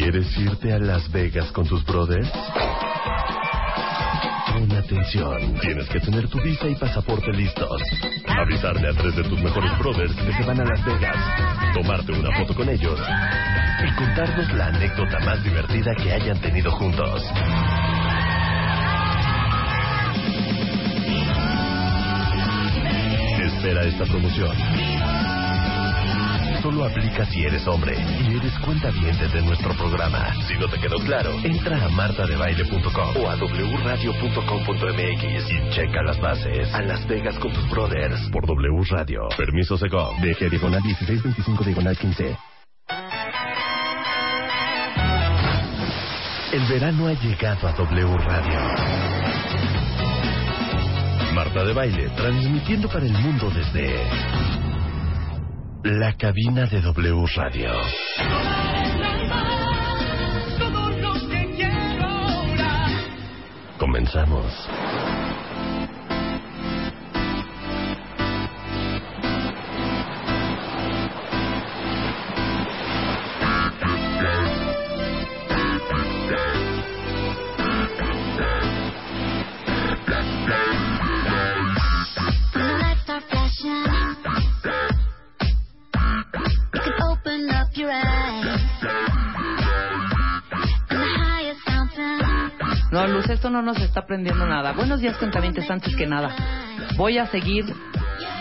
[0.00, 2.30] ¿Quieres irte a Las Vegas con tus brothers?
[4.48, 5.54] Pon atención.
[5.60, 7.82] Tienes que tener tu visa y pasaporte listos.
[8.26, 11.16] Avisarle a tres de tus mejores brothers que se van a Las Vegas.
[11.74, 12.98] Tomarte una foto con ellos.
[13.86, 17.22] Y contarnos la anécdota más divertida que hayan tenido juntos.
[23.44, 24.56] Espera esta promoción.
[26.62, 30.34] Solo aplica si eres hombre y eres cuenta de nuestro programa.
[30.46, 36.72] Si no te quedó claro, entra a martadebaile.com o a wradio.com.mx y checa las bases.
[36.74, 39.28] A Las Vegas con tus brothers por W Radio.
[39.36, 40.12] Permiso seco.
[40.20, 42.36] Deje diagonal 1625 diagonal 15.
[46.52, 48.60] El verano ha llegado a W Radio.
[51.34, 54.59] Marta de Baile, transmitiendo para el mundo desde
[55.82, 57.70] la cabina de W Radio.
[63.78, 64.44] Comenzamos.
[92.90, 94.72] No, Luz, esto no nos está aprendiendo nada.
[94.72, 96.34] Buenos días, cuentavientes, antes que nada.
[96.96, 97.64] Voy a seguir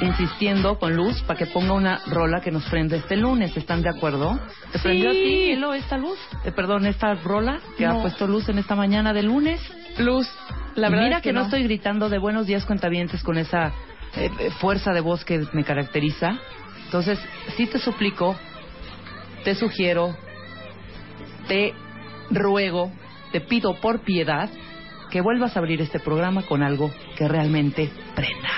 [0.02, 3.56] insistiendo con Luz para que ponga una rola que nos prenda este lunes.
[3.56, 4.40] ¿Están de acuerdo?
[4.72, 6.18] ¿Te prendió a ti, Elo, esta luz?
[6.46, 9.62] Eh, perdón, esta rola que ha puesto Luz en esta mañana de lunes.
[10.00, 10.28] Luz,
[10.76, 11.42] la Y verdad Mira es que, no.
[11.42, 13.68] estoy gritando de buenos días, cuentavientes, con esa
[14.16, 16.38] eh, eh, fuerza de voz que me caracteriza.
[16.86, 17.20] Entonces,
[17.56, 18.36] sí te suplico,
[19.44, 20.16] te sugiero,
[21.48, 21.74] te
[22.30, 22.92] ruego,
[23.32, 24.50] te pido por piedad
[25.10, 28.50] que vuelvas a abrir este programa con algo que realmente prenda.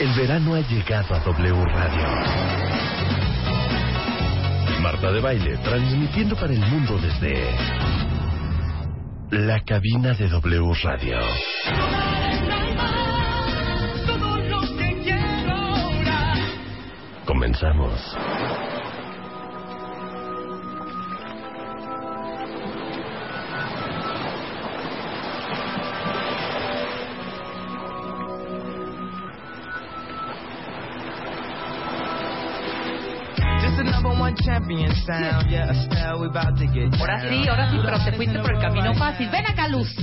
[0.00, 2.54] El verano ha llegado a W Radio.
[4.82, 7.42] Marta de Baile, transmitiendo para el mundo desde
[9.30, 11.18] la cabina de W Radio.
[36.72, 39.28] Get Ahora sí, ahora sí, pero te fuiste por el camino fácil.
[39.30, 39.94] Ven acá, Luz.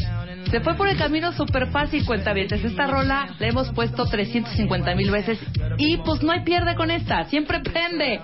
[0.49, 2.63] Se fue por el camino súper fácil, cuentavientes.
[2.63, 5.39] Esta rola la hemos puesto 350 mil veces
[5.77, 7.23] y pues no hay pierde con esta.
[7.25, 8.21] Siempre prende.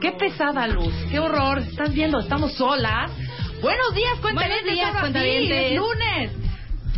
[0.00, 0.94] Qué pesada, Luz.
[1.10, 1.58] Qué horror.
[1.58, 3.10] Estás viendo, estamos solas.
[3.62, 4.64] Buenos días, cuentavientes.
[4.64, 5.72] Buenos días, cuentavientes.
[5.72, 6.30] es lunes.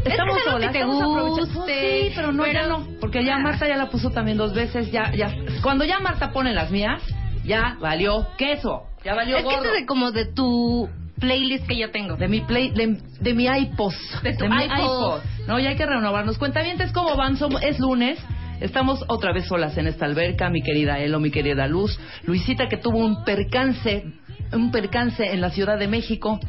[0.02, 2.86] que Estamos es solas, que te estamos guste, Pues sí, pero no, ya pero- no.
[3.00, 4.90] Porque ya Marta ya la puso también dos veces.
[4.90, 5.34] Ya, ya.
[5.62, 7.02] Cuando ya Marta pone las mías,
[7.44, 8.82] ya valió queso.
[9.04, 9.64] Ya valió Es que gordo.
[9.64, 10.88] este es de como de tu
[11.20, 12.16] playlist que yo tengo.
[12.16, 13.92] De mi play, de, de mi iPod.
[14.22, 15.20] De tu mi iPod.
[15.46, 16.38] No, ya hay que renovarnos.
[16.38, 17.36] Cuentavientes, ¿cómo van?
[17.36, 18.18] Somos- es lunes.
[18.60, 21.98] Estamos otra vez solas en esta alberca, mi querida Elo, mi querida Luz.
[22.24, 24.04] Luisita que tuvo un percance,
[24.52, 26.40] un percance en la Ciudad de México,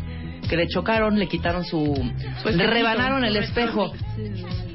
[0.49, 1.93] que le chocaron, le quitaron su...
[2.45, 3.91] le rebanaron el espejo.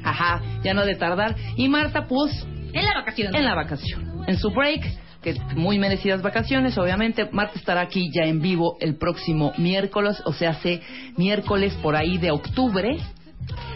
[0.03, 1.35] Ajá, ya no de tardar.
[1.57, 3.35] Y Marta, pues, En la vacación.
[3.35, 4.83] en la vacación, en su break,
[5.23, 7.27] que muy merecidas vacaciones, obviamente.
[7.31, 10.81] Marta estará aquí ya en vivo el próximo miércoles, o sea, hace
[11.17, 12.97] miércoles por ahí de octubre.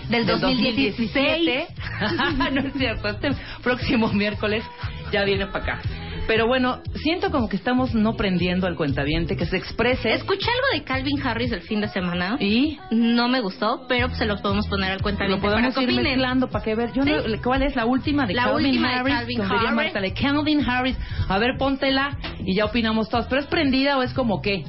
[0.10, 1.68] Del 2017.
[2.54, 3.32] no es cierto, este
[3.64, 4.64] próximo miércoles
[5.12, 6.06] ya viene para acá.
[6.27, 10.12] Pero bueno, siento como que estamos no prendiendo al cuentaviente, que se exprese.
[10.13, 12.35] Escuché algo de Calvin Harris el fin de semana.
[12.39, 16.01] Y No me gustó, pero se los podemos poner al cuenta lo podemos para ir
[16.01, 16.91] mezclando para que ver.
[16.94, 17.09] Yo Sí.
[17.12, 19.13] no- ¿Cuál es la última de La Calvin última de Harris?
[19.15, 19.75] Calvin Como diría Harris.
[19.75, 20.97] Marta, de Calvin Harris.
[21.29, 23.27] A ver, póntela y ya opinamos todos.
[23.27, 24.63] ¿Pero es prendida o es como qué?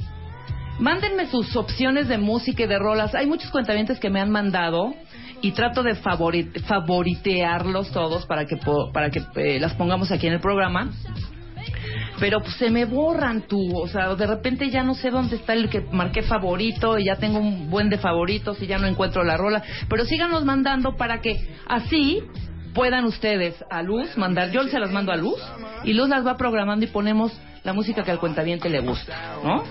[0.79, 3.13] Mándenme sus opciones de música y de rolas.
[3.15, 4.93] Hay muchos cuentavientes que me han mandado
[5.41, 8.57] y trato de favori- favoritearlos todos para que
[8.93, 10.89] para que eh, las pongamos aquí en el programa.
[12.19, 15.53] Pero pues, se me borran tú, o sea, de repente ya no sé dónde está
[15.53, 19.23] el que marqué favorito y ya tengo un buen de favoritos y ya no encuentro
[19.23, 19.63] la rola.
[19.89, 21.37] Pero síganos mandando para que
[21.67, 22.21] así
[22.73, 25.39] puedan ustedes a Luz mandar, yo se las mando a Luz
[25.83, 27.31] y Luz las va programando y ponemos
[27.63, 29.63] la música que al cuentaviente le gusta, ¿no?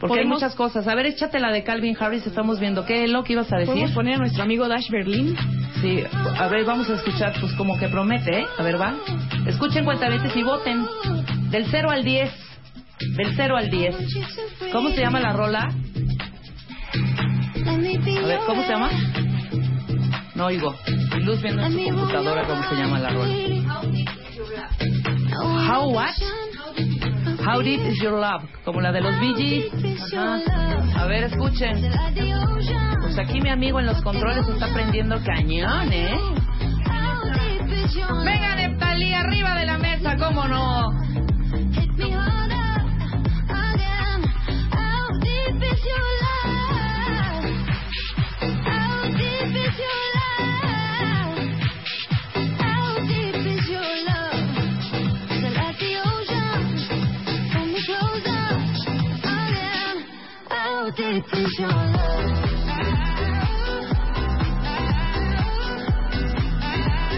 [0.00, 0.86] Porque hay muchas cosas.
[0.88, 2.84] A ver, échate la de Calvin Harris, estamos viendo.
[2.84, 3.72] ¿Qué es lo que ibas a decir?
[3.72, 5.34] Podemos poner a nuestro amigo Dash Berlin.
[5.80, 6.02] Sí,
[6.38, 8.44] a ver, vamos a escuchar, pues como que promete, ¿eh?
[8.58, 8.94] A ver, va.
[9.46, 10.84] Escuchen cuentavientes y voten.
[11.50, 12.30] Del 0 al 10.
[13.16, 13.96] Del 0 al 10.
[14.72, 15.68] ¿Cómo se llama la rola?
[17.66, 18.90] A ver, ¿cómo se llama?
[20.34, 20.74] No oigo.
[21.20, 23.34] Luz viendo en su computadora cómo se llama la rola.
[25.68, 26.14] How what?
[27.46, 28.42] How deep is your love?
[28.64, 30.14] Como la de los Bee Gees.
[30.14, 31.02] Ajá.
[31.02, 31.90] A ver, escuchen.
[33.00, 36.18] Pues aquí mi amigo en los controles está prendiendo cañón, ¿eh?
[38.24, 38.56] Venga,
[39.14, 40.90] arriba de la mesa, ¿cómo no?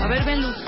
[0.00, 0.67] A ver, ven, Luz.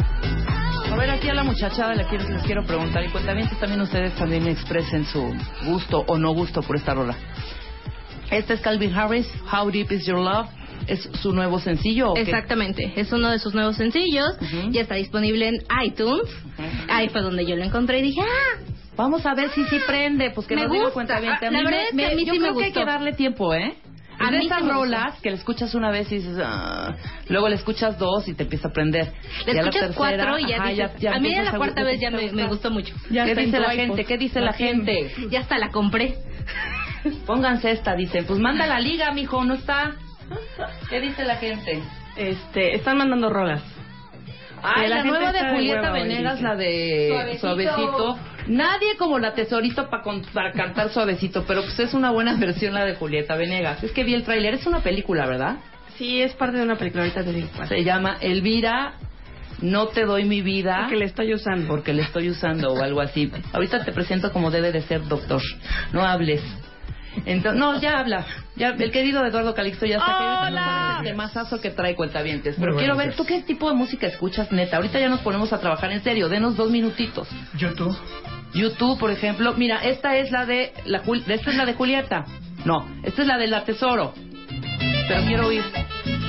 [1.00, 4.46] Ver, aquí a la muchachada le quiero, les quiero preguntar, y cuentamientos también ustedes también
[4.46, 7.14] expresen su gusto o no gusto por esta rola.
[8.30, 10.48] Este es Calvin Harris, How Deep Is Your Love.
[10.86, 12.22] ¿Es su nuevo sencillo o qué?
[12.22, 14.72] Exactamente, es uno de sus nuevos sencillos, Ujú.
[14.72, 16.24] ya está disponible en iTunes.
[16.88, 18.58] Ahí fue donde yo lo encontré y dije, ah,
[18.96, 20.90] Vamos a ver si sí prende, pues que Me nos gusta.
[20.90, 21.46] cuentaviente.
[21.46, 23.54] A Ah, la verdad es que me- yo sí me que hay que darle tiempo,
[23.54, 23.74] ¿eh?
[24.20, 26.94] A Es de mí esas rolas que le escuchas una vez y dices, ah,
[27.28, 29.12] luego le escuchas dos y te empieza a aprender.
[29.46, 31.82] le Ya la escuchas tercera, cuatro y ya ajá, dices, a mí empiezas la cuarta
[31.82, 32.94] vez ya me, gustó mucho.
[33.10, 33.86] Ya ¿Qué dice la iPod.
[33.86, 34.04] gente?
[34.04, 35.10] ¿Qué dice la gente?
[35.30, 36.18] Ya hasta la compré.
[37.26, 38.26] Pónganse esta, dicen.
[38.26, 39.94] Pues manda la liga, mijo, ¿no está?
[40.90, 41.82] ¿Qué dice la gente?
[42.16, 43.62] Este, están mandando rolas.
[44.62, 46.44] Ay, Que la nueva de Julieta Venegas, dice.
[46.46, 47.40] la de Suavecito.
[47.40, 48.18] Suavecito.
[48.48, 52.74] Nadie como la Tesorito pa con- para cantar Suavecito, pero pues es una buena versión
[52.74, 53.82] la de Julieta Venegas.
[53.84, 55.56] Es que vi el tráiler, es una película, ¿verdad?
[55.98, 57.48] Sí, es parte de una película, ahorita te digo.
[57.68, 58.94] Se llama Elvira,
[59.60, 61.68] no te doy mi vida Que le estoy usando.
[61.68, 63.30] porque le estoy usando o algo así.
[63.52, 65.42] Ahorita te presento como debe de ser, doctor.
[65.92, 66.40] No hables.
[67.24, 68.26] Entonces, no, ya habla.
[68.56, 70.24] Ya, el querido Eduardo Calixto ya está aquí.
[70.24, 72.56] Ahorita nos va a dar El mazazo que trae cuentavientes.
[72.58, 74.76] Pero Muy quiero ver, ¿tú qué tipo de música escuchas, neta?
[74.76, 76.28] Ahorita ya nos ponemos a trabajar en serio.
[76.28, 77.28] Denos dos minutitos.
[77.56, 77.96] YouTube.
[78.54, 79.54] YouTube, por ejemplo.
[79.54, 82.24] Mira, esta es la de la esta es la de Julieta.
[82.64, 84.12] No, esta es la de la Tesoro.
[85.10, 85.64] Pero quiero oír.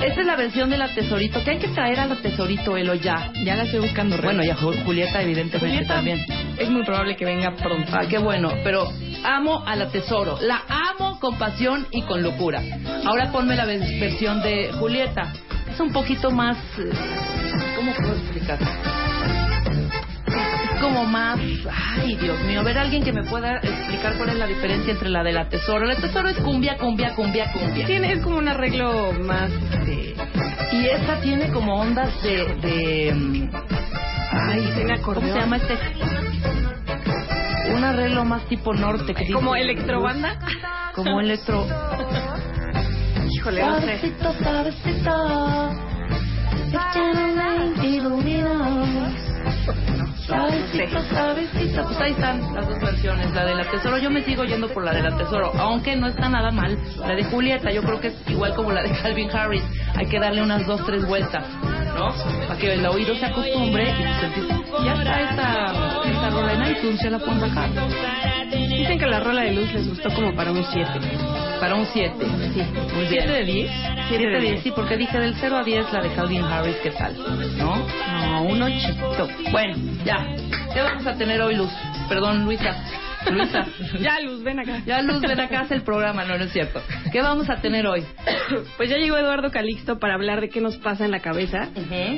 [0.04, 1.44] Esta es la versión de la Tesorito.
[1.44, 3.30] ¿Qué hay que traer a la Tesorito, Elo, ya?
[3.44, 4.16] Ya la estoy buscando.
[4.16, 4.24] Rey.
[4.24, 6.26] Bueno, ya Ju- Julieta, evidentemente, Julieta también.
[6.58, 7.92] es muy probable que venga pronto.
[7.94, 8.88] Ah, qué bueno, pero
[9.24, 10.36] amo a la Tesoro.
[10.40, 12.60] La amo con pasión y con locura.
[13.06, 15.32] Ahora ponme la versión de Julieta.
[15.72, 16.56] Es un poquito más...
[16.78, 16.90] eh,
[17.76, 18.58] ¿Cómo puedo explicar?
[20.82, 21.38] Como más...
[21.96, 22.60] Ay, Dios mío.
[22.60, 25.48] A ver, alguien que me pueda explicar cuál es la diferencia entre la de la
[25.48, 25.86] Tesoro.
[25.86, 27.86] La Tesoro es cumbia, cumbia, cumbia, cumbia.
[27.86, 29.50] Tiene, es como un arreglo más...
[29.50, 30.14] este,
[30.72, 32.44] Y esta tiene como ondas de...
[32.60, 33.50] de mm,
[34.32, 35.32] ay, Tiene ¿Cómo acordeón.
[35.32, 35.78] se llama este?
[37.74, 39.14] Un arreglo más tipo norte.
[39.14, 40.36] Que como electrobanda.
[40.96, 41.64] Como electro...
[43.30, 44.12] Híjole, no sé.
[50.32, 51.84] Suavecito, suavecito.
[51.84, 53.98] Pues ahí están las dos versiones, la de la Tesoro.
[53.98, 56.78] Yo me sigo yendo por la de la Tesoro, aunque no está nada mal.
[57.00, 59.62] La de Julieta, yo creo que es igual como la de Calvin Harris.
[59.94, 61.46] Hay que darle unas dos, tres vueltas,
[61.94, 62.14] ¿no?
[62.48, 64.62] Para que el oído se acostumbre y pues empiece.
[64.84, 67.68] Ya está esta, esta rola en iTunes, ya la pueden bajar.
[68.50, 70.88] Dicen que la rola de luz les gustó como para un 7.
[71.60, 72.14] Para un 7,
[72.52, 72.62] sí.
[73.10, 73.24] Bien.
[73.24, 73.70] ¿7 de 10?
[74.08, 76.90] 7 de 10, sí, porque dije del 0 a 10 la de Calvin Harris, ¿qué
[76.90, 77.16] tal?
[77.56, 77.76] ¿No?
[77.76, 79.28] No, un ochito.
[79.50, 79.74] Bueno,
[80.04, 80.26] ya.
[80.72, 81.70] ¿Qué vamos a tener hoy, Luz?
[82.08, 82.74] Perdón, Luisa.
[83.30, 83.66] Luisa.
[84.00, 84.80] Ya, Luz, ven acá.
[84.86, 86.80] Ya, Luz, ven acá, hace el programa, no, no es cierto.
[87.12, 88.04] ¿Qué vamos a tener hoy?
[88.76, 91.68] Pues ya llegó Eduardo Calixto para hablar de qué nos pasa en la cabeza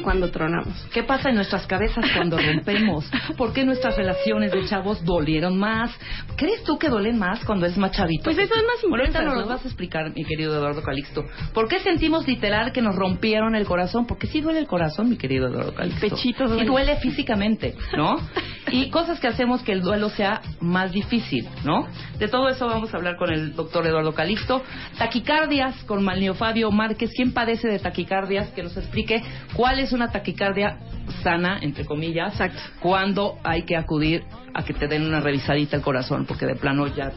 [0.03, 0.75] cuando tronamos.
[0.93, 3.09] ¿Qué pasa en nuestras cabezas cuando rompemos?
[3.37, 5.91] ¿Por qué nuestras relaciones de chavos dolieron más?
[6.37, 8.25] ¿Crees tú que duelen más cuando es más chavito?
[8.25, 11.23] Pues eso es más Bueno, ahorita nos vas a explicar, mi querido Eduardo Calixto.
[11.53, 14.07] ¿Por qué sentimos literal que nos rompieron el corazón?
[14.07, 16.01] Porque sí duele el corazón, mi querido Eduardo Calixto.
[16.01, 16.63] pechito duele.
[16.63, 18.17] Sí duele físicamente, ¿no?
[18.71, 21.87] Y cosas que hacemos que el duelo sea más difícil, ¿no?
[22.19, 24.63] De todo eso vamos a hablar con el doctor Eduardo Calixto.
[24.97, 27.11] Taquicardias con Manlio Fabio Márquez.
[27.15, 28.49] ¿Quién padece de taquicardias?
[28.51, 29.23] Que nos explique
[29.55, 30.79] cuál es una taquicardia
[31.23, 32.61] sana, entre comillas, Exacto.
[32.81, 34.25] cuando hay que acudir
[34.55, 37.13] a que te den una revisadita al corazón, porque de plano ya,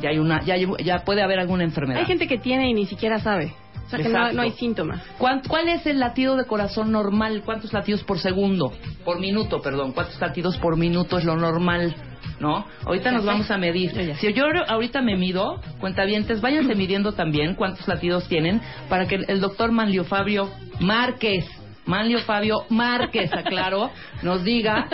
[0.00, 2.00] ya hay una, ya, ya puede haber alguna enfermedad.
[2.00, 3.54] Hay gente que tiene y ni siquiera sabe.
[3.86, 5.02] O sea, que no, no hay síntomas.
[5.18, 7.42] ¿Cuán- ¿Cuál es el latido de corazón normal?
[7.44, 8.72] ¿Cuántos latidos por segundo?
[9.04, 9.90] Por minuto, perdón.
[9.92, 11.94] ¿Cuántos latidos por minuto es lo normal?
[12.38, 12.66] ¿No?
[12.86, 13.92] Ahorita nos vamos a medir.
[14.18, 19.40] Si yo ahorita me mido, cuentavientes, váyanse midiendo también cuántos latidos tienen para que el
[19.40, 20.50] doctor Manlio Fabio
[20.80, 21.46] Márquez,
[21.84, 23.90] Manlio Fabio Márquez, aclaro,
[24.22, 24.86] nos diga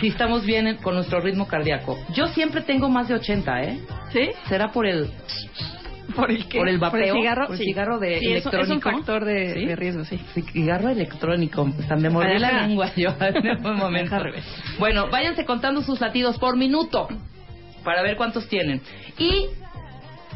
[0.00, 1.98] si estamos bien en- con nuestro ritmo cardíaco.
[2.14, 3.78] Yo siempre tengo más de 80, ¿eh?
[4.12, 4.30] ¿Sí?
[4.48, 5.10] ¿Será por el
[6.16, 6.58] ¿Por el qué?
[6.58, 6.90] ¿Por el vapeo?
[6.90, 7.46] ¿Por el cigarro?
[7.46, 7.64] ¿Por el Sí.
[7.64, 8.90] cigarro de Sí, es un- Es un electrónico?
[8.90, 9.66] factor de, ¿Sí?
[9.66, 10.18] de riesgo, sí.
[10.52, 11.68] Cigarro electrónico.
[11.80, 14.16] Hasta me mordí la lengua yo en un momento.
[14.78, 17.08] Bueno, váyanse contando sus latidos por minuto
[17.84, 18.80] para ver cuántos tienen.
[19.18, 19.46] Y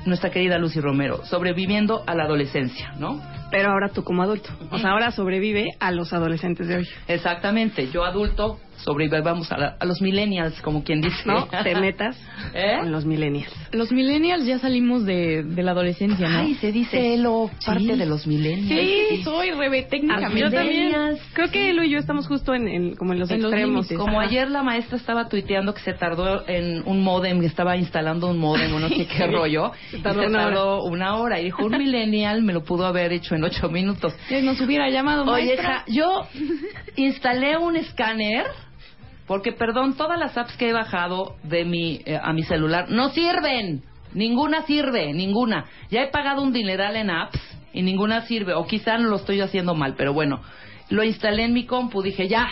[0.06, 3.22] nuestra querida Lucy Romero, sobreviviendo a la adolescencia, ¿no?
[3.56, 4.50] Pero ahora tú como adulto.
[4.70, 6.88] O sea, ahora sobrevive a los adolescentes de hoy.
[7.06, 7.88] Exactamente.
[7.92, 11.16] Yo adulto sobrevivamos a, la- a los millennials, como quien dice.
[11.24, 11.46] ¿No?
[11.62, 12.18] Te metas
[12.52, 12.78] ¿Eh?
[12.80, 13.50] con los millennials.
[13.72, 16.38] Los millennials ya salimos de, de la adolescencia, ¿no?
[16.40, 18.68] Ay, se dice Elo, parte de los millennials.
[19.08, 20.40] sí, soy rebe Ah, técnicamente.
[20.40, 20.92] yo también.
[21.32, 23.86] Creo que él y yo estamos justo en, en- como en los En los extremos.
[23.88, 23.96] límites.
[23.98, 24.28] Como Ajá.
[24.28, 28.38] ayer la maestra estaba tuiteando que se tardó en un modem, que estaba instalando un
[28.38, 31.40] modem o no sé qué rollo, Se tardó se una tardó una hora.
[31.40, 34.14] Y dijo, un millennial me lo pudo haber hecho en ocho minutos.
[34.42, 35.78] Nos hubiera llamado Oye, maestra.
[35.80, 36.26] ja, yo
[36.96, 38.46] instalé un escáner,
[39.26, 43.10] porque, perdón, todas las apps que he bajado de mi, eh, a mi celular no
[43.10, 43.82] sirven.
[44.12, 45.64] Ninguna sirve, ninguna.
[45.90, 47.40] Ya he pagado un dineral en apps
[47.72, 48.54] y ninguna sirve.
[48.54, 50.40] O quizá no lo estoy haciendo mal, pero bueno.
[50.90, 52.46] Lo instalé en mi compu, dije, ya.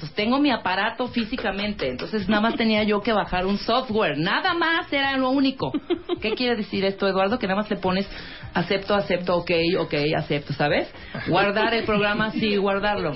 [0.00, 4.54] Pues tengo mi aparato físicamente, entonces nada más tenía yo que bajar un software, nada
[4.54, 5.72] más era lo único.
[6.22, 7.38] ¿Qué quiere decir esto, Eduardo?
[7.38, 8.08] Que nada más le pones
[8.54, 10.90] acepto, acepto, ok, ok, acepto, ¿sabes?
[11.28, 13.12] Guardar el programa, sí, guardarlo.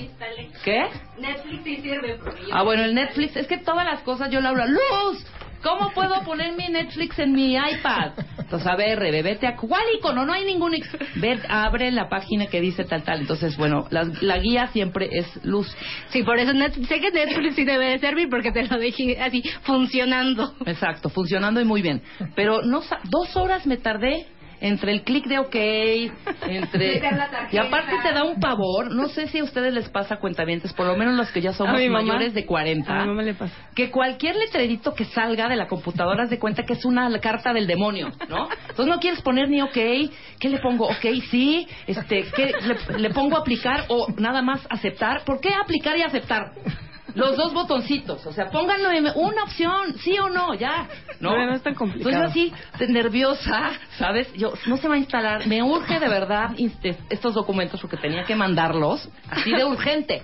[0.63, 0.85] ¿Qué?
[1.17, 2.19] Netflix sí sirve.
[2.51, 5.25] Ah, bueno, el Netflix, es que todas las cosas yo le hablo, ¡Luz!
[5.65, 8.11] ¿Cómo puedo poner mi Netflix en mi iPad?
[8.37, 9.55] Entonces, a ver, Rebe, vete a...
[9.55, 10.23] ¿Cuál icono?
[10.23, 10.73] No hay ningún...
[11.15, 13.21] Ve, abre la página que dice tal, tal.
[13.21, 15.67] Entonces, bueno, la, la guía siempre es luz.
[16.09, 19.19] Sí, por eso Net- sé que Netflix sí debe de servir porque te lo dejé
[19.19, 20.53] así funcionando.
[20.67, 22.03] Exacto, funcionando y muy bien.
[22.35, 24.27] Pero no dos horas me tardé
[24.61, 25.55] entre el clic de OK,
[26.47, 27.01] entre...
[27.51, 30.85] Y aparte te da un pavor, no sé si a ustedes les pasa cuentavientes, por
[30.87, 32.91] lo menos los que ya somos mayores de 40.
[32.93, 33.53] A mi mamá le pasa.
[33.75, 37.53] que cualquier letrerito que salga de la computadora haz de cuenta que es una carta
[37.53, 38.47] del demonio, ¿no?
[38.69, 39.73] Entonces no quieres poner ni OK,
[40.39, 40.85] ¿qué le pongo?
[40.87, 42.51] OK, sí, este, ¿qué
[42.91, 45.23] le, le pongo aplicar o nada más aceptar?
[45.25, 46.51] ¿Por qué aplicar y aceptar?
[47.15, 50.87] Los dos botoncitos, o sea, pónganlo en una opción, sí o no, ya.
[51.21, 52.09] No, No, no es tan complicado.
[52.09, 54.31] Entonces así, nerviosa, ¿sabes?
[54.33, 56.51] Yo, no se va a instalar, me urge de verdad
[57.09, 60.23] estos documentos porque tenía que mandarlos, así de urgente.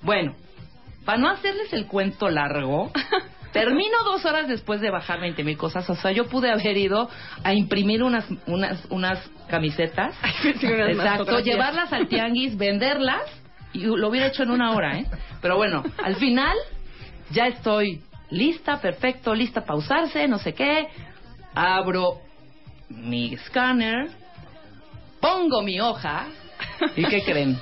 [0.00, 0.34] Bueno,
[1.04, 2.92] para no hacerles el cuento largo,
[3.52, 5.88] termino dos horas después de bajar 20 mil cosas.
[5.90, 7.10] O sea, yo pude haber ido
[7.42, 10.14] a imprimir unas, unas, unas camisetas.
[10.44, 13.41] Unas Exacto, llevarlas al tianguis, venderlas
[13.72, 15.06] y lo hubiera hecho en una hora, ¿eh?
[15.40, 16.56] Pero bueno, al final
[17.30, 20.88] ya estoy lista, perfecto, lista para usarse, no sé qué.
[21.54, 22.20] Abro
[22.88, 24.08] mi escáner,
[25.20, 26.26] pongo mi hoja
[26.96, 27.58] y ¿qué creen?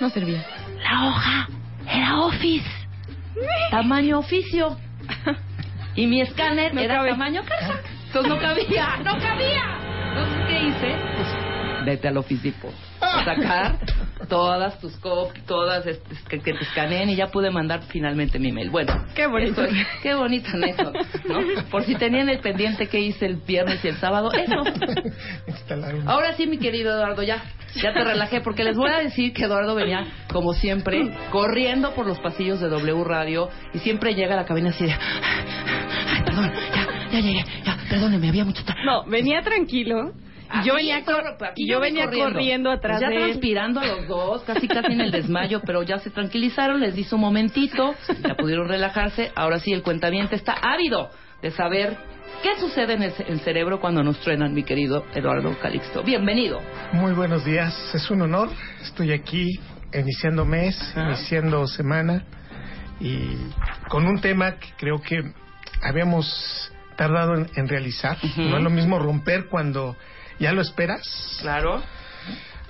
[0.00, 0.44] No servía.
[0.82, 1.48] La hoja
[1.88, 2.68] era Office.
[3.70, 4.76] Tamaño oficio.
[5.96, 7.10] Y mi escáner No era cabe.
[7.10, 7.80] tamaño casa.
[8.06, 9.78] Entonces no cabía, no cabía.
[10.08, 10.96] Entonces, ¿qué hice?
[11.16, 11.43] Pues
[11.84, 12.72] vete al Office Depot.
[13.00, 13.78] A sacar
[14.28, 18.50] todas tus copias, todas este, que, que te escaneen y ya pude mandar finalmente mi
[18.50, 18.70] mail.
[18.70, 19.62] Bueno, Qué bonito.
[19.62, 20.98] es- qué bonita anécdota,
[21.28, 21.40] ¿no?
[21.70, 24.62] Por si tenían el pendiente que hice el viernes y el sábado, eso.
[26.06, 27.42] Ahora sí, mi querido Eduardo, ya,
[27.74, 31.00] ya te relajé, porque les voy a decir que Eduardo venía, como siempre,
[31.30, 34.92] corriendo por los pasillos de W Radio y siempre llega a la cabina así de,
[34.92, 40.12] ay, perdón, ya, ya llegué, ya, perdóneme, había mucho No, venía tranquilo.
[40.62, 43.22] Y yo venía, cor- y yo venía corriendo, atrás ya de él.
[43.30, 47.04] transpirando a los dos, casi casi en el desmayo, pero ya se tranquilizaron, les di
[47.04, 49.32] su momentito, ya pudieron relajarse.
[49.34, 51.10] Ahora sí, el cuentaviente está ávido
[51.42, 51.96] de saber
[52.42, 56.02] qué sucede en el, en cerebro cuando nos truenan, mi querido Eduardo Calixto.
[56.02, 56.60] Bienvenido.
[56.92, 58.48] Muy buenos días, es un honor.
[58.82, 59.58] Estoy aquí
[59.92, 62.24] iniciando mes, iniciando semana
[63.00, 63.36] y
[63.88, 65.20] con un tema que creo que
[65.82, 68.16] habíamos tardado en, en realizar.
[68.36, 69.96] No es lo mismo romper cuando
[70.38, 71.82] ya lo esperas Claro.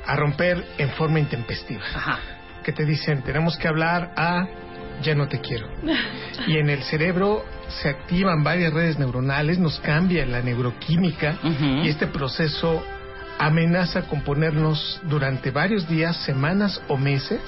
[0.07, 1.83] a romper en forma intempestiva.
[1.95, 2.19] Ajá.
[2.63, 4.47] Que te dicen, tenemos que hablar a
[5.03, 5.69] ya no te quiero.
[6.47, 11.39] Y en el cerebro se activan varias redes neuronales, nos cambia la neuroquímica
[11.83, 12.85] y este proceso
[13.39, 17.41] amenaza con ponernos durante varios días, semanas o meses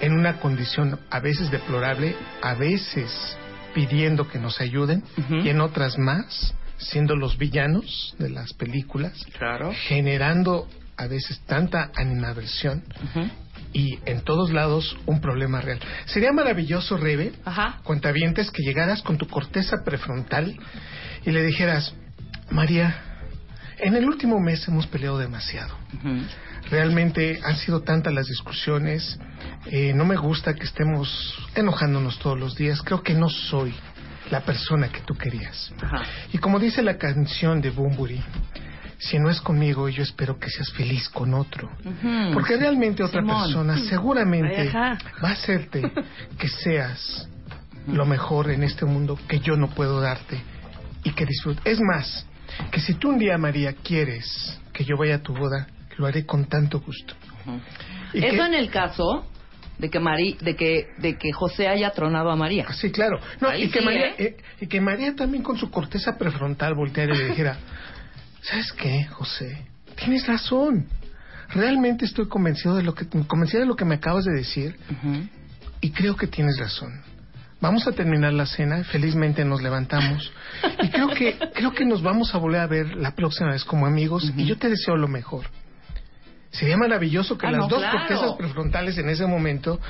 [0.00, 3.36] en una condición a veces deplorable, a veces
[3.74, 5.02] pidiendo que nos ayuden
[5.42, 6.54] y en otras más
[6.90, 9.72] siendo los villanos de las películas, Claro.
[9.88, 12.84] generando a veces tanta animadversión
[13.72, 15.80] y en todos lados un problema real.
[16.06, 17.80] Sería maravilloso, Rebe, Ajá.
[17.82, 20.56] cuentavientes, que llegaras con tu corteza prefrontal
[21.24, 21.94] y le dijeras,
[22.50, 22.94] María,
[23.78, 25.74] en el último mes hemos peleado demasiado.
[26.70, 29.18] Realmente han sido tantas las discusiones,
[29.66, 33.74] eh, no me gusta que estemos enojándonos todos los días, creo que no soy
[34.32, 35.72] la persona que tú querías.
[35.80, 36.02] Ajá.
[36.32, 38.20] Y como dice la canción de Bumburi,
[38.98, 41.68] si no es conmigo, yo espero que seas feliz con otro.
[42.32, 43.42] Porque realmente otra Simón.
[43.42, 44.96] persona seguramente Ajá.
[45.22, 45.82] va a hacerte
[46.38, 47.28] que seas
[47.86, 50.40] lo mejor en este mundo que yo no puedo darte
[51.04, 51.62] y que disfrutes.
[51.66, 52.24] Es más,
[52.70, 55.66] que si tú un día, María, quieres que yo vaya a tu boda,
[55.98, 57.14] lo haré con tanto gusto.
[58.14, 59.26] Eso que- en el caso
[59.82, 62.72] de que Mari, de que de que José haya tronado a María.
[62.72, 63.20] Sí, claro.
[63.40, 64.14] No, Ahí y, que sí, María, ¿eh?
[64.16, 67.58] eh, y que María también con su corteza prefrontal volteara y le dijera,
[68.42, 69.66] ¿sabes qué, José?
[69.96, 70.86] Tienes razón.
[71.48, 74.76] Realmente estoy convencido de lo que convencida de lo que me acabas de decir
[75.80, 77.02] y creo que tienes razón.
[77.60, 80.32] Vamos a terminar la cena, felizmente nos levantamos
[80.80, 83.86] y creo que creo que nos vamos a volver a ver la próxima vez como
[83.86, 85.46] amigos y yo te deseo lo mejor.
[86.52, 87.98] Sería maravilloso que Ah, las no, dos claro.
[87.98, 89.80] cortezas prefrontales en ese momento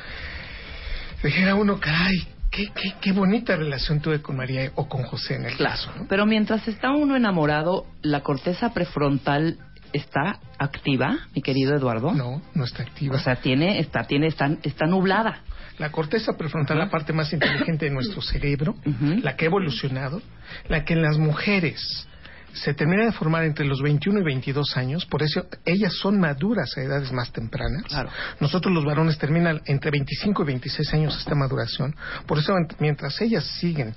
[1.22, 5.46] dijera uno, caray, qué, qué, qué bonita relación tuve con María o con José en
[5.46, 5.74] el Claro.
[5.74, 5.92] caso.
[5.96, 6.06] ¿no?
[6.08, 9.58] Pero mientras está uno enamorado, la corteza prefrontal
[9.92, 12.12] está activa, mi querido Eduardo.
[12.12, 13.16] No, no está activa.
[13.16, 15.40] O sea, tiene, está, tiene, está, está nublada.
[15.78, 18.74] La corteza prefrontal, la parte más inteligente de nuestro cerebro,
[19.22, 20.20] la que ha evolucionado,
[20.68, 22.06] la que en las mujeres
[22.54, 26.76] se termina de formar entre los 21 y 22 años, por eso ellas son maduras
[26.76, 27.84] a edades más tempranas.
[27.84, 28.10] Claro.
[28.40, 31.94] Nosotros los varones terminan entre 25 y 26 años esta maduración,
[32.26, 33.94] por eso ent- mientras ellas siguen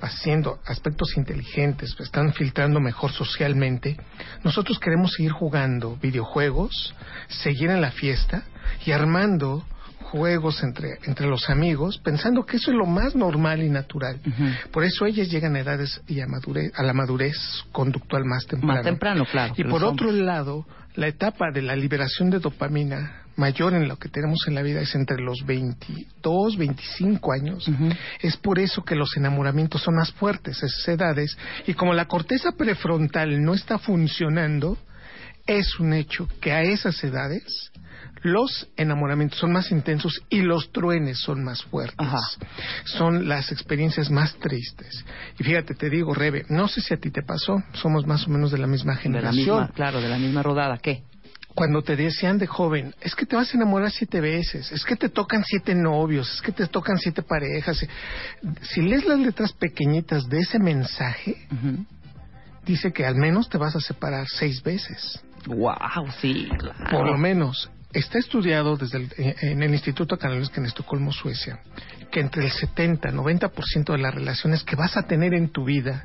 [0.00, 3.96] haciendo aspectos inteligentes, están filtrando mejor socialmente,
[4.44, 6.94] nosotros queremos seguir jugando videojuegos,
[7.28, 8.44] seguir en la fiesta
[8.86, 9.64] y armando
[10.10, 14.20] juegos entre, entre los amigos, pensando que eso es lo más normal y natural.
[14.72, 17.36] Por eso ellas llegan a edades y a, madurez, a la madurez
[17.72, 18.74] conductual más temprano.
[18.74, 19.54] Más temprano, claro.
[19.56, 20.26] Y por otro hombres.
[20.26, 24.62] lado, la etapa de la liberación de dopamina mayor en lo que tenemos en la
[24.62, 27.70] vida es entre los 22, 25 años.
[28.20, 31.38] Es por eso que los enamoramientos son más fuertes, esas edades.
[31.66, 34.76] Y como la corteza prefrontal no está funcionando,
[35.46, 37.70] es un hecho que a esas edades
[38.22, 41.96] los enamoramientos son más intensos y los truenes son más fuertes.
[41.98, 42.18] Ajá.
[42.84, 45.04] Son las experiencias más tristes.
[45.38, 48.30] Y fíjate, te digo, Rebe, no sé si a ti te pasó, somos más o
[48.30, 49.60] menos de la misma De la generación.
[49.60, 50.78] misma, claro, de la misma rodada.
[50.78, 51.04] ¿Qué?
[51.54, 54.94] Cuando te decían de joven, es que te vas a enamorar siete veces, es que
[54.94, 57.84] te tocan siete novios, es que te tocan siete parejas.
[58.62, 61.36] Si lees las letras pequeñitas de ese mensaje,
[62.64, 65.20] dice que al menos te vas a separar seis veces.
[65.46, 66.90] Wow, sí, claro.
[66.90, 67.68] Por lo menos.
[67.92, 71.60] Está estudiado desde el- eh, en el Instituto Karolinska en Estocolmo, Suecia,
[72.10, 76.04] que entre el 70 90% de las relaciones que vas a tener en tu vida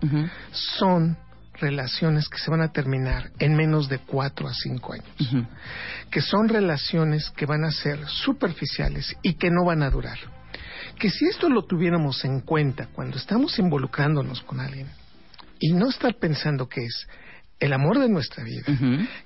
[0.51, 1.17] son
[1.59, 5.05] relaciones que se van a terminar en menos de cuatro a cinco años.
[5.19, 5.45] Ujú.
[6.09, 10.17] que son relaciones que van a ser superficiales y que no van a durar.
[10.99, 14.87] Que si esto lo tuviéramos en cuenta cuando estamos involucrándonos con alguien
[15.59, 17.07] y no estar pensando que es
[17.59, 18.63] el amor de nuestra vida,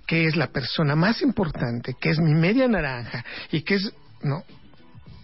[0.06, 3.94] que es la persona más importante, que es mi media naranja y que es...
[4.24, 4.44] No,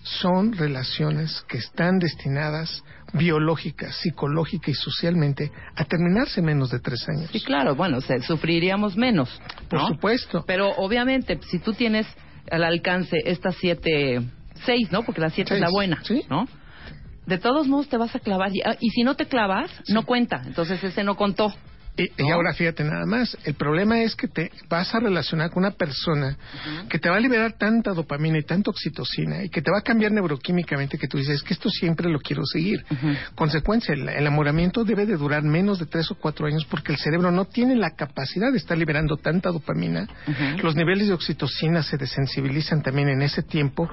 [0.03, 7.07] son relaciones que están destinadas biológica, psicológica y socialmente a terminarse en menos de tres
[7.07, 7.29] años.
[7.31, 9.41] Sí, claro, bueno, sufriríamos menos.
[9.69, 10.43] Por supuesto.
[10.45, 12.05] Pero obviamente, si tú tienes
[12.51, 14.21] al alcance estas siete,
[14.65, 15.03] seis, ¿no?
[15.03, 16.23] Porque la siete es la buena, sí.
[16.29, 16.47] ¿no?
[17.25, 18.53] De todos modos te vas a clavar.
[18.53, 20.41] Y, ah, y si no te clavas, no cuenta.
[20.45, 21.53] Entonces ese no contó.
[21.95, 25.71] Y, ahora fíjate nada más, el problema es que te vas a relacionar con una
[25.71, 26.35] persona
[26.89, 29.81] que te va a liberar tanta dopamina y tanta oxitocina y que te va a
[29.81, 32.83] cambiar neuroquímicamente que tú dices, es que esto siempre lo quiero seguir.
[33.35, 36.97] Consecuencia, el, el enamoramiento debe de durar menos de tres o cuatro años porque el
[36.97, 40.07] cerebro no tiene la capacidad de estar liberando tanta dopamina.
[40.63, 43.87] Los niveles de oxitocina se desensibilizan también en ese tiempo.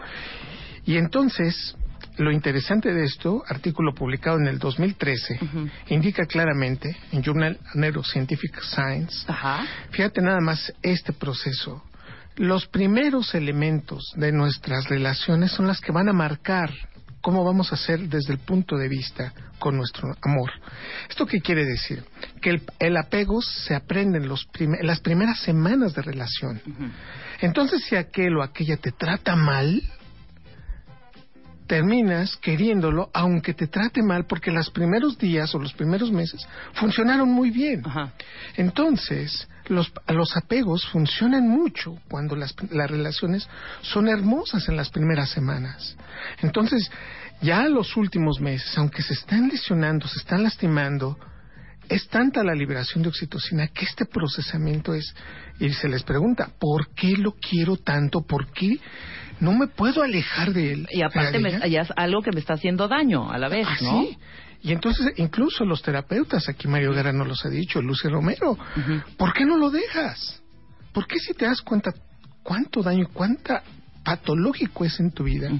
[0.87, 1.77] Y entonces...
[2.21, 5.71] Lo interesante de esto, artículo publicado en el 2013, Ujú.
[5.89, 9.25] indica claramente en Journal Neuroscientific Science,
[9.91, 11.83] fíjate nada más este proceso.
[12.37, 16.71] Los primeros elementos de nuestras relaciones son las que van a marcar
[17.23, 20.51] cómo vamos a hacer desde el punto de vista con nuestro amor.
[21.09, 22.03] ¿Esto qué quiere decir?
[22.43, 26.61] Que el, el apego se aprende en los prime- las primeras semanas de relación.
[27.41, 29.83] Entonces, si aquel o aquella te trata mal,
[31.71, 37.31] terminas queriéndolo aunque te trate mal porque los primeros días o los primeros meses funcionaron
[37.31, 37.83] muy bien.
[37.87, 38.13] Ajá.
[38.57, 43.49] Entonces, los, los apegos funcionan mucho cuando las, las relaciones
[43.83, 45.97] son hermosas en las primeras semanas.
[46.43, 46.91] Entonces,
[47.41, 51.17] ya los últimos meses, aunque se están lesionando, se están lastimando,
[51.89, 55.15] es tanta la liberación de oxitocina que este procesamiento es,
[55.61, 58.23] y se les pregunta, ¿por qué lo quiero tanto?
[58.23, 58.81] ¿Por qué
[59.41, 60.89] no me puedo alejar de él?
[60.91, 63.77] Y aparte me- ya es algo que me está haciendo daño a la vez, Ah,
[63.83, 64.03] ¿no?
[64.03, 64.19] sí.
[64.63, 68.59] Y entonces, incluso los terapeutas, aquí Mario Guerra nos los ha dicho, Lucy Romero,
[69.17, 70.43] ¿por qué no lo dejas?
[70.93, 71.93] ¿Por qué si te das cuenta
[72.43, 73.63] cuánto daño, cuánta
[74.05, 75.51] patológico es en tu vida?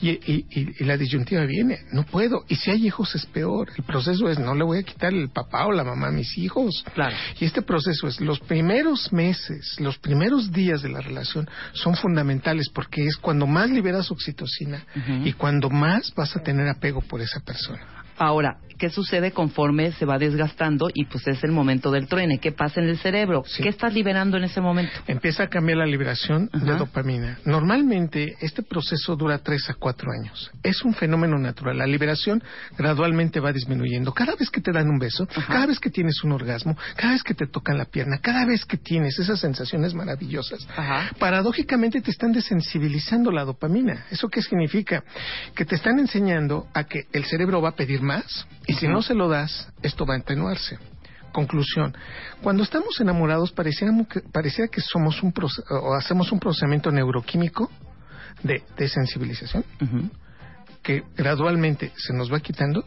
[0.00, 2.44] y, y- y- y la disyuntiva viene, no puedo.
[2.48, 3.70] Y si hay hijos es peor.
[3.76, 6.36] El proceso es, no le voy a quitar el papá o la mamá a mis
[6.38, 6.84] hijos.
[6.94, 7.14] Claro.
[7.40, 12.68] Y este proceso es, los primeros meses, los primeros días de la relación son fundamentales
[12.68, 14.84] porque es cuando más liberas oxitocina
[15.24, 18.01] y cuando más vas a tener apego por esa persona.
[18.22, 22.38] Ahora, ¿qué sucede conforme se va desgastando y pues es el momento del truene?
[22.38, 23.42] ¿Qué pasa en el cerebro?
[23.44, 23.60] Sí.
[23.60, 24.92] ¿Qué estás liberando en ese momento?
[25.08, 27.38] Empieza a cambiar la liberación de dopamina.
[27.44, 30.52] Normalmente este proceso dura 3 a 4 años.
[30.62, 31.78] Es un fenómeno natural.
[31.78, 32.44] La liberación
[32.78, 34.12] gradualmente va disminuyendo.
[34.12, 37.24] Cada vez que te dan un beso, cada vez que tienes un orgasmo, cada vez
[37.24, 41.10] que te tocan la pierna, cada vez que tienes esas sensaciones maravillosas, Ajá.
[41.18, 44.06] paradójicamente te están desensibilizando la dopamina.
[44.12, 45.02] ¿Eso qué significa?
[45.56, 48.11] Que te están enseñando a que el cerebro va a pedir más
[48.66, 50.78] y si no se lo das, esto va a atenuarse.
[51.32, 51.96] Conclusión.
[52.42, 53.52] Cuando estamos enamorados
[54.06, 55.32] que- pareciera que somos un
[55.70, 57.70] o hacemos un procesamiento neuroquímico
[58.42, 59.64] de desensibilización
[60.82, 62.84] que gradualmente se nos va quitando,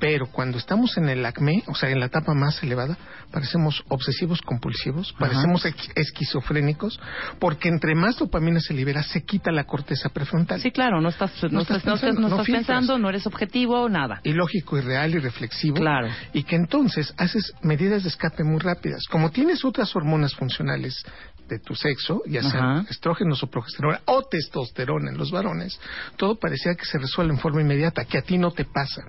[0.00, 2.96] pero cuando estamos en el acme, o sea, en la etapa más elevada,
[3.30, 6.98] parecemos obsesivos compulsivos, parecemos ex- esquizofrénicos,
[7.38, 10.60] porque entre más dopamina se libera, se quita la corteza prefrontal.
[10.60, 13.08] Sí, claro, no estás, no No estás, estás no estás- pensando, no estás pensando, no
[13.08, 14.20] eres objetivo, nada.
[14.24, 15.76] ilógico, irreal y reflexivo.
[15.76, 16.08] Claro.
[16.32, 19.04] Y que entonces haces medidas de escape muy rápidas.
[19.10, 21.04] Como tienes otras hormonas funcionales
[21.48, 25.80] de tu sexo, ya sean estrógenos o progesterona o testosterona en los varones,
[26.16, 29.02] todo parecía que se resuelve en forma inmediata, que a ti no te pasa.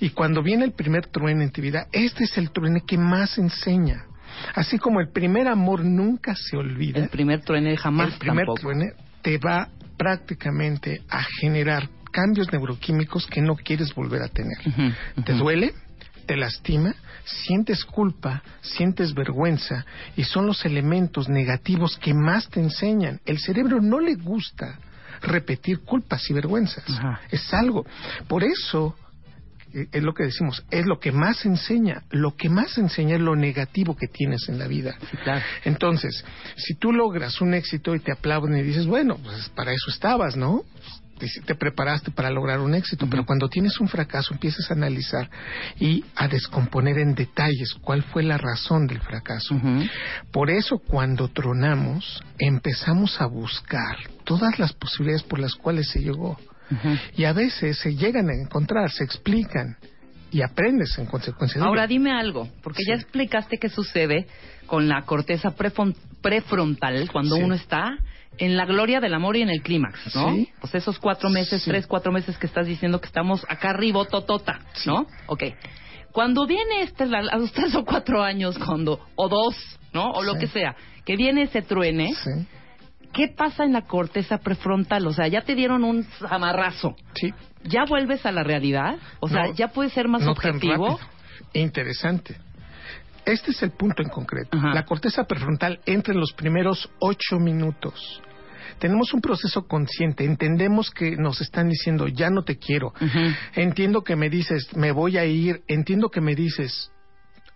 [0.00, 3.38] Y cuando viene el primer truene en tu vida, este es el truene que más
[3.38, 4.04] enseña.
[4.54, 7.00] Así como el primer amor nunca se olvida.
[7.00, 8.60] El primer truene jamás el primer tampoco.
[8.60, 14.58] truene te va prácticamente a generar cambios neuroquímicos que no quieres volver a tener.
[15.24, 15.74] Te duele,
[16.26, 19.84] te lastima, sientes culpa, sientes vergüenza
[20.16, 23.20] y son los elementos negativos que más te enseñan.
[23.24, 24.78] El cerebro no le gusta
[25.24, 26.84] repetir culpas y vergüenzas.
[27.30, 27.84] Es algo.
[28.28, 28.96] Por eso
[29.74, 32.04] eh, es lo que decimos, es lo que más enseña.
[32.10, 34.96] Lo que más enseña es lo negativo que tienes en la vida.
[35.64, 36.24] Entonces,
[36.56, 40.36] si tú logras un éxito y te aplauden y dices, bueno, pues para eso estabas,
[40.36, 40.64] ¿no?
[41.18, 45.30] Te, te preparaste para lograr un éxito, pero cuando tienes un fracaso empiezas a analizar
[45.78, 49.54] y a descomponer en detalles cuál fue la razón del fracaso.
[50.32, 56.36] Por eso cuando tronamos empezamos a buscar todas las posibilidades por las cuales se llegó.
[57.16, 59.76] Y a veces se llegan a encontrar, se explican
[60.32, 64.26] y aprendes en consecuencia de Ahora dime algo, porque ya explicaste qué sucede
[64.66, 67.42] con la corteza prefron- prefrontal cuando Sí.
[67.42, 67.96] uno está
[68.38, 70.30] en la gloria del amor y en el clímax, ¿no?
[70.34, 70.48] Sí.
[70.60, 71.70] Pues esos cuatro meses, Sí.
[71.70, 75.06] tres, cuatro meses que estás diciendo que estamos acá arriba, totota, ¿no?
[75.26, 75.44] Ok.
[76.12, 79.56] Cuando viene este, a los tres o cuatro años, cuando, o dos,
[79.92, 80.10] ¿no?
[80.12, 82.12] O lo que sea, que viene ese truene.
[83.12, 85.06] ¿qué pasa en la corteza prefrontal?
[85.06, 86.96] O sea, ya te dieron un amarrazo.
[87.14, 87.32] Sí.
[87.62, 88.96] ¿Ya vuelves a la realidad?
[89.20, 90.88] O sea, No, ¿ya puedes ser más no tan objetivo?
[90.98, 91.08] rápido.
[91.52, 92.36] Interesante.
[93.24, 94.56] Este es el punto en concreto.
[94.56, 94.74] Ajá.
[94.74, 98.22] La corteza prefrontal entra en los primeros ocho minutos.
[98.78, 102.92] Tenemos un proceso consciente, entendemos que nos están diciendo, ya no te quiero.
[103.54, 105.62] Entiendo que me dices, me voy a ir.
[105.68, 106.90] Entiendo que me dices,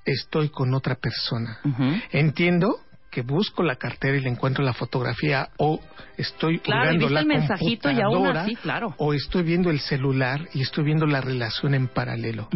[0.04, 1.58] estoy con otra persona.
[2.12, 2.80] Entiendo
[3.18, 5.80] que busco la cartera y le encuentro la fotografía o
[6.16, 8.94] estoy Claro, viste la el mensajito y aún así, claro.
[8.98, 12.48] o estoy viendo el celular y estoy viendo la relación en paralelo.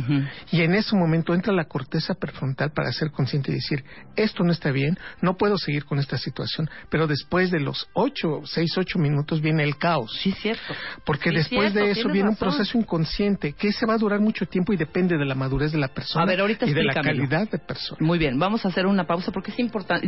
[0.53, 3.83] Y en ese momento entra la corteza prefrontal para ser consciente y decir,
[4.15, 8.43] esto no está bien, no puedo seguir con esta situación, pero después de los ocho,
[8.45, 10.13] seis, ocho minutos viene el caos.
[10.23, 10.75] Sí, cierto.
[11.05, 12.49] Porque Sí, después cierto, de eso viene razón.
[12.49, 15.73] un proceso inconsciente que se va a durar mucho tiempo y depende de la madurez
[15.73, 17.99] de la persona A ver, ahorita y de la calidad de persona.
[18.01, 20.03] Muy bien, vamos a hacer una pausa porque es importan-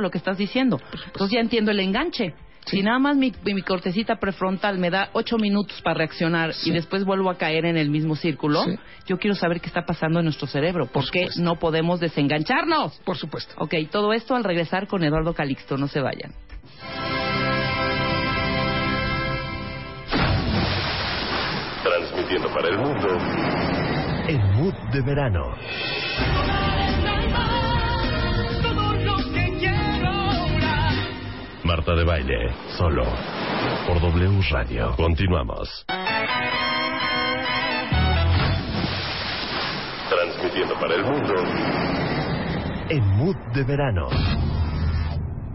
[0.00, 0.80] lo que estás diciendo.
[1.06, 2.34] Entonces ya entiendo el enganche.
[2.66, 7.04] Si nada más mi, mi cortecita prefrontal me da ocho minutos para reaccionar y después
[7.04, 8.76] vuelvo a caer en el mismo círculo, Sí.
[9.06, 10.86] yo quiero saber qué está pasando en nuestro cerebro.
[10.86, 11.42] ¿Por, Por qué supuesto.
[11.42, 12.98] no podemos desengancharnos?
[13.04, 13.54] Por supuesto.
[13.58, 15.76] Ok, todo esto al regresar con Eduardo Calixto.
[15.76, 16.32] No se vayan.
[21.82, 23.08] Transmitiendo para el mundo
[24.28, 25.54] en Mood de Verano.
[31.66, 33.04] Marta de Baile, solo
[33.88, 34.94] por W Radio.
[34.94, 35.84] Continuamos.
[40.08, 41.34] Transmitiendo para el mundo
[42.88, 44.08] en Mood de Verano.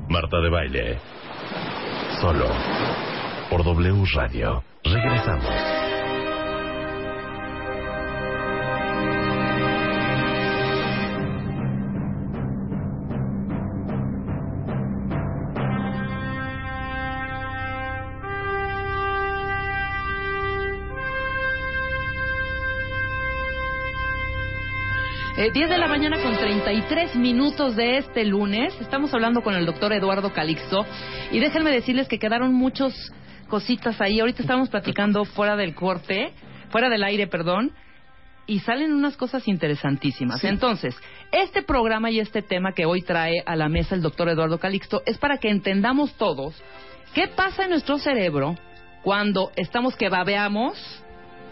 [0.09, 0.99] Marta de Baile,
[2.19, 2.47] solo
[3.49, 4.65] por W Radio.
[4.83, 5.80] Regresamos.
[25.41, 28.79] Eh, 10 de la mañana con 33 minutos de este lunes.
[28.79, 30.85] Estamos hablando con el doctor Eduardo Calixto.
[31.31, 32.93] Y déjenme decirles que quedaron muchas
[33.47, 34.19] cositas ahí.
[34.19, 36.31] Ahorita estábamos platicando fuera del corte,
[36.69, 37.71] fuera del aire, perdón.
[38.45, 40.43] Y salen unas cosas interesantísimas.
[40.43, 40.95] Entonces,
[41.31, 45.01] este programa y este tema que hoy trae a la mesa el doctor Eduardo Calixto
[45.07, 46.53] es para que entendamos todos
[47.15, 48.57] qué pasa en nuestro cerebro
[49.01, 50.77] cuando estamos que babeamos,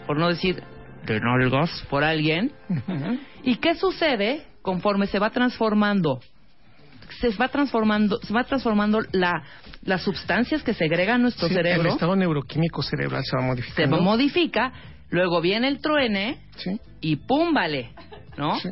[0.06, 0.62] por no decir
[1.06, 2.52] de nalgas, por alguien,
[3.42, 6.20] ¿Y qué sucede conforme se va transformando?
[7.20, 9.42] Se va transformando, se va transformando la,
[9.82, 14.00] las sustancias que segregan nuestro Sí, cerebro, El estado neuroquímico cerebral se va se modificando.
[14.00, 14.72] modifica,
[15.10, 16.78] luego viene el truene Sí.
[17.00, 17.52] y ¡pum!
[17.52, 17.90] vale,
[18.38, 18.58] ¿no?
[18.60, 18.68] Sí.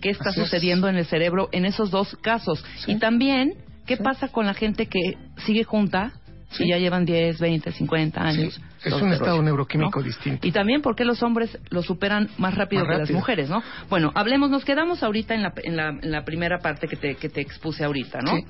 [0.00, 0.46] ¿Qué está Así es.
[0.46, 2.64] sucediendo en el cerebro en esos dos casos?
[2.86, 3.54] Y también,
[3.86, 6.12] ¿qué pasa con la gente que sigue junta
[6.58, 8.60] y ya llevan 10, 20, 50 años?
[8.84, 10.04] Es un estado neuroquímico ¿no?
[10.04, 10.46] distinto.
[10.46, 13.62] Y también porque los hombres lo superan más rápido Más que las mujeres, ¿no?
[13.88, 17.16] Bueno, hablemos, nos quedamos ahorita en la, en la, en la primera parte que te,
[17.16, 18.36] que te expuse ahorita, ¿no?
[18.36, 18.44] Sí.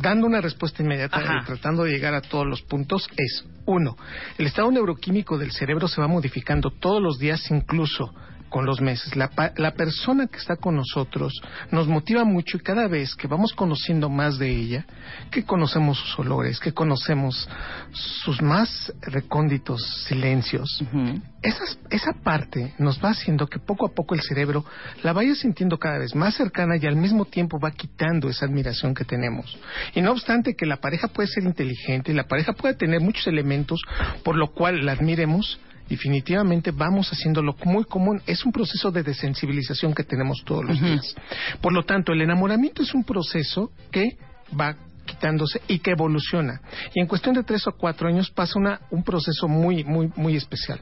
[0.00, 1.40] Dando una respuesta inmediata Ajá.
[1.42, 3.96] y tratando de llegar a todos los puntos es, uno,
[4.38, 8.14] el estado neuroquímico del cerebro se va modificando todos los días, incluso
[8.48, 9.14] con los meses.
[9.16, 11.32] La, la persona que está con nosotros
[11.70, 14.86] nos motiva mucho y cada vez que vamos conociendo más de ella,
[15.30, 17.48] que conocemos sus olores, que conocemos
[17.92, 21.20] sus más recónditos silencios, Ujú.
[21.42, 24.64] esas- esa parte nos va haciendo que poco a poco el cerebro
[25.02, 28.94] la vaya sintiendo cada vez más cercana y al mismo tiempo va quitando esa admiración
[28.94, 29.56] que tenemos.
[29.94, 33.26] Y no obstante que la pareja puede ser inteligente y la pareja puede tener muchos
[33.26, 33.80] elementos
[34.24, 35.58] por lo cual la admiremos,
[35.88, 38.20] definitivamente vamos haciéndolo muy común.
[38.26, 41.14] Es un proceso de desensibilización que tenemos todos los días.
[41.60, 44.16] Por lo tanto, el enamoramiento es un proceso que
[44.58, 44.76] va
[45.08, 46.60] quitándose y que evoluciona.
[46.94, 50.36] Y en cuestión de tres o cuatro años pasa una, un proceso muy, muy, muy
[50.36, 50.78] especial.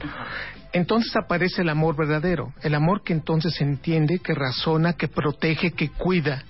[0.72, 5.90] Entonces aparece el amor verdadero, el amor que entonces entiende, que razona, que protege, que
[5.90, 6.44] cuida,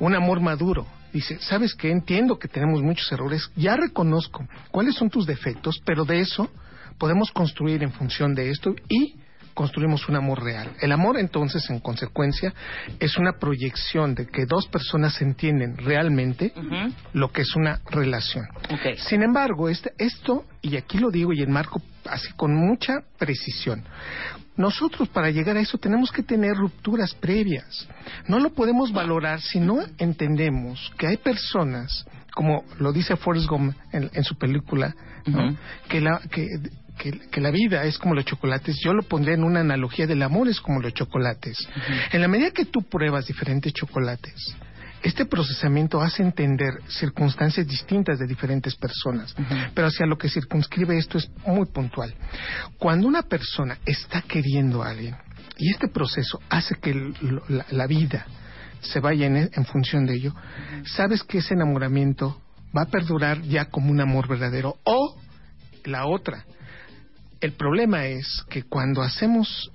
[0.00, 0.86] un amor maduro.
[1.12, 1.92] Dice, ¿sabes qué?
[1.92, 6.50] Entiendo que tenemos muchos errores, ya reconozco cuáles son tus defectos, pero de eso
[6.98, 9.16] podemos construir en función de esto y
[9.54, 10.72] construimos un amor real.
[10.80, 12.52] El amor entonces, en consecuencia,
[12.98, 16.52] es una proyección de que dos personas entienden realmente
[17.12, 18.46] lo que es una relación.
[18.98, 23.84] Sin embargo, este, esto, y aquí lo digo y enmarco así con mucha precisión,
[24.56, 27.88] nosotros para llegar a eso tenemos que tener rupturas previas.
[28.28, 33.74] No lo podemos valorar si no entendemos que hay personas, como lo dice Forrest Gump
[33.92, 34.94] en, en su película,
[35.88, 36.46] que, la, que,
[36.98, 38.76] que, que la vida es como los chocolates.
[38.84, 41.56] Yo lo pondré en una analogía del amor es como los chocolates.
[42.12, 44.34] En la medida que tú pruebas diferentes chocolates,
[45.02, 49.34] este procesamiento hace entender circunstancias distintas de diferentes personas,
[49.74, 52.14] pero hacia lo que circunscribe esto es muy puntual.
[52.78, 55.14] Cuando una persona está queriendo a alguien
[55.58, 58.24] y este proceso hace que lo- la, la vida
[58.80, 60.34] se vaya en, en función de ello,
[60.86, 62.40] sabes que ese enamoramiento
[62.76, 65.20] va a perdurar ya como un amor verdadero o
[65.84, 66.44] la otra.
[67.40, 69.70] El problema es que cuando hacemos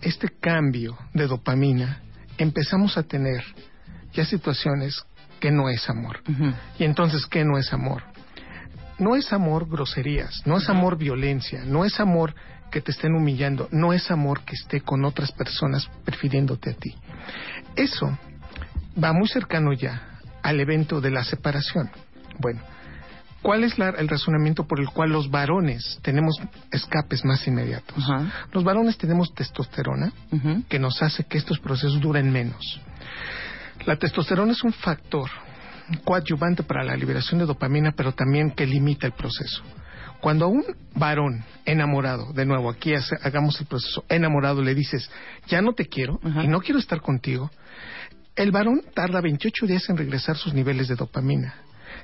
[0.00, 2.02] este cambio de dopamina,
[2.38, 3.42] empezamos a tener
[4.12, 5.04] ya situaciones
[5.40, 6.22] que no es amor.
[6.78, 8.02] Y entonces, ¿qué no es amor?
[8.98, 12.34] No es amor groserías, no es amor violencia, no es amor
[12.70, 16.94] que te estén humillando, no es amor que esté con otras personas prefiriéndote a ti.
[17.76, 18.16] Eso
[19.02, 21.90] va muy cercano ya al evento de la separación.
[22.38, 22.60] Bueno,
[23.44, 26.34] ¿cuál es la- el razonamiento por el cual los varones tenemos
[26.72, 27.96] escapes más inmediatos?
[28.52, 30.12] Los varones tenemos testosterona,
[30.68, 32.80] que nos hace que estos procesos duren menos.
[33.86, 35.30] La testosterona es un factor
[36.04, 39.62] coadyuvante para la liberación de dopamina, pero también que limita el proceso.
[40.20, 45.10] Cuando a un varón enamorado, de nuevo, aquí hace- hagamos el proceso, enamorado le dices,
[45.48, 47.50] ya no te quiero y no quiero estar contigo,
[48.34, 51.54] el varón tarda 28 días en regresar sus niveles de dopamina.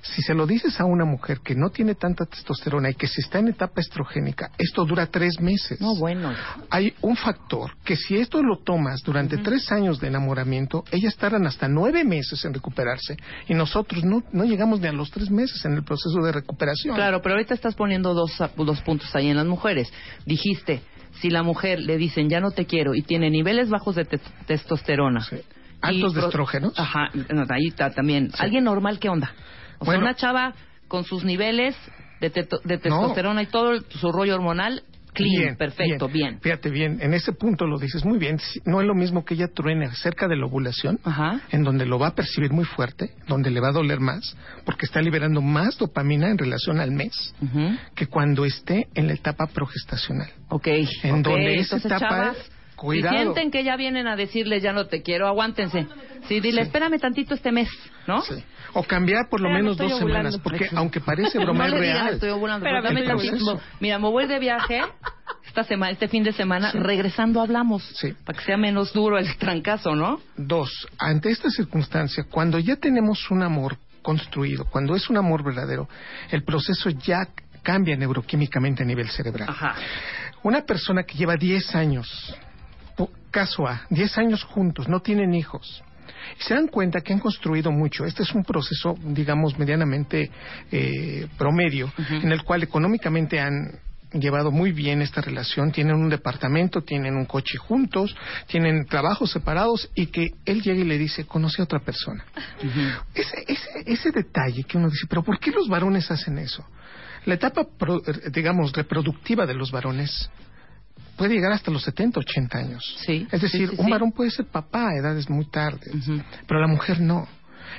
[0.02, 3.20] Si se lo dices a una mujer que no tiene tanta testosterona y que si
[3.20, 5.80] está en etapa estrogénica, esto dura tres meses.
[5.80, 6.32] No, bueno.
[6.70, 11.46] Hay un factor que si esto lo tomas durante tres años de enamoramiento, ellas tardan
[11.46, 13.16] hasta nueve meses en recuperarse
[13.48, 16.94] y nosotros no, no llegamos ni a los tres meses en el proceso de recuperación.
[16.94, 19.92] Claro, pero ahorita estás poniendo dos, dos puntos ahí en las mujeres.
[20.24, 20.82] Dijiste,
[21.20, 24.20] si la mujer le dicen ya no te quiero y tiene niveles bajos de te-
[24.46, 25.20] testosterona.
[25.22, 25.36] Sí.
[25.36, 25.42] y
[25.82, 26.72] Altos de estrógenos.
[26.78, 28.30] Ajá, no, ahí está también.
[28.38, 29.32] ¿Alguien normal qué onda?
[29.81, 30.01] O Bueno.
[30.03, 30.55] sea, una chava
[30.88, 31.75] con sus niveles
[32.21, 36.38] de, teto- de testosterona y todo el- su rollo hormonal, clean, perfecto, bien.
[36.40, 38.38] Fíjate bien, en ese punto lo dices muy bien.
[38.64, 41.40] No es lo mismo que ella truene cerca de la ovulación, Ajá.
[41.51, 44.87] en donde lo va a percibir muy fuerte, donde le va a doler más, porque
[44.87, 47.35] está liberando más dopamina en relación al mes,
[47.97, 50.29] que cuando esté en la etapa progestacional.
[50.49, 50.66] Ok.
[51.03, 53.14] En ok, donde esa entonces, etapa chavas, cuidado.
[53.16, 55.87] Si sienten que ya vienen a decirles ya no te quiero, aguántense.
[56.29, 57.69] Sí, dile, espérame tantito este mes,
[58.07, 58.23] ¿no?
[58.23, 58.43] Sí.
[58.73, 61.97] O cambiar por lo Espérame, menos dos semanas, porque aunque parece broma, no es digas,
[62.03, 62.14] real.
[62.14, 63.61] estoy ovulando, Espérame, pero dame estoy tantito.
[63.81, 64.81] Mira, me voy de viaje
[65.47, 67.83] esta semana, este fin de semana, regresando hablamos.
[67.97, 68.14] Sí.
[68.25, 70.21] Para que sea menos duro el trancazo, ¿no?
[70.37, 75.88] Dos, ante esta circunstancia, cuando ya tenemos un amor construido, cuando es un amor verdadero,
[76.31, 77.29] el proceso ya
[77.62, 79.49] cambia neuroquímicamente a nivel cerebral.
[79.51, 79.75] Ajá.
[80.43, 82.35] Una persona que lleva 10 años,
[83.31, 85.83] caso A, 10 años juntos, no tienen hijos,
[86.38, 88.05] y se dan cuenta que han construido mucho.
[88.05, 90.31] Este es un proceso, digamos, medianamente
[90.71, 91.93] eh, promedio,
[92.25, 93.79] en el cual económicamente han
[94.12, 98.16] llevado muy bien esta relación, tienen un departamento, tienen un coche juntos,
[98.49, 102.25] tienen trabajos separados y que él llega y le dice, conoce a otra persona.
[103.14, 106.66] ese, ese, ese detalle que uno dice, pero ¿por qué los varones hacen eso?
[107.25, 110.29] La etapa, pro- eh, digamos, reproductiva de los varones
[111.20, 112.96] puede llegar hasta los 70, 80 años.
[113.04, 116.18] Sí, Es decir, sí, sí, un varón puede ser papá a edades muy tardes, Ujú.
[116.46, 117.28] pero la mujer no.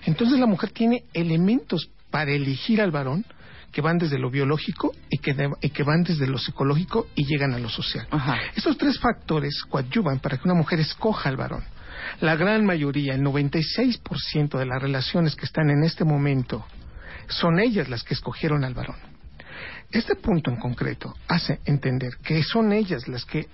[0.05, 3.25] Entonces la mujer tiene elementos para elegir al varón
[3.71, 7.25] que van desde lo biológico y que, de- y que van desde lo psicológico y
[7.25, 8.05] llegan a lo social.
[8.11, 8.37] Ajá.
[8.55, 11.63] Estos tres factores coadyuvan para que una mujer escoja al varón.
[12.19, 16.63] La gran mayoría, el 96% de las relaciones que están en este momento,
[17.27, 18.97] son ellas las que escogieron al varón.
[19.91, 23.47] Este punto en concreto hace entender que son ellas las que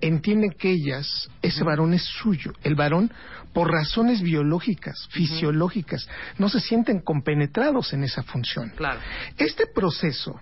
[0.00, 2.52] entienden que ellas, ese varón es suyo.
[2.62, 3.10] El varón,
[3.52, 8.72] por razones biológicas, fisiológicas, no se sienten compenetrados en esa función.
[8.76, 9.00] Claro.
[9.38, 10.40] Este proceso,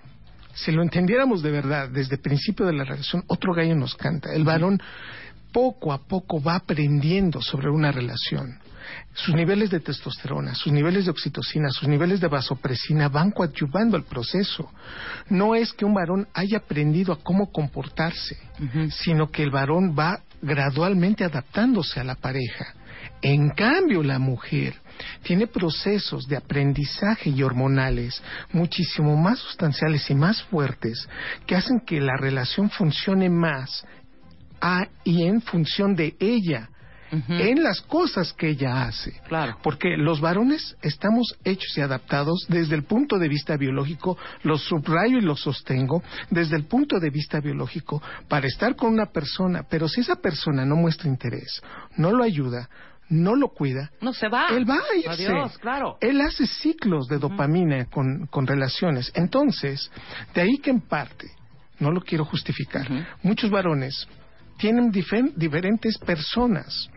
[0.54, 4.32] si lo entendiéramos de verdad desde el principio de la relación, otro gallo nos canta.
[4.32, 4.80] El varón
[5.52, 8.58] poco a poco va aprendiendo sobre una relación.
[9.12, 14.04] Sus niveles de testosterona, sus niveles de oxitocina, sus niveles de vasopresina van coadyuvando al
[14.04, 14.70] proceso.
[15.28, 18.38] No es que un varón haya aprendido a cómo comportarse,
[18.90, 22.74] sino que el varón va gradualmente adaptándose a la pareja.
[23.22, 24.74] En cambio, la mujer
[25.22, 31.08] tiene procesos de aprendizaje y hormonales muchísimo más sustanciales y más fuertes
[31.46, 33.84] que hacen que la relación funcione más
[34.60, 36.68] a y en función de ella,
[37.10, 39.20] en las cosas que ella hace.
[39.28, 39.58] Claro.
[39.62, 45.18] Porque los varones estamos hechos y adaptados desde el punto de vista biológico, lo subrayo
[45.18, 49.88] y lo sostengo, desde el punto de vista biológico, para estar con una persona, pero
[49.88, 51.62] si esa persona no muestra interés,
[51.96, 52.68] no lo ayuda,
[53.08, 54.46] no lo cuida, No se va.
[54.50, 55.26] él va a irse.
[55.26, 55.96] Adiós, claro.
[56.00, 59.10] Él hace ciclos de dopamina con, con relaciones.
[59.14, 59.90] Entonces,
[60.32, 61.28] de ahí que en parte,
[61.80, 62.86] no lo quiero justificar,
[63.22, 64.06] muchos varones
[64.58, 66.88] tienen diferentes personas.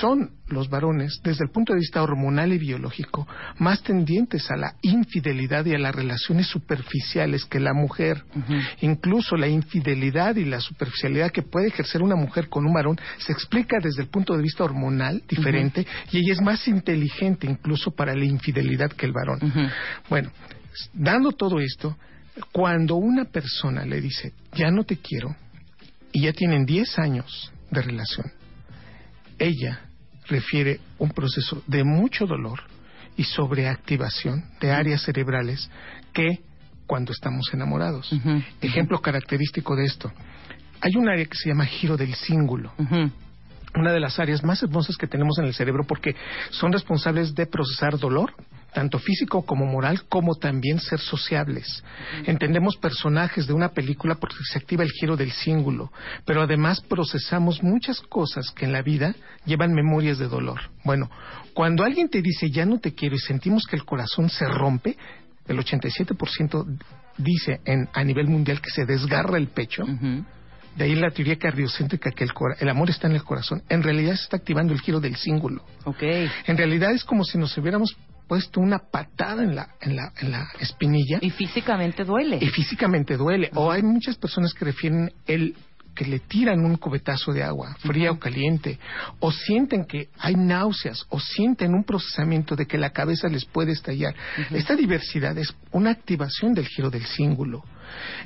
[0.00, 3.26] Son los varones, desde el punto de vista hormonal y biológico,
[3.58, 8.24] más tendientes a la infidelidad y a las relaciones superficiales que la mujer.
[8.80, 13.32] Incluso la infidelidad y la superficialidad que puede ejercer una mujer con un varón se
[13.32, 18.14] explica desde el punto de vista hormonal diferente y ella es más inteligente incluso para
[18.14, 19.40] la infidelidad que el varón.
[20.08, 20.30] Bueno,
[20.92, 21.96] dando todo esto,
[22.52, 25.36] cuando una persona le dice, ya no te quiero,
[26.14, 28.26] y ya tienen 10 años de relación,
[29.38, 29.90] ella
[30.26, 32.60] refiere un proceso de mucho dolor
[33.16, 35.70] y sobreactivación de áreas cerebrales
[36.12, 36.40] que
[36.86, 38.14] cuando estamos enamorados.
[38.60, 40.12] Ejemplo característico de esto.
[40.80, 42.72] Hay un área que se llama giro del cíngulo
[43.76, 46.14] una de las áreas más hermosas que tenemos en el cerebro porque
[46.50, 48.32] son responsables de procesar dolor,
[48.74, 51.82] tanto físico como moral, como también ser sociables.
[52.26, 55.90] Entendemos personajes de una película porque se activa el giro del cíngulo,
[56.26, 59.14] pero además procesamos muchas cosas que en la vida
[59.46, 60.60] llevan memorias de dolor.
[60.84, 61.10] Bueno,
[61.54, 64.96] cuando alguien te dice ya no te quiero y sentimos que el corazón se rompe,
[65.46, 66.78] el 87%
[67.16, 69.84] dice en, a nivel mundial que se desgarra el pecho.
[70.76, 73.62] De ahí la teoría cardiocéntrica que el, el amor está en el corazón.
[73.68, 75.64] En realidad se está activando el giro del cíngulo.
[75.84, 76.02] Ok.
[76.46, 77.96] En realidad es como si nos hubiéramos
[78.26, 82.38] puesto una patada en la, en la, en la espinilla Y físicamente duele.
[82.40, 83.50] y físicamente duele.
[83.54, 85.54] O hay muchas personas que refieren el
[85.94, 88.80] que le tiran un cubetazo de agua, fría o caliente,
[89.20, 93.70] o sienten que hay náuseas, o sienten un procesamiento de que la cabeza les puede
[93.70, 94.12] estallar.
[94.50, 97.62] Esta diversidad es una activación del giro del cíngulo.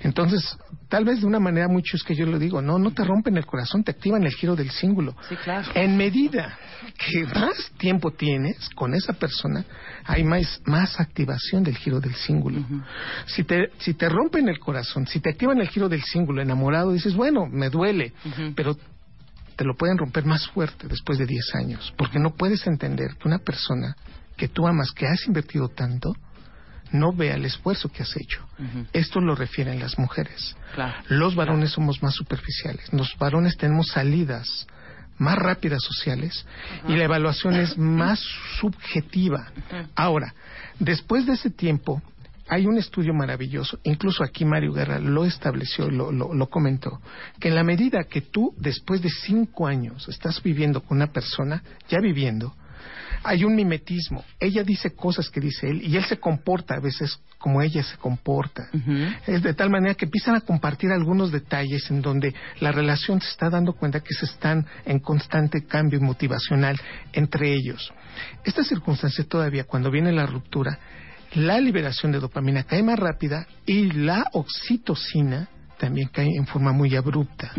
[0.02, 0.56] Entonces,
[0.88, 3.36] tal vez de una manera mucho es que yo lo digo, no, no te rompen
[3.36, 5.14] el corazón, te activan el giro del cíngulo.
[5.28, 5.70] Sí, claro.
[5.74, 6.58] En medida
[6.96, 9.64] que más tiempo tienes con esa persona,
[10.04, 12.64] hay más, más activación del giro del cíngulo.
[13.26, 16.92] si, te, si te rompen el corazón, si te activan el giro del cíngulo enamorado,
[16.92, 18.12] dices, bueno, me duele,
[18.54, 18.76] pero
[19.56, 23.28] te lo pueden romper más fuerte después de 10 años, porque no puedes entender que
[23.28, 23.96] una persona
[24.36, 26.14] que tú amas, que has invertido tanto,
[26.92, 28.44] no vea el esfuerzo que has hecho.
[28.92, 30.56] Esto lo refieren las mujeres.
[30.74, 30.94] Claro.
[31.08, 32.92] Los varones somos más superficiales.
[32.92, 34.66] Los varones tenemos salidas
[35.18, 36.46] más rápidas sociales
[36.86, 38.20] y la evaluación es más
[38.60, 39.50] subjetiva.
[39.94, 40.34] Ahora,
[40.78, 42.00] después de ese tiempo,
[42.48, 47.00] hay un estudio maravilloso, incluso aquí Mario Guerra lo estableció, lo, lo, lo comentó,
[47.38, 51.62] que en la medida que tú, después de cinco años, estás viviendo con una persona,
[51.90, 52.54] ya viviendo,
[53.22, 54.24] hay un mimetismo.
[54.38, 57.96] Ella dice cosas que dice él y él se comporta a veces como ella se
[57.96, 58.68] comporta.
[59.26, 63.30] Es de tal manera que empiezan a compartir algunos detalles en donde la relación se
[63.30, 66.78] está dando cuenta que se están en constante cambio motivacional
[67.12, 67.92] entre ellos.
[68.44, 70.78] Esta circunstancia todavía, cuando viene la ruptura,
[71.34, 75.48] la liberación de dopamina cae más rápida y la oxitocina
[75.78, 77.52] también cae en forma muy abrupta.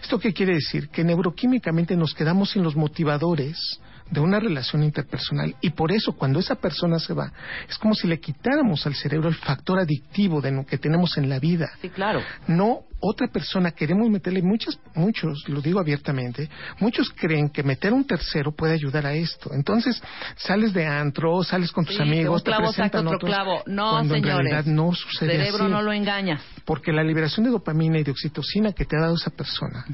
[0.00, 0.88] ¿Esto qué quiere decir?
[0.88, 3.80] Que neuroquímicamente nos quedamos sin los motivadores
[4.10, 7.32] de una relación interpersonal y por eso cuando esa persona se va
[7.68, 11.28] es como si le quitáramos al cerebro el factor adictivo de lo que tenemos en
[11.28, 11.70] la vida.
[11.80, 12.20] Sí, claro.
[12.46, 16.48] No otra persona, queremos meterle muchas, muchos, lo digo abiertamente,
[16.80, 19.50] muchos creen que meter un tercero puede ayudar a esto.
[19.52, 20.00] Entonces
[20.36, 23.30] sales de antro, sales con tus Sí, amigos, un clavo te presentan saca otro otros,
[23.30, 23.62] clavo.
[23.66, 24.38] No, cuando señores.
[24.38, 26.40] en realidad no sucede Cerebro así no lo engañas.
[26.64, 29.84] porque la liberación de dopamina y de oxitocina que te ha dado esa persona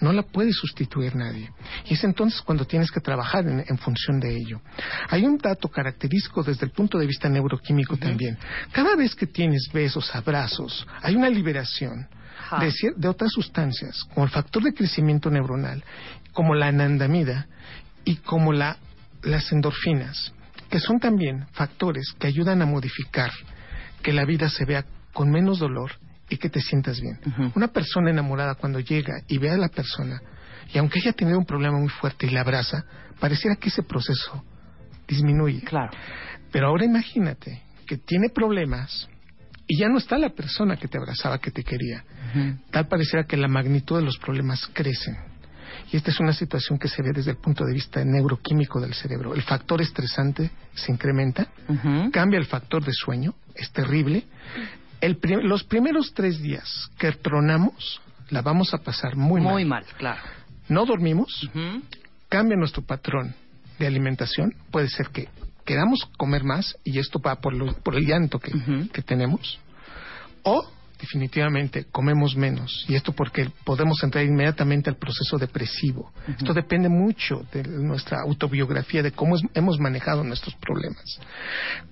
[0.00, 1.50] no la puede sustituir nadie.
[1.86, 4.60] Y es entonces cuando tienes que trabajar en, en función de ello.
[5.08, 8.38] Hay un dato característico desde el punto de vista neuroquímico también.
[8.72, 12.08] Cada vez que tienes besos, abrazos, hay una liberación
[12.96, 15.84] de otras sustancias, como el factor de crecimiento neuronal,
[16.32, 17.46] como la anandamida
[18.04, 18.76] y como la,
[19.22, 20.32] las endorfinas,
[20.68, 23.30] que son también factores que ayudan a modificar
[24.02, 25.92] que la vida se vea con menos dolor
[26.28, 27.18] y que te sientas bien.
[27.54, 30.20] Una persona enamorada cuando llega y ve a la persona,
[30.72, 32.84] y aunque haya tenido un problema muy fuerte y la abraza,
[33.18, 34.44] pareciera que ese proceso
[35.06, 35.62] disminuye.
[35.62, 35.90] Claro.
[36.52, 39.08] Pero ahora imagínate que tiene problemas
[39.66, 42.04] y ya no está la persona que te abrazaba, que te quería.
[42.70, 45.16] Tal pareciera que la magnitud de los problemas crecen.
[45.92, 48.94] Y esta es una situación que se ve desde el punto de vista neuroquímico del
[48.94, 49.34] cerebro.
[49.34, 51.48] El factor estresante se incrementa,
[52.12, 54.24] cambia el factor de sueño, es terrible.
[55.00, 58.00] El los primeros tres días que tronamos,
[58.30, 59.84] la vamos a pasar muy, Muy mal.
[59.84, 60.20] mal, claro.
[60.70, 61.50] No dormimos,
[62.28, 63.34] cambia nuestro patrón
[63.78, 64.54] de alimentación.
[64.70, 65.28] Puede ser que
[65.64, 68.52] queramos comer más y esto va por, lo- por el llanto que,
[68.92, 69.58] que tenemos.
[70.42, 70.69] O
[71.00, 76.12] definitivamente comemos menos y esto porque podemos entrar inmediatamente al proceso depresivo.
[76.28, 81.18] Esto depende mucho de nuestra autobiografía, de cómo es- hemos manejado nuestros problemas.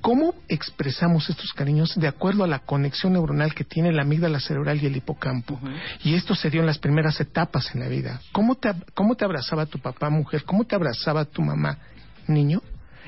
[0.00, 4.82] ¿Cómo expresamos estos cariños de acuerdo a la conexión neuronal que tiene la amígdala cerebral
[4.82, 5.58] y el hipocampo?
[6.04, 8.20] Y esto se dio en las primeras etapas en la vida.
[8.32, 10.44] ¿Cómo te, cómo te abrazaba tu papá, mujer?
[10.44, 11.78] ¿Cómo te abrazaba tu mamá,
[12.26, 12.60] niño?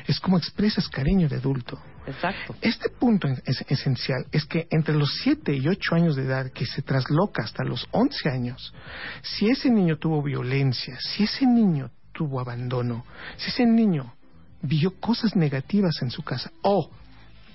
[0.07, 1.79] Es como expresas cariño de adulto.
[2.07, 2.57] Exacto.
[2.61, 6.67] Este punto es esencial es que entre los 7 y 8 años de edad, que
[6.67, 8.75] se trasloca hasta los 11 años,
[9.23, 13.05] si ese niño tuvo violencia, si ese niño tuvo abandono,
[13.37, 14.15] si ese niño
[14.63, 16.91] vio cosas negativas en su casa o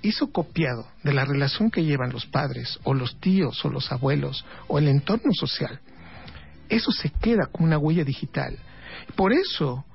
[0.01, 4.45] hizo copiado de la relación que llevan los padres o los tíos o los abuelos
[4.67, 5.79] o el entorno social,
[6.69, 8.57] eso se queda como una huella digital.
[9.15, 9.85] Por eso,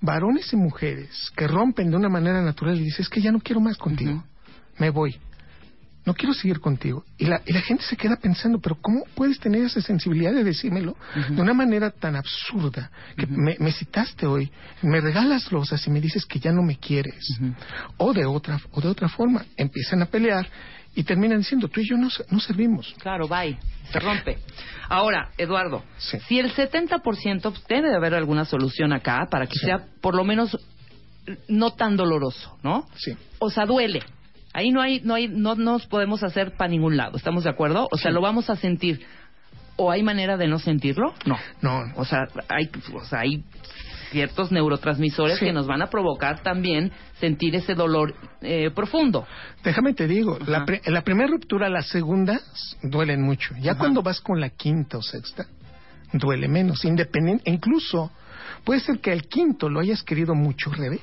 [0.00, 3.40] varones y mujeres que rompen de una manera natural y dicen, es que ya no
[3.40, 4.24] quiero más contigo,
[4.78, 5.16] me voy.
[6.06, 7.04] no quiero seguir contigo.
[7.18, 10.44] Y la, y la gente se queda pensando, pero ¿cómo puedes tener esa sensibilidad de
[10.44, 10.96] decírmelo
[11.30, 12.90] de una manera tan absurda?
[13.16, 14.50] Que me, me citaste hoy,
[14.82, 17.38] me regalas rosas y me dices que ya no me quieres.
[17.96, 20.48] O de otra, o de otra forma, empiezan a pelear
[20.96, 22.92] y terminan diciendo, tú y yo no, no servimos.
[22.98, 23.56] Claro, bye.
[23.92, 24.38] Se rompe.
[24.88, 26.18] Ahora, Eduardo, Sí.
[26.26, 30.24] si el 70% pues, debe de haber alguna solución acá para que sea por lo
[30.24, 30.58] menos
[31.48, 32.86] no tan doloroso, ¿no?
[32.96, 33.12] Sí.
[33.38, 34.02] O sea, duele.
[34.52, 37.16] Ahí no hay, no hay, no nos podemos hacer para ningún lado.
[37.16, 37.88] ¿Estamos de acuerdo?
[37.92, 39.04] O sea, lo vamos a sentir.
[39.76, 41.12] ¿O hay manera de no sentirlo?
[41.26, 41.36] No.
[41.60, 43.44] No, O sea, hay, o sea, hay
[44.10, 45.46] ciertos neurotransmisores Sí.
[45.46, 49.26] que nos van a provocar también sentir ese dolor eh, profundo.
[49.64, 52.40] Déjame te digo, la, pri- la primera ruptura, la segunda,
[52.82, 53.54] duelen mucho.
[53.60, 55.46] Ya cuando vas con la quinta o sexta,
[56.12, 56.84] duele menos.
[56.84, 58.10] Independiente, incluso
[58.64, 61.00] puede ser que al quinto lo hayas querido mucho, Rebe,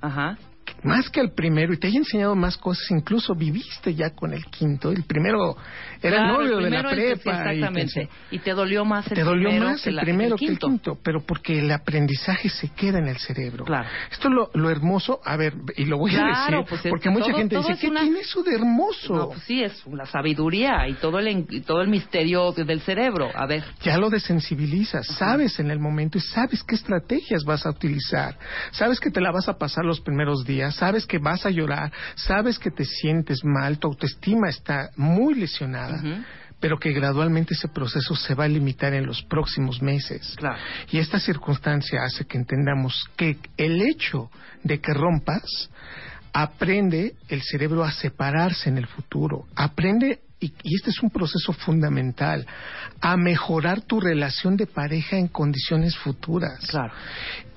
[0.00, 0.36] Ajá.
[0.82, 2.90] Más que al primero y te haya enseñado más cosas.
[2.90, 4.90] Incluso viviste ya con el quinto.
[4.90, 5.56] El primero
[6.02, 7.12] era Claro, el novio el de la prepa.
[7.12, 8.08] y te exactamente.
[8.30, 10.46] Y te dolió más el te dolió primero más que el la- primero el que
[10.46, 10.98] el quinto.
[11.02, 13.64] pero porque el aprendizaje se queda en el cerebro.
[13.64, 13.88] Claro.
[14.10, 16.90] Esto es lo, lo hermoso, a ver, y lo voy a Claro, decir, pues es
[16.90, 19.14] porque que mucha gente dice, ¿qué una- tiene eso de hermoso?
[19.14, 23.30] No, pues sí, es la sabiduría y todo el, y todo el misterio del cerebro.
[23.34, 27.70] A ver, ya lo desensibilizas, sabes en el momento y sabes qué estrategias vas a
[27.70, 28.36] utilizar,
[28.72, 31.92] sabes que te la vas a pasar los primeros días, sabes que vas a llorar,
[32.14, 36.02] sabes que te sientes mal, tu autoestima está muy lesionada,
[36.60, 40.34] pero que gradualmente ese proceso se va a limitar en los próximos meses.
[40.36, 40.58] Claro.
[40.90, 44.30] Y esta circunstancia hace que entendamos que el hecho
[44.62, 45.70] de que rompas
[46.32, 51.52] aprende el cerebro a separarse en el futuro, aprende, y, y este es un proceso
[51.52, 52.46] fundamental,
[53.00, 56.58] a mejorar tu relación de pareja en condiciones futuras.
[56.68, 56.92] claro.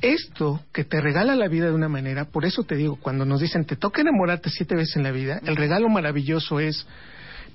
[0.01, 3.41] Esto que te regala la vida de una manera, por eso te digo, cuando nos
[3.41, 6.85] dicen te toca enamorarte siete veces en la vida, el regalo maravilloso es,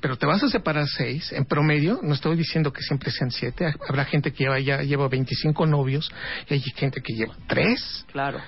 [0.01, 3.73] pero te vas a separar seis, en promedio, no estoy diciendo que siempre sean siete,
[3.89, 6.11] habrá gente que lleva, ya lleva 25 novios
[6.49, 8.05] y hay gente que lleva tres.
[8.11, 8.41] Claro.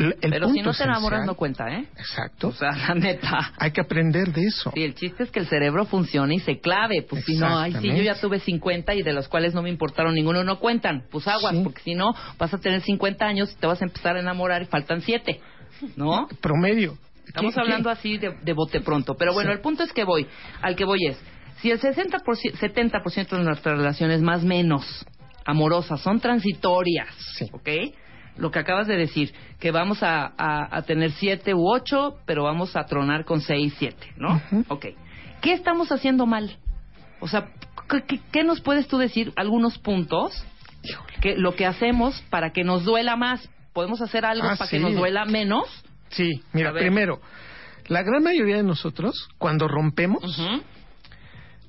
[0.00, 1.84] El- Pero si no te enamoras no cuenta, ¿eh?
[1.98, 2.48] Exacto.
[2.48, 3.52] O sea, la neta.
[3.58, 4.70] Hay que aprender de eso.
[4.74, 7.02] Sí, el chiste es que el cerebro funcione y se clave.
[7.08, 9.68] Pues si no, ay, sí, yo ya tuve 50 y de los cuales no me
[9.70, 11.04] importaron ninguno, no cuentan.
[11.10, 11.60] Pues aguas, Sí.
[11.62, 14.62] porque si no, vas a tener 50 años y te vas a empezar a enamorar
[14.62, 15.40] y faltan 7.
[15.96, 16.28] ¿No?
[16.40, 16.96] Promedio.
[17.26, 17.92] Estamos ¿Qué- hablando qué?
[17.98, 19.14] así de, de bote pronto.
[19.18, 19.56] Pero bueno, Sí.
[19.56, 20.26] el punto es que voy.
[20.62, 21.18] Al que voy es,
[21.60, 25.06] si el 60%, 70% de nuestras relaciones más menos
[25.46, 27.46] amorosas son transitorias, Sí.
[27.52, 27.68] ¿ok?
[28.40, 32.42] Lo que acabas de decir, que vamos a, a- a tener 7 u 8, pero
[32.44, 34.36] vamos a tronar con 6, 7, ¿no?
[34.36, 34.64] Ujú.
[34.68, 34.86] Ok.
[35.42, 36.56] ¿Qué estamos haciendo mal?
[37.20, 37.48] O sea,
[38.06, 39.32] ¿qué, qué- nos puedes tú decir?
[39.36, 40.32] Algunos puntos
[41.20, 43.48] que lo que hacemos para que nos duela más.
[43.74, 45.64] ¿Podemos hacer algo Ah, para que nos duela menos?
[46.08, 47.20] Sí, mira, primero,
[47.88, 50.40] la gran mayoría de nosotros, cuando rompemos,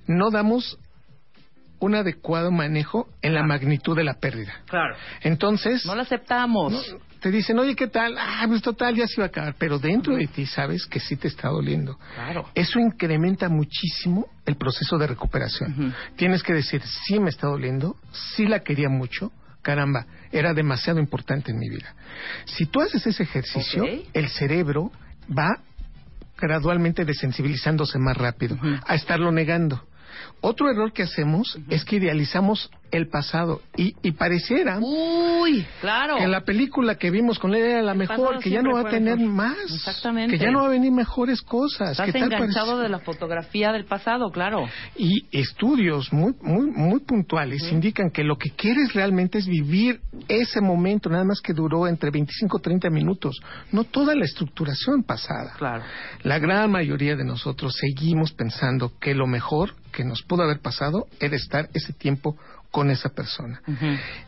[0.08, 0.80] no damos
[1.82, 4.54] un adecuado manejo en la magnitud de la pérdida.
[4.68, 4.96] Claro.
[5.22, 6.72] Entonces, No lo aceptamos.
[6.72, 6.80] no,
[7.20, 8.16] te dicen, oye, ¿qué tal?
[8.18, 9.56] Ah, pues total, ya se iba a acabar.
[9.58, 11.98] Pero dentro de ti sabes que sí te está doliendo.
[12.16, 12.48] Claro.
[12.56, 15.94] Eso incrementa muchísimo el proceso de recuperación.
[16.16, 17.96] Tienes que decir, sí me está doliendo,
[18.36, 19.32] sí la quería mucho,
[19.64, 21.94] caramba, era demasiado importante en mi vida.
[22.46, 24.92] Si tú haces ese ejercicio, el cerebro
[25.30, 25.50] va
[26.38, 28.58] gradualmente desensibilizándose más rápido,
[28.88, 29.84] a estarlo negando.
[30.42, 36.18] Otro error que hacemos es que idealizamos el pasado y, y pareciera Uy, claro.
[36.18, 38.90] que la película que vimos con él era la mejor, que ya no va a
[38.90, 39.34] tener mejor.
[39.34, 40.38] más, Exactamente.
[40.38, 41.92] que ya no va a venir mejores cosas.
[41.92, 44.68] Estás enganchado de la fotografía del pasado, claro.
[44.96, 50.62] y estudios muy muy muy puntuales indican que lo que quieres realmente es vivir ese
[50.62, 55.54] momento, nada más que duró entre 25 y 30 minutos, no toda la estructuración pasada.
[55.58, 55.84] Claro.
[56.24, 61.08] La gran mayoría de nosotros seguimos pensando que lo mejor que nos pudo haber pasado
[61.20, 62.38] era estar ese tiempo
[62.72, 63.62] con esa persona.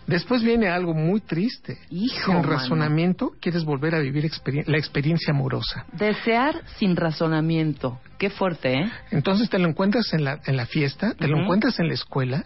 [0.05, 1.77] Después viene algo muy triste.
[1.89, 2.49] Hijo, Sin mano.
[2.49, 5.85] razonamiento quieres volver a vivir experien- la experiencia amorosa.
[5.93, 7.99] Desear sin razonamiento.
[8.17, 8.91] Qué fuerte, ¿eh?
[9.11, 12.45] Entonces te lo encuentras en la, en la fiesta, te lo encuentras en la escuela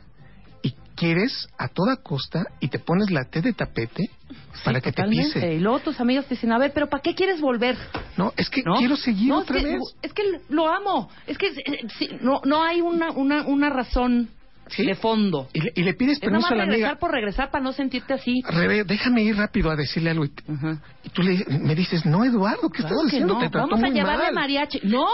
[0.62, 4.10] y quieres a toda costa y te pones la té de tapete
[4.64, 5.54] para que te pise.
[5.56, 7.76] Y luego tus amigas te dicen, a ver, pero ¿para qué quieres volver?
[8.18, 8.76] No, es que ¿No?
[8.76, 9.82] quiero seguir No, otra es que, vez.
[10.04, 11.10] Es que lo amo.
[11.28, 14.30] Es que eh, sí, no, no hay una, una, una razón
[14.70, 14.86] Sí.
[14.86, 15.48] de fondo.
[15.54, 17.00] Y le, y le pides permiso a la regresar amiga.
[17.00, 18.42] por regresar para no sentirte así.
[18.48, 20.26] Rebe, déjame ir rápido a decirle algo.
[20.26, 20.32] Y,
[21.04, 23.40] y tú le, me dices, no, Eduardo, ¿qué Claro estás que no.
[23.40, 24.34] Te trató Vamos a muy llevarle mal.
[24.36, 24.80] mariachi.
[24.84, 25.06] ¡No!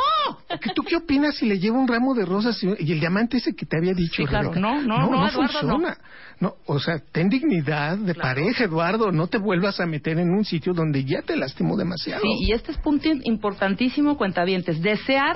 [0.62, 3.38] ¿Qué- ¿Tú qué opinas si le lleva un ramo de rosas y, y el diamante
[3.38, 4.52] ese que te había dicho, Sí, claro.
[4.56, 5.98] No, no, no, Eduardo, funciona.
[6.40, 9.12] No, o sea, ten dignidad de pareja, Eduardo.
[9.12, 12.22] No te vuelvas a meter en un sitio donde ya te lastimó demasiado.
[12.22, 14.82] Sí, y este es punto importantísimo, cuentavientes.
[14.82, 15.36] Desear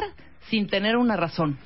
[0.49, 1.57] sin tener una razón.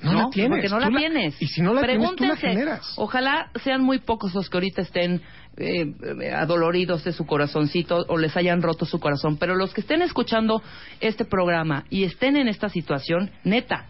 [0.00, 1.42] No la tienes, Porque no la, la- tienes.
[1.42, 2.48] y si no la tienes, tú la Pregúntense.
[2.48, 2.92] generas.
[2.96, 5.22] Ojalá sean muy pocos los que ahorita estén
[5.56, 9.38] eh, adoloridos de su corazoncito o les hayan roto su corazón.
[9.38, 10.62] Pero los que estén escuchando
[11.00, 13.86] este programa y estén en esta situación, neta,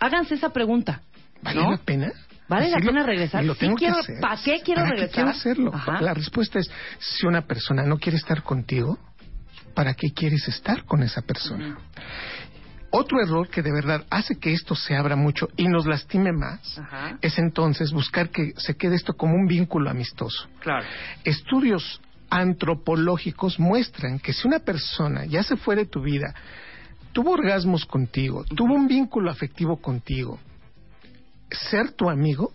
[0.00, 1.02] háganse esa pregunta.
[1.42, 1.70] ¿Vale ¿no?
[1.70, 2.12] la pena?
[2.48, 3.44] ¿Vale la Así pena regresar?
[3.44, 4.20] lo Sí quiero- que hacer.
[4.20, 5.14] ¿para qué quiero ¿Para qué regresar?
[5.14, 5.70] quiero hacerlo?
[5.74, 6.00] Ajá.
[6.00, 8.98] La respuesta es, si una persona no quiere estar contigo,
[9.74, 11.78] ¿para qué quieres estar con esa persona?
[12.94, 16.78] Otro error que de verdad hace que esto se abra mucho y nos lastime más
[16.78, 17.18] Ajá.
[17.22, 20.46] es entonces buscar que se quede esto como un vínculo amistoso.
[20.60, 20.84] Claro.
[21.24, 26.34] Estudios antropológicos muestran que si una persona ya se fue de tu vida,
[27.12, 30.38] tuvo orgasmos contigo, tuvo un vínculo afectivo contigo,
[31.50, 32.52] ser tu amigo,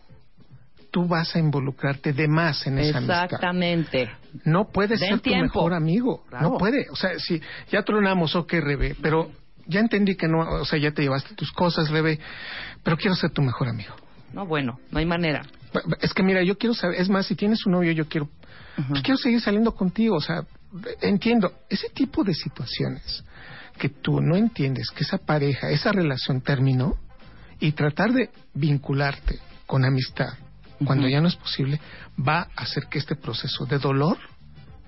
[0.91, 3.23] tú vas a involucrarte de más en esa amistad.
[3.25, 4.09] Exactamente.
[4.45, 6.23] No puedes Den ser tu mejor amigo.
[6.29, 6.51] Claro.
[6.51, 6.87] No puede.
[6.91, 9.31] O sea, si ya tronamos, ok, Rebe, pero
[9.67, 12.19] ya entendí que no, o sea, ya te llevaste tus cosas, Rebe,
[12.83, 13.93] pero quiero ser tu mejor amigo.
[14.33, 15.43] No, bueno, no hay manera.
[16.01, 18.29] Es que mira, yo quiero saber, es más, si tienes un novio, yo quiero,
[18.89, 20.43] pues quiero seguir saliendo contigo, o sea,
[21.01, 23.23] entiendo, ese tipo de situaciones
[23.77, 26.97] que tú no entiendes que esa pareja, esa relación terminó
[27.59, 30.33] y tratar de vincularte con amistad
[30.85, 31.79] cuando ya no es posible,
[32.17, 34.17] va a hacer que este proceso de dolor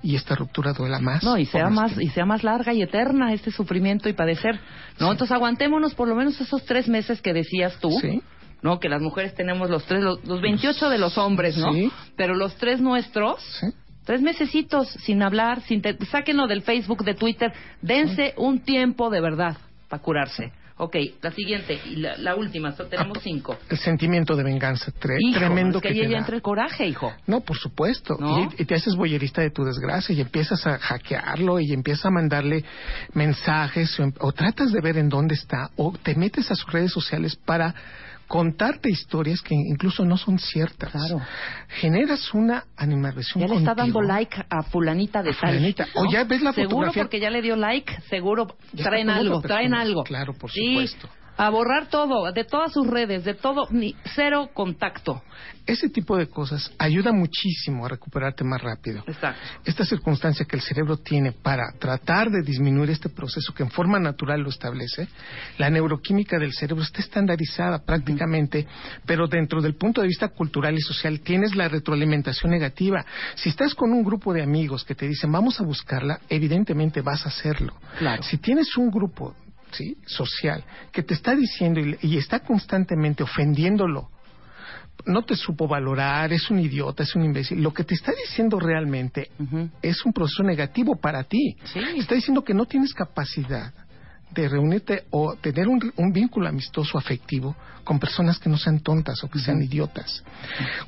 [0.01, 1.23] y esta ruptura duela más.
[1.23, 4.59] No, y sea más y sea más larga y eterna este sufrimiento y padecer.
[4.99, 7.91] No, entonces aguantémonos por lo menos esos tres meses que decías tú.
[8.01, 8.21] Sí.
[8.61, 11.71] No, que las mujeres tenemos los tres, los, los 28 de los hombres, ¿no?
[11.73, 11.89] Sí.
[12.17, 13.67] Pero los tres nuestros, Sí.
[14.05, 19.21] tres mesecitos sin hablar, sin te- sáquenlo del Facebook, de Twitter, dense un tiempo de
[19.21, 19.55] verdad
[19.87, 20.51] para curarse.
[20.81, 23.57] Ok, la siguiente y la, la última, so- tenemos cinco.
[23.69, 26.19] El sentimiento de venganza tre- Hijo, tremendo es que, que, ahí te da.
[26.19, 27.13] entra el coraje, hijo.
[27.27, 28.15] No, por supuesto.
[28.17, 28.49] ¿No?
[28.57, 32.11] Y, y te haces boyerista de tu desgracia y empiezas a hackearlo y empiezas a
[32.11, 32.63] mandarle
[33.13, 36.71] mensajes o, em- o tratas de ver en dónde está o te metes a sus
[36.71, 37.75] redes sociales para
[38.29, 40.91] contarte historias que incluso no son ciertas.
[40.91, 41.19] Claro.
[41.81, 43.99] Generas una animadversión Ya le está contigo.
[43.99, 45.49] dando like a fulanita de A tal.
[45.49, 45.87] fulanita.
[45.95, 47.03] O ya ves la Seguro fotografía.
[47.03, 50.03] porque ya le dio like, seguro Ya traen algo, traen algo.
[50.03, 51.09] Claro, por Sí, supuesto.
[51.41, 55.23] A borrar todo, de todas sus redes, de todo, ni cero contacto.
[55.65, 59.05] Ese tipo de cosas ayuda muchísimo a recuperarte más rápido.
[59.07, 59.39] Exacto.
[59.63, 63.99] esta circunstancia que el cerebro tiene para tratar de disminuir este proceso que en forma
[63.99, 65.07] natural lo establece,
[65.57, 68.67] la neuroquímica del cerebro está estandarizada prácticamente,
[69.05, 73.05] pero dentro del punto de vista cultural y social tienes la retroalimentación negativa.
[73.35, 77.25] Si estás con un grupo de amigos que te dicen vamos a buscarla, evidentemente vas
[77.25, 77.75] a hacerlo.
[77.97, 78.23] Claro.
[78.23, 79.37] Si tienes un grupo
[79.71, 79.97] ¿sí?
[80.05, 84.09] social que te está diciendo y, y está constantemente ofendiéndolo,
[85.05, 87.61] no te supo valorar, es un idiota, es un imbécil.
[87.61, 89.29] Lo que te está diciendo realmente
[89.81, 91.55] es un proceso negativo para ti.
[91.65, 91.79] Sí.
[91.79, 93.73] Te está diciendo que no tienes capacidad
[94.31, 99.23] de reunirte o tener un, un vínculo amistoso afectivo con personas que no sean tontas
[99.23, 100.23] o que sean idiotas.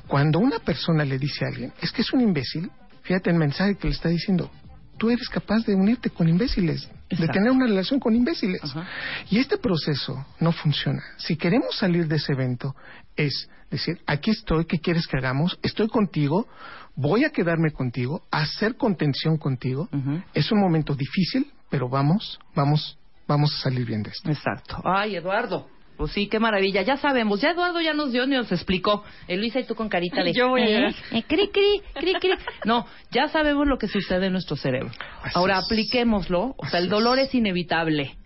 [0.06, 2.70] Cuando una persona le dice a alguien, es que es un imbécil,
[3.02, 4.50] fíjate el mensaje que le está diciendo,
[4.98, 8.62] tú eres capaz de unirte con imbéciles, de tener una relación con imbéciles.
[8.62, 8.86] Ajá.
[9.30, 11.02] Y este proceso no funciona.
[11.16, 12.74] Si queremos salir de ese evento,
[13.16, 15.58] es decir, aquí estoy, ¿qué quieres que hagamos?
[15.62, 16.46] Estoy contigo,
[16.94, 19.88] voy a quedarme contigo, hacer contención contigo.
[20.34, 24.30] Es un momento difícil, pero vamos, vamos, vamos a salir bien de esto.
[24.30, 24.80] Exacto.
[24.84, 25.68] Ay, Eduardo.
[25.96, 26.82] Pues sí, qué maravilla.
[26.82, 27.40] Ya sabemos.
[27.40, 29.04] Ya Eduardo ya nos dio, nos explicó.
[29.28, 30.32] Eh, Luisa y tú con carita de...
[30.32, 30.94] Yo voy a ¿Eh?
[31.12, 32.30] Eh, cri, cri, cri, cri.
[32.64, 34.90] No, ya sabemos lo que sucede en nuestro cerebro.
[35.22, 35.64] Así Ahora es.
[35.64, 36.54] apliquémoslo.
[36.56, 37.28] O sea, el dolor es.
[37.28, 38.16] es inevitable.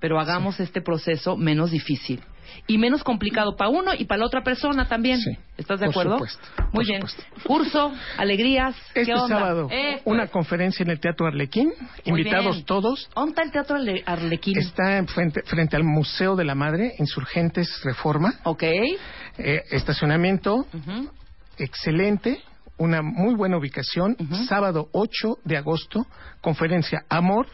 [0.00, 2.22] Pero hagamos este proceso menos difícil.
[2.66, 5.18] Y menos complicado para uno y para la otra persona también.
[5.20, 6.12] Sí, ¿Estás de por acuerdo?
[6.14, 6.42] supuesto,
[6.72, 7.00] Muy por bien.
[7.06, 7.46] supuesto.
[7.46, 8.76] Curso, alegrías.
[8.94, 9.28] Este ¿Qué onda?
[9.38, 11.72] sábado, Eh, una pues, conferencia en el Teatro Arlequín,
[12.06, 12.66] Muy invitados bien.
[12.66, 13.08] todos.
[13.14, 14.58] ¿Dónde está el Teatro Arle- Arlequín?
[14.58, 18.62] Está en frente, frente al Museo de la Madre, Insurgentes Reforma, Ok.
[18.62, 21.10] eh, estacionamiento Ujú.
[21.58, 22.40] excelente,
[22.78, 24.44] una muy buena ubicación, Ujú.
[24.46, 26.06] sábado 8 de agosto,
[26.40, 27.46] conferencia Amor,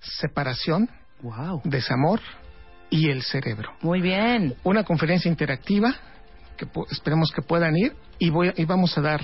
[0.00, 0.88] Separación,
[1.22, 1.60] Wow.
[1.64, 2.20] Desamor
[2.92, 3.72] y el Cerebro.
[3.80, 4.54] Muy bien.
[4.62, 5.94] Una conferencia interactiva
[6.56, 9.20] que esperemos que puedan ir y, voy y vamos a dar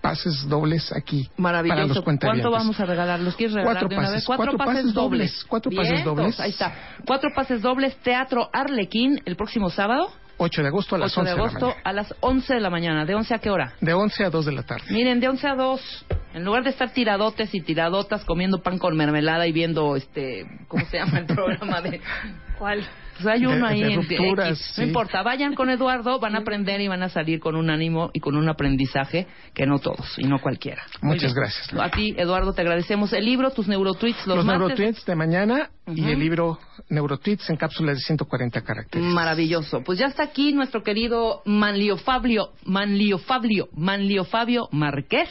[0.00, 2.02] pases dobles aquí para los Maravilloso.
[2.02, 3.20] ¿Cuánto vamos a regalar?
[3.20, 4.26] ¿Los quieres regalar Cuatro de una pases, vez?
[4.26, 5.30] Cuatro, cuatro pases, pases dobles.
[5.30, 6.40] dobles, cuatro pases Vientos, dobles.
[6.40, 6.74] Ahí está.
[7.06, 7.96] Cuatro pases dobles.
[7.98, 11.42] Teatro Arlequín el próximo sábado, 8 de agosto a las 8 11 de de, la
[11.46, 11.82] agosto, mañana.
[11.84, 13.04] a las 11 de la mañana.
[13.04, 13.74] ¿De 11 a qué hora?
[13.80, 14.84] De 11 a 2 de la tarde.
[14.90, 16.06] Miren, de 11 a 2.
[16.34, 20.84] En lugar de estar tiradotes y tiradotas comiendo pan con mermelada y viendo, este, ¿cómo
[20.86, 22.00] se llama el programa de
[22.58, 22.84] ¿Cuál?
[23.14, 24.72] Pues hay uno de- ahí de en rupturas, X.
[24.74, 24.80] sí.
[24.80, 28.10] No importa, vayan con Eduardo, van a aprender y van a salir con un ánimo
[28.12, 30.82] y con un aprendizaje que no todos y no cualquiera.
[31.02, 31.72] Muchas gracias.
[31.78, 34.60] A ti, Eduardo, te agradecemos el libro, tus neurotweets, los, Los, martes.
[34.68, 36.10] neurotweets de mañana y Ujú.
[36.10, 36.58] el libro
[36.88, 39.06] Neurotweets en cápsulas de 140 caracteres.
[39.06, 39.82] Maravilloso.
[39.84, 45.28] Pues ya está aquí nuestro querido Manlio Fabio, Manlio Fabio, Manlio Fabio Márquez,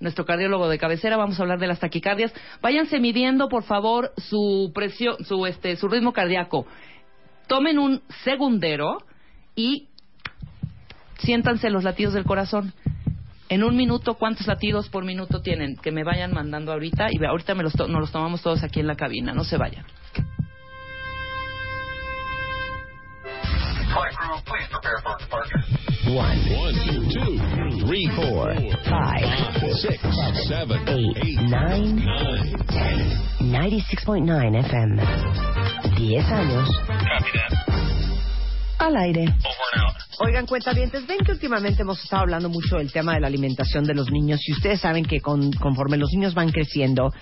[0.00, 1.16] nuestro cardiólogo de cabecera.
[1.16, 2.32] Vamos a hablar de las taquicardias.
[2.60, 6.66] Váyanse midiendo, por favor, su presión, su este, su ritmo cardíaco.
[7.52, 8.96] Tomen un segundero
[9.54, 9.88] y
[11.18, 12.72] siéntanse los latidos del corazón.
[13.50, 15.76] En un minuto, ¿cuántos latidos por minuto tienen?
[15.76, 18.86] Que me vayan mandando ahorita y ahorita me los nos los tomamos todos aquí en
[18.86, 19.34] la cabina.
[19.34, 19.84] No se vayan.
[26.04, 26.38] One,
[27.12, 28.54] two, three, four,
[28.88, 29.24] five,
[29.80, 29.98] six,
[30.48, 32.02] seven, eight, nine,
[32.68, 33.18] ten.
[33.40, 35.02] 96.9 FM.
[35.96, 36.68] 10 años.
[38.78, 39.26] Al aire.
[40.20, 43.94] Oigan, cuentavientes, ven que últimamente hemos estado hablando mucho del tema de la alimentación de
[43.94, 47.12] los niños y ustedes saben que con- conforme los niños van creciendo,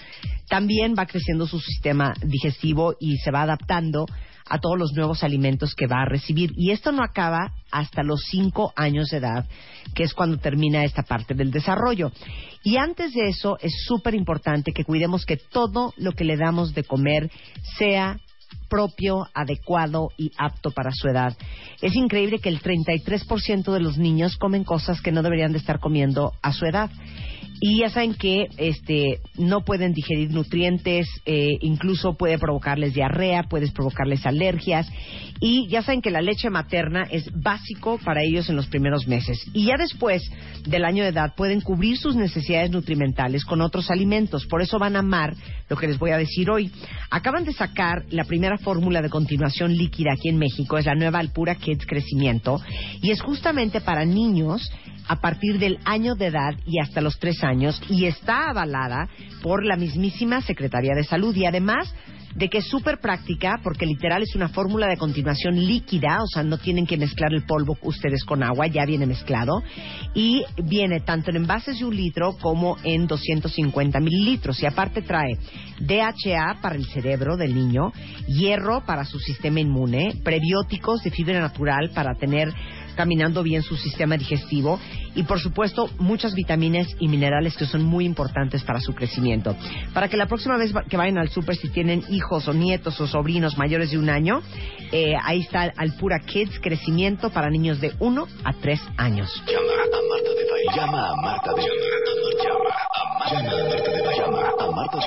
[0.49, 4.07] también va creciendo su sistema digestivo y se va adaptando
[4.51, 6.53] a todos los nuevos alimentos que va a recibir.
[6.57, 9.47] Y esto no acaba hasta los 5 años de edad,
[9.95, 12.11] que es cuando termina esta parte del desarrollo.
[12.65, 16.75] Y antes de eso, es súper importante que cuidemos que todo lo que le damos
[16.75, 17.31] de comer
[17.79, 18.19] sea
[18.69, 21.37] propio, adecuado y apto para su edad.
[21.81, 25.81] Es increíble que el 33% de los niños comen cosas que no deberían de estar
[25.81, 26.91] comiendo a su edad.
[27.63, 33.71] Y ya saben que este, no pueden digerir nutrientes, eh, incluso puede provocarles diarrea, puede
[33.71, 34.91] provocarles alergias.
[35.41, 39.45] Y ya saben que la leche materna es básico para ellos en los primeros meses.
[39.53, 40.23] Y ya después
[40.67, 44.47] del año de edad pueden cubrir sus necesidades nutrimentales con otros alimentos.
[44.47, 45.35] Por eso van a amar
[45.69, 46.71] lo que les voy a decir hoy.
[47.11, 51.19] Acaban de sacar la primera fórmula de continuación líquida aquí en México, es la nueva
[51.19, 52.61] Alpura Kids Crecimiento,
[53.03, 54.71] y es justamente para niños
[55.09, 59.09] a partir del año de edad y hasta los tres años, y está avalada
[59.43, 61.93] por la mismísima Secretaría de Salud, y además
[62.35, 66.43] de que es súper práctica, porque literal es una fórmula de continuación líquida, o sea,
[66.43, 69.63] no tienen que mezclar el polvo ustedes con agua, ya viene mezclado,
[70.15, 75.39] y viene tanto en envases de un litro como en 250 mililitros, y aparte trae
[75.81, 77.93] DHA para el cerebro del niño,
[78.29, 82.53] hierro para su sistema inmune, prebióticos de fibra natural para tener
[82.97, 84.79] caminando bien su sistema digestivo
[85.15, 89.57] y por supuesto muchas vitaminas y minerales que son muy importantes para su crecimiento.
[89.93, 93.07] Para que la próxima vez que vayan al súper si tienen hijos o nietos o
[93.07, 94.43] sobrinos mayores de un año,
[94.93, 99.31] eh, ahí está Alpura Kids Crecimiento para niños de 1 a 3 años.
[99.47, 100.71] Llama a Marta de Baile.
[100.77, 101.63] Llama a Marta de.
[102.53, 104.03] Llama a Marta de.
[104.17, 105.07] Llama a Marta de.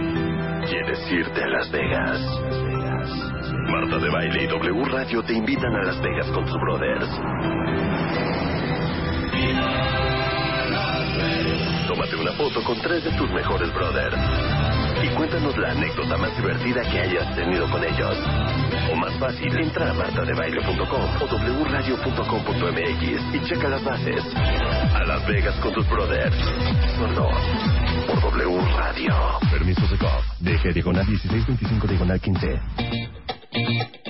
[0.68, 2.22] ¿quieres irte a Las Vegas?
[3.68, 7.10] Marta de Baile y W Radio te invitan a Las Vegas con tus brothers.
[11.88, 14.18] Tómate una foto con tres de tus mejores brothers.
[15.04, 18.18] Y cuéntanos la anécdota más divertida que hayas tenido con ellos.
[18.92, 24.24] O más fácil, entra a martadebaile.com o wradio.com.mx y checa las bases.
[24.36, 26.36] A Las Vegas con tus brothers.
[26.98, 27.30] Solo
[28.08, 29.14] por W Radio.
[29.52, 30.24] Permiso de COP.
[30.40, 34.05] DG diagonal 1625 diagonal 15.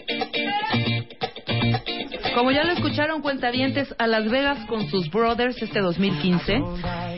[2.35, 6.61] Como ya lo escucharon cuentavientes a Las Vegas con sus brothers este 2015,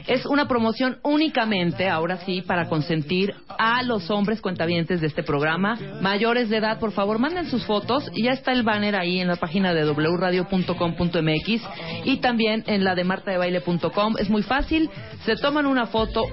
[0.06, 5.76] es una promoción únicamente, ahora sí, para consentir a los hombres cuentavientes de este programa.
[6.02, 8.12] Mayores de edad, por favor, manden sus fotos.
[8.14, 11.62] Ya está el banner ahí en la página de wradio.com.mx
[12.06, 14.18] y también en la de martadebaile.com.
[14.20, 14.88] Es muy fácil.
[15.26, 16.26] Se toman una foto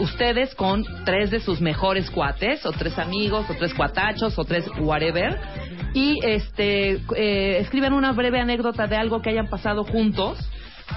[0.00, 4.64] ustedes con tres de sus mejores cuates, o tres amigos, o tres cuatachos, o tres
[4.78, 5.36] whatever
[5.94, 10.38] y este eh, escriban una breve anécdota de algo que hayan pasado juntos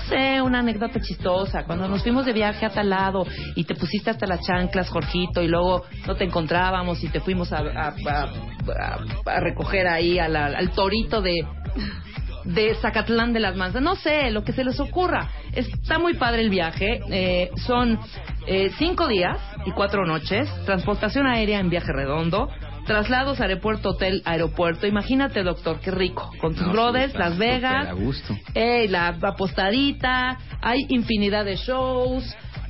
[0.09, 1.65] sé, una anécdota chistosa.
[1.65, 3.25] Cuando nos fuimos de viaje a tal lado
[3.55, 7.51] y te pusiste hasta las chanclas, Jorgito, y luego no te encontrábamos y te fuimos
[7.51, 7.93] a, a-
[9.25, 11.45] a- recoger ahí a la- al torito de
[12.43, 13.83] de Zacatlán de las Manzas.
[13.83, 15.29] No sé, lo que se les ocurra.
[15.53, 16.99] Está muy padre el viaje.
[17.11, 17.99] Eh, son
[18.47, 19.37] eh, cinco días
[19.67, 20.49] y cuatro noches.
[20.65, 22.49] Transportación aérea en viaje redondo.
[22.85, 24.87] Traslados aeropuerto, hotel, aeropuerto.
[24.87, 26.31] Imagínate, doctor, qué rico.
[26.41, 27.87] Con tus No, brothers, Las Vegas.
[27.87, 28.35] a gusto.
[28.55, 30.37] eh, la apostadita.
[30.61, 32.23] Hay infinidad de shows.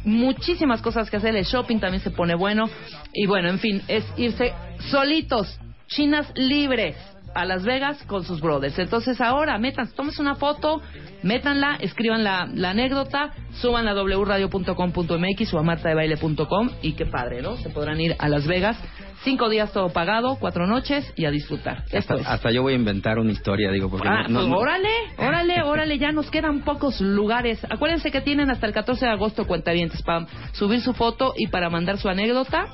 [0.04, 1.36] Muchísimas cosas que hacer.
[1.36, 2.70] El shopping también se pone bueno.
[3.14, 4.54] Y bueno, en fin, es irse
[4.90, 6.96] solitos, chinas libres
[7.34, 8.78] a Las Vegas con sus brothers.
[8.80, 10.82] Entonces ahora, metan, tomes una foto,
[11.24, 17.58] métanla, escriban la, la anécdota, suban a wradio.com.mx o a martadebaile.com y qué padre, ¿no?
[17.58, 18.78] Se podrán ir a Las Vegas.
[19.24, 21.84] Cinco días todo pagado, cuatro noches y a disfrutar.
[21.92, 24.90] Esto Hasta, yo voy a inventar una historia, digo, porque Ah, no, pues no- órale,
[25.20, 27.64] órale, órale, ya nos quedan pocos lugares.
[27.70, 31.70] Acuérdense que tienen hasta el 14 de agosto cuentavientes para subir su foto y para
[31.70, 32.66] mandar su anécdota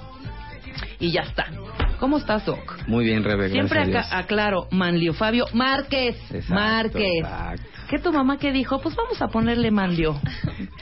[1.01, 1.47] y ya está.
[1.99, 2.87] ¿Cómo estás, Doc?
[2.87, 6.15] Muy bien, Rebe, Siempre acá, aclaro, Manlio Fabio Márquez.
[6.31, 7.19] Exacto, Márquez.
[7.19, 7.77] exacto.
[7.89, 8.79] ¿Qué tu mamá que dijo?
[8.81, 10.19] Pues vamos a ponerle Manlio.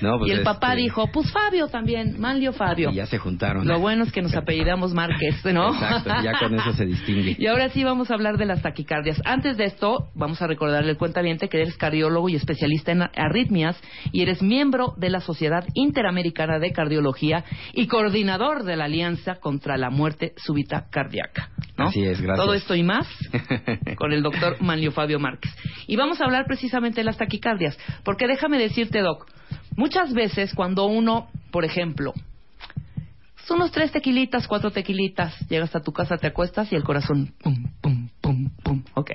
[0.01, 2.89] No, pues y el papá dijo, pues Fabio también, Manlio Fabio.
[2.91, 3.67] Y ya se juntaron.
[3.67, 5.73] Lo bueno es que nos apellidamos Márquez, ¿no?
[5.73, 7.35] Exacto, ya con eso se distingue.
[7.45, 9.21] Y ahora sí vamos a hablar de las taquicardias.
[9.23, 13.79] Antes de esto, vamos a recordarle al cuentaviente que eres cardiólogo y especialista en arritmias
[14.11, 17.43] y eres miembro de la Sociedad Interamericana de Cardiología
[17.73, 21.04] y coordinador de la Alianza contra la Muerte Súbita Cardíaca.
[21.77, 21.87] ¿No?
[21.87, 22.45] Así es, gracias.
[22.45, 23.07] Todo esto y más
[23.97, 25.53] con el doctor Manlio Fabio Márquez.
[25.87, 29.27] Y vamos a hablar precisamente de las taquicardias, porque déjame decirte, Doc,
[29.75, 32.13] muchas veces cuando uno, por ejemplo,
[33.45, 37.33] son unos tres tequilitas, cuatro tequilitas, llegas a tu casa, te acuestas y el corazón
[37.41, 39.11] pum, pum, pum, pum, ¿ok?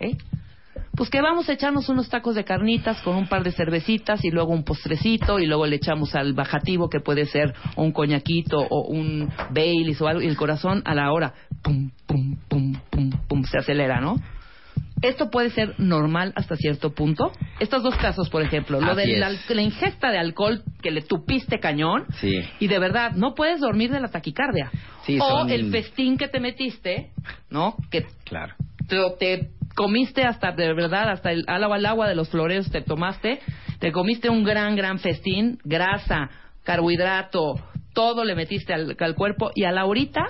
[1.01, 4.31] Pues que vamos a echarnos unos tacos de carnitas con un par de cervecitas y
[4.31, 8.87] luego un postrecito y luego le echamos al bajativo que puede ser un coñaquito o
[8.87, 11.33] un Baileys o algo y el corazón a la hora
[11.63, 14.17] pum, pum, pum, pum, pum, se acelera, ¿no?
[15.01, 17.33] Esto puede ser normal hasta cierto punto.
[17.61, 21.01] Estos dos casos, por ejemplo, lo Así de la, la ingesta de alcohol que le
[21.01, 22.43] tupiste cañón Sí.
[22.59, 24.71] y de verdad no puedes dormir de la taquicardia.
[25.07, 27.13] Sí, o son- el festín que te metiste,
[27.49, 27.75] ¿no?
[27.91, 28.53] Que Claro.
[28.87, 32.83] te, te comiste hasta, de verdad, hasta el agua al agua de los floreos te
[32.83, 33.41] tomaste,
[33.79, 36.31] te comiste un gran, gran festín, grasa,
[36.65, 37.55] carbohidrato,
[37.95, 40.23] todo le metiste al, al cuerpo y a la horita,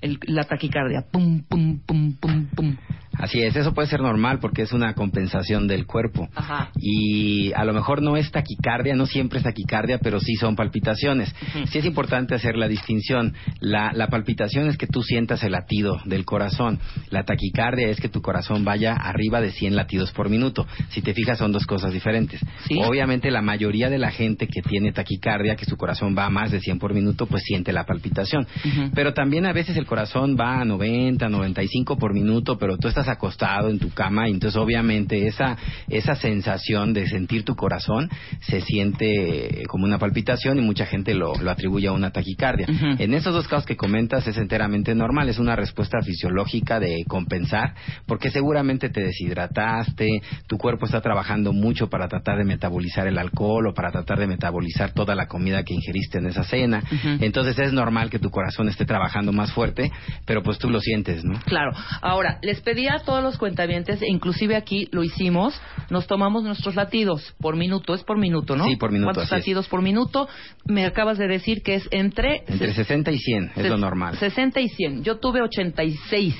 [0.00, 2.76] el- la taquicardia, pum, pum, pum, pum, pum.
[3.18, 6.28] Así es, eso puede ser normal porque es una compensación del cuerpo.
[6.34, 6.70] Ajá.
[6.76, 11.34] Y a lo mejor no es taquicardia, no siempre es taquicardia, pero sí son palpitaciones.
[11.54, 11.66] Ujú.
[11.66, 13.34] Sí es importante hacer la distinción.
[13.60, 16.78] La, la palpitación es que tú sientas el latido del corazón.
[17.10, 20.66] La taquicardia es que tu corazón vaya arriba de 100 latidos por minuto.
[20.90, 22.40] Si te fijas, son dos cosas diferentes.
[22.66, 22.78] Sí.
[22.82, 26.50] Obviamente, la mayoría de la gente que tiene taquicardia, que su corazón va a más
[26.50, 28.46] de 100 por minuto, pues siente la palpitación.
[28.94, 33.07] Pero también a veces el corazón va a 90, 95 por minuto, pero tú estás
[33.08, 35.56] acostado en tu cama y entonces obviamente esa,
[35.88, 38.08] esa sensación de sentir tu corazón
[38.40, 42.66] se siente como una palpitación y mucha gente lo, lo atribuye a una taquicardia.
[42.98, 47.74] En esos dos casos que comentas es enteramente normal, es una respuesta fisiológica de compensar,
[48.06, 53.68] porque seguramente te deshidrataste, tu cuerpo está trabajando mucho para tratar de metabolizar el alcohol
[53.68, 56.82] o para tratar de metabolizar toda la comida que ingeriste en esa cena.
[57.20, 59.90] Entonces es normal que tu corazón esté trabajando más fuerte,
[60.24, 61.38] pero pues tú lo sientes, ¿no?
[61.44, 61.72] Claro.
[62.00, 65.60] Ahora, les pedí a todos los cuentavientes, e inclusive aquí lo hicimos,
[65.90, 68.64] nos tomamos nuestros latidos por minuto, es por minuto, ¿no?
[68.66, 69.40] Sí, por minuto, ¿Cuántos así es.
[69.40, 70.28] latidos por minuto?
[70.66, 72.44] Me acabas de decir que es entre...
[72.46, 74.16] Entre 60 y 100 es lo normal.
[74.16, 75.04] 60 y 100.
[75.04, 76.34] Yo tuve 86.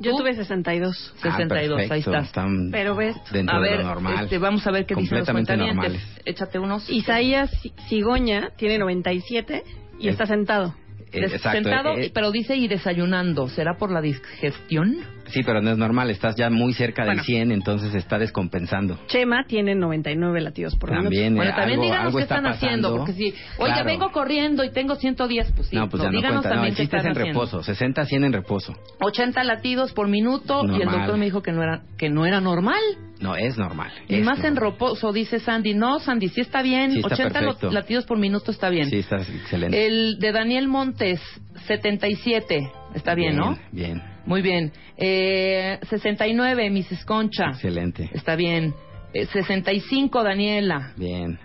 [0.00, 0.18] Yo ¿Tú?
[0.18, 1.14] tuve 62.
[1.22, 2.26] 62, Ah, ahí perfecto, estás.
[2.26, 4.24] Están Pero ves, dentro a ver, de lo normal.
[4.24, 5.74] este, vamos a ver qué dicen los cuentavientes.
[5.76, 6.02] normales.
[6.24, 6.90] Échate unos.
[6.90, 7.50] Isaías
[7.88, 9.62] Cigoña tiene 97
[10.00, 10.74] y Es- está sentado.
[11.14, 13.48] Eh, Des- exacto, sentado, eh, pero dice y desayunando.
[13.48, 14.96] ¿Será por la digestión?
[15.28, 17.16] Sí, pero no es normal, estás ya muy cerca Bueno.
[17.18, 18.98] del 100, entonces está descompensando.
[19.06, 21.04] Chema tiene 99 latidos por minuto.
[21.04, 23.06] También, Bueno, eh, también algo, díganos algo qué está están haciendo, pasando.
[23.06, 23.84] porque si, oiga, Claro.
[23.86, 25.76] vengo corriendo y tengo 110, pues sí.
[25.76, 26.48] no, pues ya no díganos cuenta.
[26.50, 27.40] No, también el chiste es en haciendo.
[27.40, 28.74] reposo, 60 a 100 en reposo.
[29.00, 30.96] 80 latidos por minuto y el Normal.
[30.98, 32.80] doctor me dijo que no era que no era normal.
[33.24, 33.90] No, es normal.
[34.06, 34.72] Y es más en normal.
[34.72, 35.74] reposo, dice Sandy.
[35.74, 36.92] No, Sandy, sí está bien.
[36.92, 37.70] Sí, está 80 lo- perfecto.
[37.72, 38.90] latidos por minuto está bien.
[38.90, 39.86] Sí, está excelente.
[39.86, 41.20] El de Daniel Montes,
[41.66, 42.70] 77.
[42.94, 43.58] Está bien, ¿no?
[43.72, 44.72] Bien, Muy bien.
[44.96, 47.04] Eh, 69, Mrs.
[47.04, 47.46] Concha.
[47.50, 48.08] excelente.
[48.12, 48.74] Está bien.
[49.12, 50.92] Eh, 65, Daniela.
[50.96, 51.38] Bien.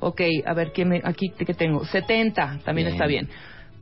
[0.00, 1.84] Ok, a ver, ¿qué me, aquí qué tengo?
[1.84, 2.94] 70, también Bien.
[2.94, 3.28] está bien.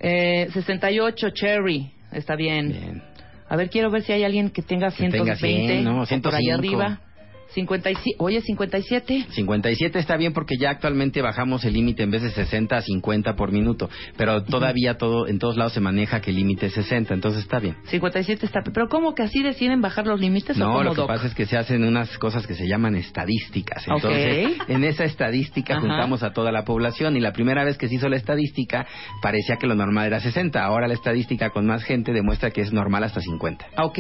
[0.00, 1.90] Eh, 68, Cherry.
[2.12, 2.68] Está bien.
[2.68, 3.02] Bien.
[3.48, 6.06] A ver, quiero ver si hay alguien que tenga Que tenga 120 100, no, o
[6.06, 6.54] por ahí 105.
[6.54, 7.00] arriba.
[7.54, 8.16] 57.
[8.18, 9.26] Oye, 57.
[9.30, 13.36] 57 está bien porque ya actualmente bajamos el límite en vez de 60 a 50
[13.36, 17.14] por minuto, pero todavía todo en todos lados se maneja que el límite es 60,
[17.14, 17.76] entonces está bien.
[17.86, 18.60] 57 está.
[18.62, 21.06] Pero ¿cómo que así deciden bajar los límites o No, cómo, lo que Doc?
[21.08, 23.86] pasa es que se hacen unas cosas que se llaman estadísticas.
[23.86, 25.80] Entonces, en esa estadística Ajá.
[25.82, 28.86] juntamos a toda la población y la primera vez que se hizo la estadística
[29.22, 30.62] parecía que lo normal era 60.
[30.64, 33.66] Ahora la estadística con más gente demuestra que es normal hasta 50.
[33.78, 33.98] Ok.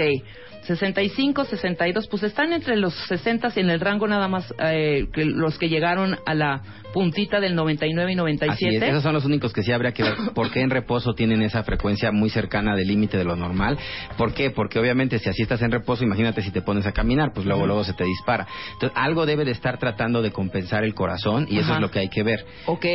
[0.66, 5.24] 65, 62, pues están entre los 60 y en el rango nada más eh, que
[5.24, 6.62] los que llegaron a la
[6.92, 8.76] puntita del 99 y Así 97.
[8.76, 11.42] es, esos son los únicos que sí habría que ver por qué en reposo tienen
[11.42, 13.78] esa frecuencia muy cercana del límite de lo normal.
[14.16, 14.50] ¿Por qué?
[14.50, 17.66] Porque obviamente si así estás en reposo, imagínate si te pones a caminar, pues luego
[17.66, 18.46] luego se te dispara.
[18.74, 21.98] Entonces, algo debe de estar tratando de compensar el corazón y eso es lo que
[21.98, 22.44] hay que ver.
[22.66, 22.86] Ok.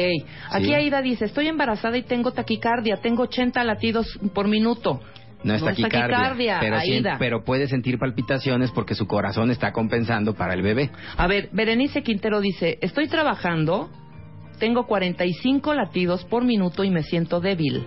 [0.51, 0.73] Aquí Sí.
[0.73, 5.01] Aida dice, estoy embarazada y tengo taquicardia, tengo 80 latidos por minuto.
[5.43, 10.33] No es taquicardia, taquicardia, pero, sí- pero puede sentir palpitaciones porque su corazón está compensando
[10.35, 10.89] para el bebé.
[11.17, 13.89] A ver, Berenice Quintero dice, estoy trabajando,
[14.59, 17.85] tengo 45 latidos por minuto y me siento débil.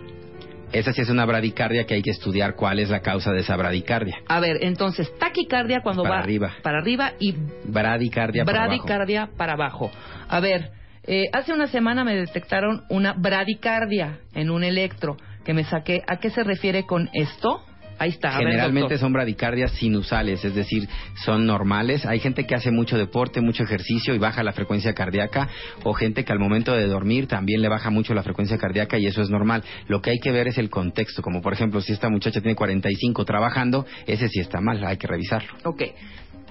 [0.72, 3.54] Esa sí es una bradicardia que hay que estudiar cuál es la causa de esa
[3.56, 4.16] bradicardia.
[4.26, 6.52] A ver, entonces, taquicardia cuando Para va arriba.
[6.62, 7.34] para arriba y
[7.66, 9.36] Bradicardia por abajo.
[9.36, 9.90] para abajo.
[10.28, 10.70] A ver,
[11.04, 16.02] eh, hace una semana me detectaron una bradicardia en un electro que me saqué.
[16.06, 17.62] ¿A qué se refiere con esto?
[17.98, 18.30] Ahí está.
[18.38, 20.88] ver, Generalmente son bradicardias sinusales, es decir,
[21.24, 22.04] son normales.
[22.04, 25.48] Hay gente que hace mucho deporte, mucho ejercicio y baja la frecuencia cardíaca,
[25.84, 29.06] o gente que al momento de dormir también le baja mucho la frecuencia cardíaca y
[29.06, 29.62] eso es normal.
[29.86, 32.56] Lo que hay que ver es el contexto, como por ejemplo, si esta muchacha tiene
[32.56, 35.52] 45 trabajando, ese sí está mal, hay que revisarlo.
[35.64, 35.82] Ok.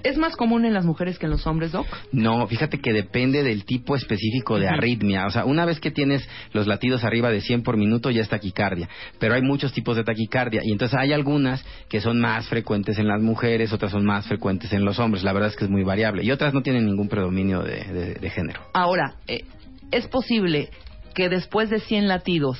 [0.04, 1.86] ¿Es más común en las mujeres que en los hombres, Doc?
[2.12, 5.26] No, fíjate que depende del tipo específico de arritmia.
[5.26, 8.28] O sea, una vez que tienes los latidos arriba de 100 por minuto ya es
[8.28, 8.88] taquicardia.
[9.18, 10.62] Pero hay muchos tipos de taquicardia.
[10.64, 14.72] Y entonces hay algunas que son más frecuentes en las mujeres, otras son más frecuentes
[14.72, 15.22] en los hombres.
[15.24, 16.24] La verdad es que es muy variable.
[16.24, 18.60] Y otras no tienen ningún predominio de, de- de género.
[18.74, 19.44] Ahora, eh,
[19.90, 20.70] ¿es posible
[21.14, 22.58] que después de 100 latidos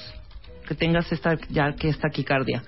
[0.68, 2.62] que tengas esta, ya que es taquicardia,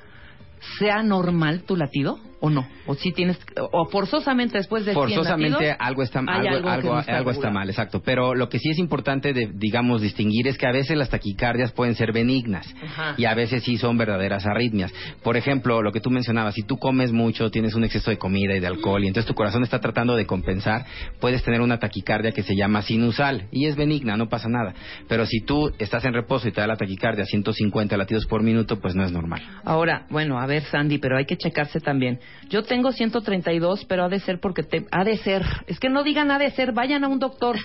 [0.79, 2.67] sea normal tu latido o no?
[2.87, 3.39] ¿O si tienes,
[3.73, 7.17] o forzosamente después de 100 Forzosamente latidos, algo está, algo, algo que algo- no está
[7.17, 7.53] algo está regular?
[7.53, 8.03] mal, exacto.
[8.05, 11.73] Pero lo que sí es importante, de, digamos, distinguir es que a veces las taquicardias
[11.73, 13.15] pueden ser benignas Ajá.
[13.17, 14.93] y a veces sí son verdaderas arritmias.
[15.23, 18.55] Por ejemplo, lo que tú mencionabas, si tú comes mucho, tienes un exceso de comida
[18.55, 20.85] y de alcohol y entonces tu corazón está tratando de compensar,
[21.21, 24.75] puedes tener una taquicardia que se llama sinusal y es benigna, no pasa nada.
[25.09, 28.43] Pero si tú estás en reposo y te da la taquicardia a 150 latidos por
[28.43, 29.41] minuto, pues no es normal.
[29.65, 32.19] Ahora, bueno, a ver, Sandy, pero hay que checarse también.
[32.51, 34.87] Yo tengo 132, pero ha de ser porque te...
[34.91, 35.43] Ha de ser.
[35.67, 37.57] Es que no digan ha de ser, vayan a un doctor.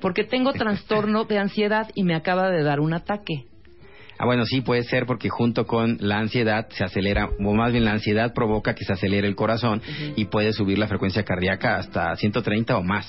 [0.00, 3.46] Porque tengo trastorno de ansiedad y me acaba de dar un ataque.
[4.18, 7.84] Ah, bueno, sí puede ser porque junto con la ansiedad se acelera, o más bien
[7.84, 9.80] la ansiedad provoca que se acelere el corazón
[10.16, 13.06] y puede subir la frecuencia cardíaca hasta 130 o más.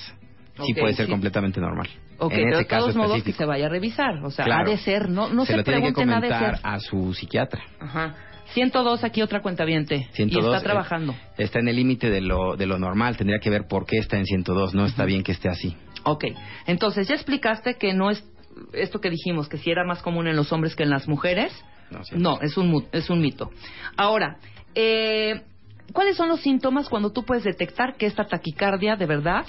[0.64, 1.10] Sí puede ser sí.
[1.12, 1.88] completamente normal.
[2.18, 3.44] Ok, en pero de caso todos modos que específico.
[3.44, 4.22] se vaya a revisar.
[4.24, 4.68] O sea, Claro.
[4.68, 5.08] ha de ser.
[5.08, 7.62] No, no se, se lo tiene que comentar a su psiquiatra.
[7.80, 8.14] Ajá.
[8.54, 11.12] 102 aquí otra cuenta Y 102, está trabajando.
[11.12, 13.16] eh, está en el límite de lo, de lo normal.
[13.16, 14.74] Tendría que ver por qué está en 102.
[14.74, 15.76] No está bien que esté así.
[16.04, 16.24] Ok,
[16.66, 18.24] entonces ya explicaste que no es
[18.72, 21.52] esto que dijimos, que si era más común en los hombres que en las mujeres.
[21.90, 22.14] No, sí.
[22.16, 23.50] No, es un, es un mito.
[23.96, 24.38] Ahora,
[24.74, 25.42] eh,
[25.92, 29.44] ¿cuáles son los síntomas cuando tú puedes detectar que esta taquicardia de verdad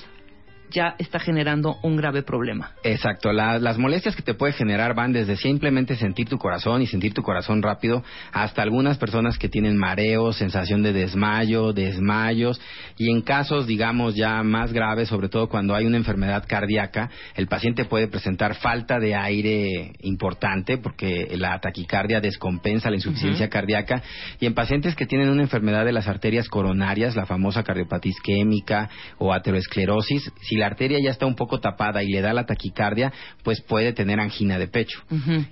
[0.71, 2.71] ya está generando un grave problema?
[2.83, 6.87] Exacto, la- las molestias que te puede generar van desde simplemente sentir tu corazón y
[6.87, 12.59] sentir tu corazón rápido hasta algunas personas que tienen mareos, sensación de desmayo, desmayos.
[12.97, 17.47] Y en casos digamos ya más graves, sobre todo cuando hay una enfermedad cardíaca, el
[17.47, 24.01] paciente puede presentar falta de aire importante porque la taquicardia descompensa la insuficiencia cardíaca.
[24.39, 28.89] Y en pacientes que tienen una enfermedad de las arterias coronarias, la famosa cardiopatía isquémica
[29.17, 33.11] o aterosclerosis, si la arteria ya está un poco tapada y le da la taquicardia,
[33.43, 35.01] pues puede tener angina de pecho.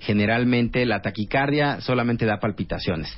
[0.00, 3.12] Generalmente la taquicardia solamente da palpitaciones.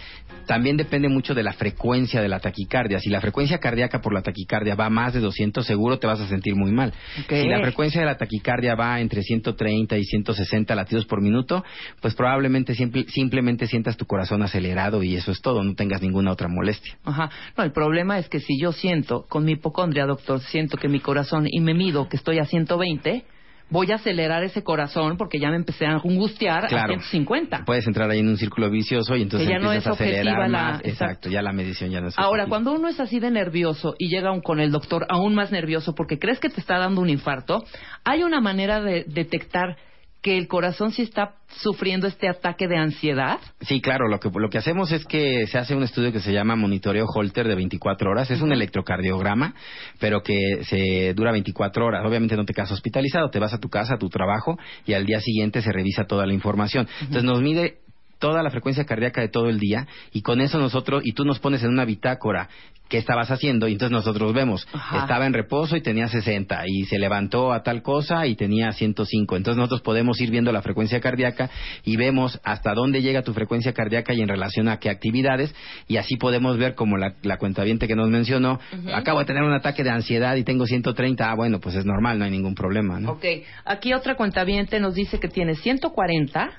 [0.46, 2.98] También depende mucho de la frecuencia de la taquicardia.
[3.00, 6.26] Si la frecuencia cardíaca por la taquicardia va más de 200, seguro te vas a
[6.28, 6.92] sentir muy mal.
[7.28, 11.64] Si la frecuencia de la taquicardia va entre 130 y 160 latidos por minuto,
[12.00, 16.32] pues probablemente simple- simplemente sientas tu corazón acelerado y eso es todo, no tengas ninguna
[16.32, 16.96] otra molestia.
[17.04, 17.30] Ajá.
[17.56, 21.00] No, el problema es que si yo siento, con mi hipocondria, doctor, siento que mi
[21.00, 23.24] corazón y me mido que estoy a 120,
[23.72, 26.88] voy a acelerar ese corazón porque ya me empecé a angustiar a Claro.
[26.94, 27.64] 150.
[27.64, 30.04] Puedes entrar ahí en un círculo vicioso y entonces Que ya no empiezas es a
[30.04, 30.74] acelerar la- más.
[30.80, 30.88] exacto.
[31.02, 32.48] Exacto, ya la medición ya no es Ahora, objetiva.
[32.48, 35.94] cuando uno es así de nervioso y llega un- con el doctor aún más nervioso
[35.94, 37.64] porque crees que te está dando un infarto,
[38.04, 39.76] hay una manera de detectar
[40.22, 43.40] que el corazón sí está sufriendo este ataque de ansiedad?
[43.60, 46.32] Sí, claro, lo que, lo que hacemos es que se hace un estudio que se
[46.32, 48.30] llama monitoreo Holter de 24 horas.
[48.30, 49.54] Es un electrocardiograma,
[49.98, 52.06] pero que se dura 24 horas.
[52.06, 54.56] Obviamente no te quedas hospitalizado, te vas a tu casa, a tu trabajo
[54.86, 56.86] y al día siguiente se revisa toda la información.
[57.00, 57.81] Entonces nos mide
[58.22, 61.40] toda la frecuencia cardíaca de todo el día y con eso nosotros, y tú nos
[61.40, 62.48] pones en una bitácora
[62.88, 64.98] qué estabas haciendo y entonces nosotros vemos, Ajá.
[64.98, 69.34] estaba en reposo y tenía 60 y se levantó a tal cosa y tenía 105.
[69.36, 71.50] Entonces nosotros podemos ir viendo la frecuencia cardíaca
[71.84, 75.52] y vemos hasta dónde llega tu frecuencia cardíaca y en relación a qué actividades
[75.88, 78.60] y así podemos ver como la, la cuentaviente que nos mencionó,
[78.94, 82.18] acabo de tener un ataque de ansiedad y tengo 130, ah bueno, pues es normal,
[82.18, 83.12] no hay ningún problema, ¿no?
[83.12, 83.24] Ok,
[83.64, 86.52] aquí otra cuentaviente nos dice que tiene 140,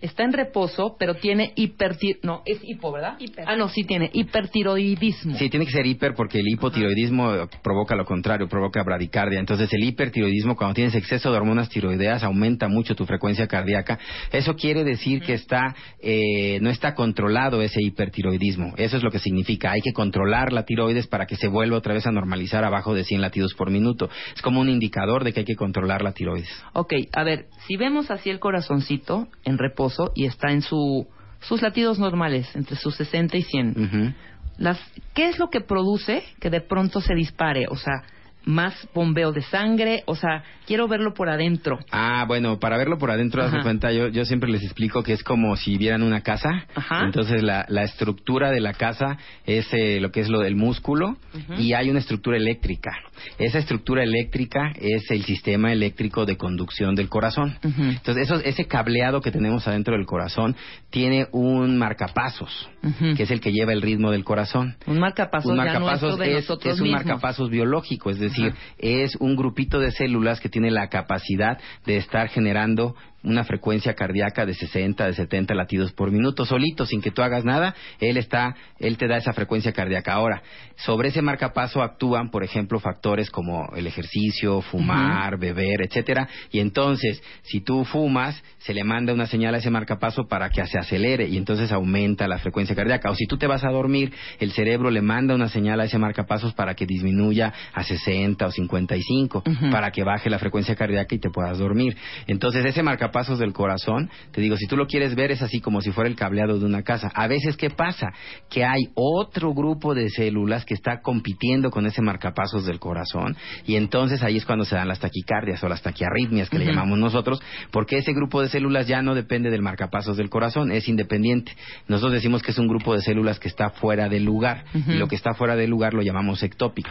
[0.00, 2.20] está en reposo, pero tiene hipertir...
[2.22, 3.18] No, es hipo, ¿verdad?
[3.46, 5.36] Ah, no, sí tiene hipertiroidismo.
[5.36, 9.40] Sí, tiene que ser hiper porque el hipotiroidismo provoca lo contrario, provoca bradicardia.
[9.40, 13.98] Entonces, el hipertiroidismo, cuando tienes exceso de hormonas tiroideas, aumenta mucho tu frecuencia cardíaca.
[14.30, 18.74] Eso quiere decir que está eh, no está controlado ese hipertiroidismo.
[18.76, 19.72] Eso es lo que significa.
[19.72, 23.04] Hay que controlar la tiroides para que se vuelva otra vez a normalizar abajo de
[23.04, 24.08] 100 latidos por minuto.
[24.34, 26.48] Es como un indicador de que hay que controlar la tiroides.
[26.72, 31.06] Ok, a ver, si vemos así el corazoncito en reposo y está en su,
[31.40, 34.14] sus latidos normales, entre sus 60 y 100, Ujú.
[34.58, 34.78] las,
[35.14, 37.66] ¿qué es lo que produce que de pronto se dispare?
[37.68, 38.02] O sea,
[38.48, 41.78] más bombeo de sangre, o sea, quiero verlo por adentro.
[41.90, 45.22] Ah, bueno, para verlo por adentro, haz cuenta, yo, yo siempre les explico que es
[45.22, 46.48] como si vieran una casa.
[46.74, 47.02] Ajá.
[47.04, 51.18] Entonces, la, la estructura de la casa es eh, lo que es lo del músculo
[51.58, 52.90] y hay una estructura eléctrica.
[53.38, 57.58] Esa estructura eléctrica es el sistema eléctrico de conducción del corazón.
[57.62, 60.56] Entonces, eso, ese cableado que tenemos adentro del corazón
[60.90, 62.68] tiene un marcapasos,
[63.16, 64.76] que es el que lleva el ritmo del corazón.
[64.86, 67.04] Un marcapasos, Un ya marcapasos de es, nosotros es un mismos.
[67.04, 72.28] marcapasos biológico, es decir, es un grupito de células que tiene la capacidad de estar
[72.28, 77.22] generando una frecuencia cardíaca de 60, de 70 latidos por minuto, solito, sin que tú
[77.22, 80.12] hagas nada, él está, él te da esa frecuencia cardíaca.
[80.12, 80.42] Ahora,
[80.76, 87.22] sobre ese marcapaso actúan, por ejemplo, factores como el ejercicio, fumar, beber, etcétera, y entonces,
[87.42, 91.26] si tú fumas, se le manda una señal a ese marcapaso para que se acelere
[91.26, 93.10] y entonces aumenta la frecuencia cardíaca.
[93.10, 95.98] O si tú te vas a dormir, el cerebro le manda una señal a ese
[95.98, 99.70] marcapasos para que disminuya a 60 o 55, Ujú.
[99.70, 101.96] para que baje la frecuencia cardíaca y te puedas dormir.
[102.26, 105.80] Entonces, ese marcapasos del corazón, te digo, si tú lo quieres ver, es así como
[105.80, 107.10] si fuera el cableado de una casa.
[107.14, 108.08] A veces, ¿qué pasa?
[108.50, 113.76] Que hay otro grupo de células que está compitiendo con ese marcapasos del corazón y
[113.76, 117.40] entonces ahí es cuando se dan las taquicardias o las taquiarritmias que le llamamos nosotros,
[117.70, 121.52] porque ese grupo de células ya no depende del marcapasos del corazón, es independiente.
[121.86, 125.08] Nosotros decimos que es un grupo de células que está fuera del lugar y lo
[125.08, 126.90] que está fuera del lugar lo llamamos ectópico.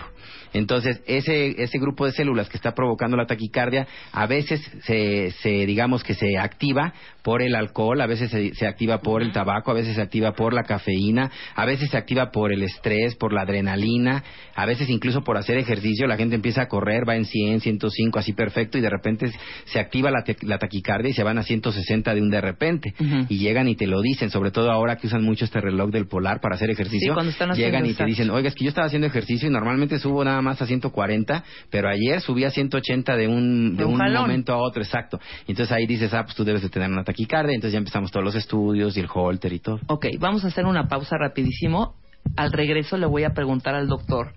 [0.54, 5.50] Entonces, ese, ese grupo de células que está provocando la taquicardia, a veces se, se
[5.66, 6.94] digamos que se activa
[7.28, 10.32] por el alcohol, a veces se, se activa por el tabaco, a veces se activa
[10.32, 14.24] por la cafeína, a veces se activa por el estrés, por la adrenalina,
[14.56, 18.18] a veces incluso por hacer ejercicio, la gente empieza a correr, va en 100, 105,
[18.18, 19.30] así perfecto, y de repente
[19.66, 22.94] se activa la, la taquicardia y se van a 160 de un de repente.
[23.28, 26.08] Y llegan y te lo dicen, sobre todo ahora que usan mucho este reloj del
[26.08, 27.12] polar para hacer ejercicio.
[27.12, 29.50] Sí, cuando están haciendo llegan y te dicen, oiga, es que yo estaba haciendo ejercicio
[29.50, 33.84] y normalmente subo nada más a 140, pero ayer subí a 180 de un, de
[33.84, 35.20] De un momento a otro, exacto.
[35.46, 38.24] Entonces ahí dices, ah, pues tú debes de tener una taquicardia, entonces ya empezamos todos
[38.24, 39.80] los estudios y el holter y todo.
[39.88, 41.96] Ok, vamos a hacer una pausa rapidísimo.
[42.36, 44.34] Al regreso le voy a preguntar al doctor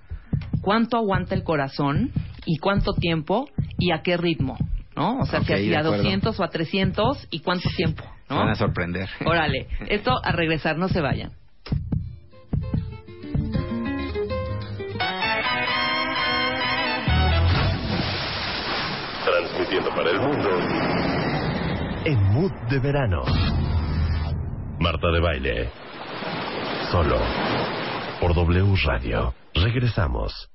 [0.62, 2.12] cuánto aguanta el corazón
[2.46, 4.56] y cuánto tiempo y a qué ritmo,
[4.96, 5.18] ¿no?
[5.18, 6.02] O sea, Ok, si así de a acuerdo.
[6.04, 8.36] 200 o a 300 y cuánto tiempo, ¿no?
[8.36, 9.08] van a sorprender.
[9.24, 11.32] Órale, esto a regresar, no se vayan.
[19.24, 20.48] Transmitiendo para el mundo
[22.04, 23.22] en Mood de Verano.
[24.78, 25.70] Marta de Baile.
[26.90, 27.18] Solo
[28.20, 29.34] por W Radio.
[29.54, 30.50] Regresamos.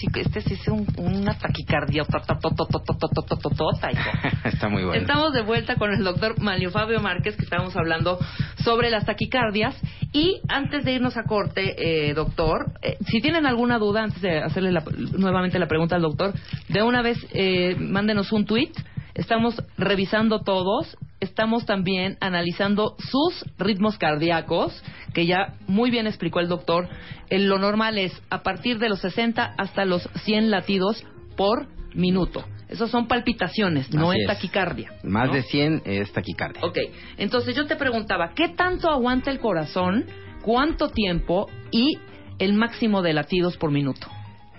[0.00, 2.04] así, este se hizo un, una taquicardia.
[4.44, 5.00] Está muy bueno.
[5.00, 8.18] Estamos de vuelta con el doctor Manlio Fabio Márquez, que estábamos hablando
[8.64, 9.76] sobre las taquicardias.
[10.12, 12.72] Y antes de irnos a corte, eh, doctor,
[13.06, 14.82] si tienen alguna duda, antes de hacerle la,
[15.16, 16.32] nuevamente la pregunta al doctor,
[16.68, 18.72] de una vez eh, mándenos un tweet.
[19.14, 24.82] Estamos revisando todos estamos también analizando sus ritmos cardíacos,
[25.14, 26.88] que ya muy bien explicó el doctor.
[27.30, 31.04] Lo normal es a partir de los 60 hasta los 100 latidos
[31.36, 32.44] por minuto.
[32.68, 34.26] Esos son palpitaciones, no es es.
[34.28, 34.92] taquicardia.
[35.02, 35.34] Más ¿no?
[35.34, 36.62] de 100 es taquicardia.
[36.64, 36.78] Ok,
[37.18, 40.06] entonces yo te preguntaba, ¿qué tanto aguanta el corazón?
[40.42, 41.48] ¿Cuánto tiempo?
[41.72, 41.98] Y
[42.38, 44.06] el máximo de latidos por minuto.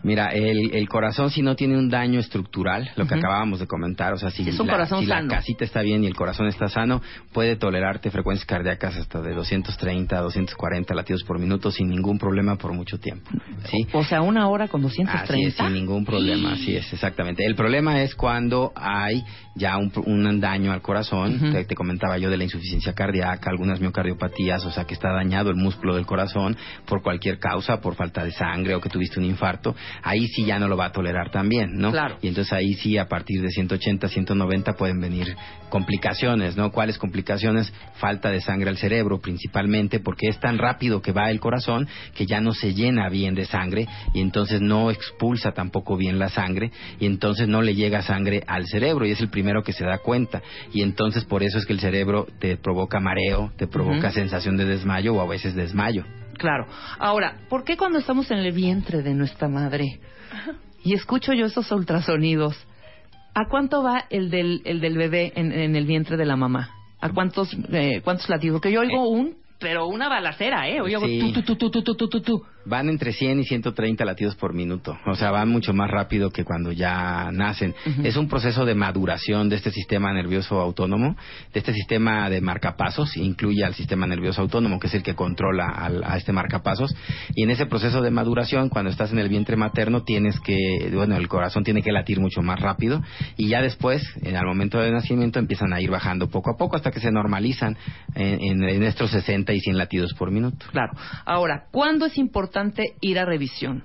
[0.04, 4.14] Mira, el, el corazón si no tiene un daño estructural, lo que acabábamos de comentar,
[4.14, 6.48] o sea, si, Es un la, corazón si la casita está bien y el corazón
[6.48, 7.02] está sano,
[7.34, 12.56] puede tolerarte frecuencias cardíacas hasta de 230 a 240 latidos por minuto sin ningún problema
[12.56, 13.30] por mucho tiempo.
[13.70, 13.88] ¿sí?
[13.94, 15.64] O sea, una hora con Así es, 230.
[15.64, 17.46] sin ningún problema, así es, exactamente.
[17.46, 19.24] El problema es cuando hay
[19.56, 24.66] ya un, un daño al corazón, te comentaba yo de la insuficiencia cardíaca, algunas miocardiopatías,
[24.66, 28.32] o sea, que está dañado el músculo del corazón por cualquier causa, por falta de
[28.32, 31.78] sangre o que tuviste un infarto, ahí sí ya no lo va a tolerar también,
[31.78, 31.92] ¿no?
[31.92, 32.18] Claro.
[32.22, 35.36] Y entonces ahí sí, a partir de 180, 190 pueden venir
[35.70, 36.72] complicaciones, ¿no?
[36.72, 37.74] ¿Cuáles complicaciones?
[37.96, 42.26] Falta de sangre al cerebro, principalmente, porque es tan rápido que va el corazón que
[42.26, 46.72] ya no se llena bien de sangre y entonces no expulsa tampoco bien la sangre
[47.00, 50.00] y entonces no le llega sangre al cerebro y es el primero que se da
[50.00, 50.42] cuenta
[50.74, 54.66] y entonces por eso es que el cerebro te provoca mareo, te provoca sensación de
[54.66, 56.06] desmayo o a veces desmayo.
[56.42, 56.66] Claro.
[56.98, 60.00] Ahora, ¿por qué cuando estamos en el vientre de nuestra madre
[60.84, 62.58] y escucho yo esos ultrasonidos,
[63.36, 66.72] ¿a cuánto va el del, el del bebé en, en el vientre de la mamá?
[67.00, 68.56] ¿A cuántos, eh, cuántos latidos?
[68.56, 70.82] Porque yo oigo un, pero una balacera, ¿eh?
[70.82, 71.32] Oigo Sí.
[71.32, 72.44] tu, tu, tu, tu, tu, tu, tu, tu.
[72.66, 74.98] Van entre 100 y 130 latidos por minuto.
[75.08, 77.74] O sea, van mucho más rápido que cuando ya nacen.
[78.04, 81.16] Es un proceso de maduración de este sistema nervioso autónomo,
[81.54, 85.68] de este sistema de marcapasos, incluye al sistema nervioso autónomo, que es el que controla
[85.70, 86.96] al- a este marcapasos.
[87.36, 91.16] Y en ese proceso de maduración, cuando estás en el vientre materno, tienes que, bueno,
[91.18, 93.02] el corazón tiene que latir mucho más rápido.
[93.38, 96.76] Y ya después, en, al momento del nacimiento, empiezan a ir bajando poco a poco
[96.76, 97.76] hasta que se normalizan
[98.14, 100.66] en, en- en estos 60 y 100 latidos por minuto.
[100.72, 100.92] Claro.
[101.26, 102.51] Ahora, ¿cuándo es importante
[103.02, 103.84] ir a revisión?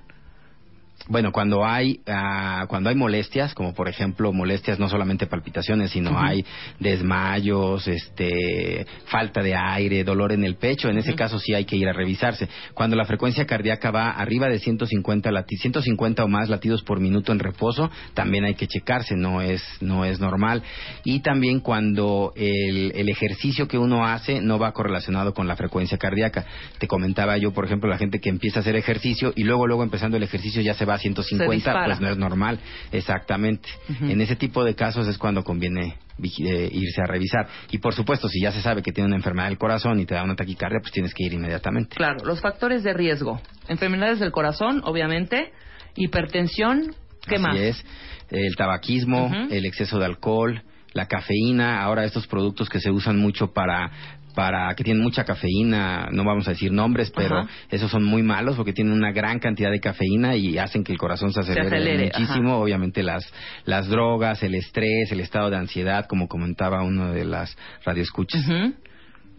[1.09, 6.19] Bueno, cuando hay ah, cuando hay molestias, como por ejemplo molestias no solamente palpitaciones, sino
[6.19, 6.45] hay
[6.79, 11.75] desmayos, este, falta de aire, dolor en el pecho, en ese caso sí hay que
[11.75, 12.49] ir a revisarse.
[12.73, 17.31] Cuando la frecuencia cardíaca va arriba de 150 lati 150 o más latidos por minuto
[17.31, 20.63] en reposo, también hay que checarse, no es no es normal.
[21.03, 25.97] Y también cuando el, el ejercicio que uno hace no va correlacionado con la frecuencia
[25.97, 26.45] cardíaca.
[26.79, 29.83] Te comentaba yo, por ejemplo, la gente que empieza a hacer ejercicio y luego luego
[29.83, 31.85] empezando el ejercicio ya se va a 150, dispara.
[31.85, 32.59] pues no es normal,
[32.91, 33.69] exactamente.
[34.01, 37.47] En ese tipo de casos es cuando conviene eh, irse a revisar.
[37.71, 40.15] Y por supuesto, si ya se sabe que tiene una enfermedad del corazón y te
[40.15, 41.95] da una taquicardia, pues tienes que ir inmediatamente.
[41.95, 43.39] Claro, los factores de riesgo.
[43.67, 45.51] Enfermedades del corazón, obviamente.
[45.95, 46.95] Hipertensión,
[47.27, 47.57] ¿qué Así más?
[47.57, 47.85] es.
[48.29, 50.61] El tabaquismo, el exceso de alcohol,
[50.93, 53.91] la cafeína, ahora estos productos que se usan mucho para
[54.37, 57.49] para que tienen mucha cafeína, no vamos a decir nombres, pero Ajá.
[57.71, 60.99] esos son muy malos porque tienen una gran cantidad de cafeína y hacen que el
[60.99, 62.59] corazón se acelere, acelere, muchísimo.
[62.59, 63.25] Obviamente las
[63.65, 68.45] las drogas, el estrés, el estado de ansiedad, como comentaba uno de las radioescuchas.
[68.45, 68.75] Ujú.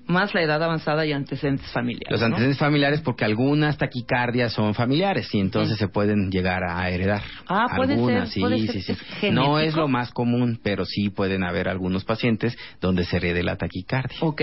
[0.09, 2.11] Más la edad avanzada y antecedentes familiares.
[2.11, 2.27] Los ¿no?
[2.27, 7.23] antecedentes familiares porque algunas taquicardias son familiares y entonces se pueden llegar a heredar.
[7.47, 9.31] Ah, puede algunas, ser, sí, puede ser sí, sí.
[9.31, 13.57] No es lo más común, pero sí pueden haber algunos pacientes donde se herede la
[13.57, 14.19] taquicardia.
[14.21, 14.43] Ok,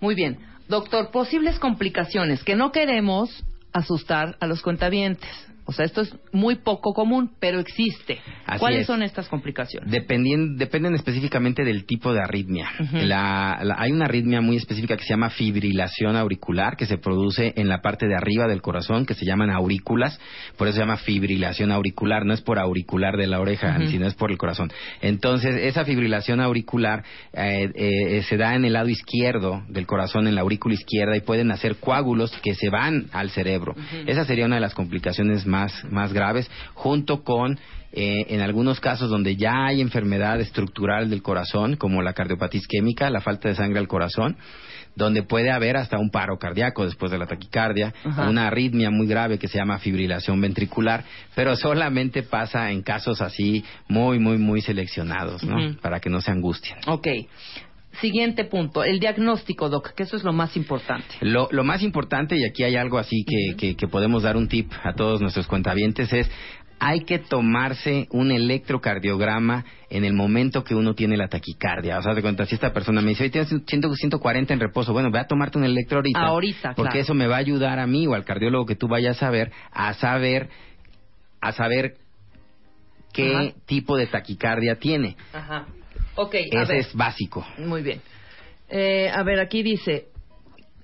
[0.00, 0.38] muy bien.
[0.68, 5.30] Doctor, posibles complicaciones que no queremos asustar a los cuentavientes.
[5.68, 8.18] O sea, esto es muy poco común, pero existe.
[8.46, 8.86] Así ¿Cuáles es.
[8.86, 9.90] son estas complicaciones?
[9.92, 12.68] Dependien- dependen específicamente del tipo de arritmia.
[12.92, 17.52] La- la- hay una arritmia muy específica que se llama fibrilación auricular, que se produce
[17.56, 20.18] en la parte de arriba del corazón, que se llaman aurículas.
[20.56, 22.24] Por eso se llama fibrilación auricular.
[22.24, 24.70] No es por auricular de la oreja, sino es por el corazón.
[25.00, 27.02] Entonces, esa fibrilación auricular
[27.32, 31.20] eh, eh, se da en el lado izquierdo del corazón, en la aurícula izquierda, y
[31.22, 33.74] pueden hacer coágulos que se van al cerebro.
[34.06, 35.55] Esa sería una de las complicaciones más,
[35.90, 37.58] más graves, junto con
[37.98, 43.08] eh, en algunos casos donde ya hay enfermedad estructural del corazón, como la cardiopatía isquémica,
[43.08, 44.36] la falta de sangre al corazón,
[44.96, 48.28] donde puede haber hasta un paro cardíaco después de la taquicardia, Ajá.
[48.28, 51.04] una arritmia muy grave que se llama fibrilación ventricular,
[51.34, 55.76] pero solamente pasa en casos así muy, muy, muy seleccionados, ¿no?
[55.80, 56.76] Para que no se angustien.
[56.86, 57.06] Ok.
[58.00, 61.06] Siguiente punto, el diagnóstico, Doc, que eso es lo más importante.
[61.20, 64.48] Lo, lo más importante, y aquí hay algo así que, que, que podemos dar un
[64.48, 66.30] tip a todos nuestros cuentavientes, es
[66.78, 71.98] hay que tomarse un electrocardiograma en el momento que uno tiene la taquicardia.
[71.98, 74.92] O sea, de cuenta, si esta persona me dice, hoy tienes 100, 140 en reposo,
[74.92, 76.20] bueno, ve a tomarte un electro ahorita.
[76.20, 77.02] Ahorita, Porque claro.
[77.02, 79.52] eso me va a ayudar a mí o al cardiólogo que tú vayas a ver,
[79.72, 80.50] a saber,
[81.40, 81.94] a saber
[83.12, 83.52] qué Ajá.
[83.64, 85.16] tipo de taquicardia tiene.
[85.32, 85.66] Ajá.
[86.16, 86.80] Ok, a Ese ver.
[86.80, 87.46] es básico.
[87.58, 88.00] Muy bien.
[88.68, 90.06] Eh, a ver, aquí dice,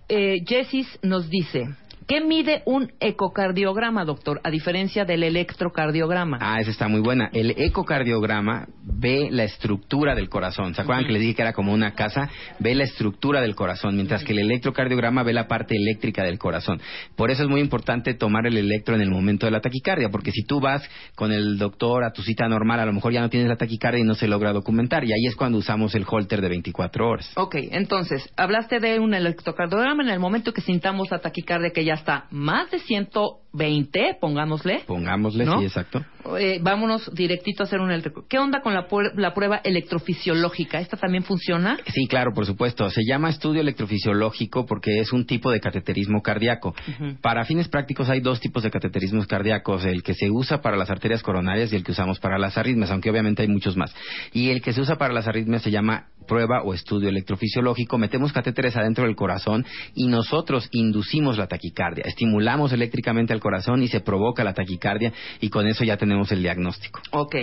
[0.09, 1.64] eh, Jessis nos dice,
[2.06, 6.38] ¿Qué mide un ecocardiograma, doctor, a diferencia del electrocardiograma?
[6.40, 7.30] Ah, esa está muy buena.
[7.32, 10.74] El ecocardiograma ve la estructura del corazón.
[10.74, 12.28] ¿Se acuerdan que les dije que era como una casa?
[12.58, 16.80] Ve la estructura del corazón, mientras que el electrocardiograma ve la parte eléctrica del corazón.
[17.14, 20.32] Por eso es muy importante tomar el electro en el momento de la taquicardia, porque
[20.32, 20.82] si tú vas
[21.14, 24.00] con el doctor a tu cita normal, a lo mejor ya no tienes la taquicardia
[24.00, 25.04] y no se logra documentar.
[25.04, 27.30] Y ahí es cuando usamos el holter de 24 horas.
[27.36, 31.91] Ok, entonces, hablaste de un electrocardiograma en el momento que sintamos la taquicardia que ya
[31.94, 34.82] está más de 120, pongámosle.
[34.86, 35.59] Pongámosle, ¿No?
[35.59, 36.05] sí, exacto.
[36.39, 38.24] Eh, vámonos directito a hacer un electro.
[38.28, 40.81] ¿Qué onda con la, prueba electrofisiológica?
[40.81, 41.78] ¿Esta también funciona?
[41.93, 42.89] Sí, claro, por supuesto.
[42.90, 46.74] Se llama estudio electrofisiológico porque es un tipo de cateterismo cardíaco.
[47.20, 50.90] Para fines prácticos hay dos tipos de cateterismos cardíacos, el que se usa para las
[50.90, 53.94] arterias coronarias y el que usamos para las arritmias, aunque obviamente hay muchos más.
[54.32, 57.98] Y el que se usa para las arritmias se llama prueba o estudio electrofisiológico.
[57.98, 62.04] Metemos catéteres adentro del corazón y nosotros inducimos la taquicardia.
[62.06, 66.42] Estimulamos eléctricamente al corazón y se provoca la taquicardia y con eso ya tenemos el
[66.42, 67.00] diagnóstico.
[67.10, 67.36] Ok.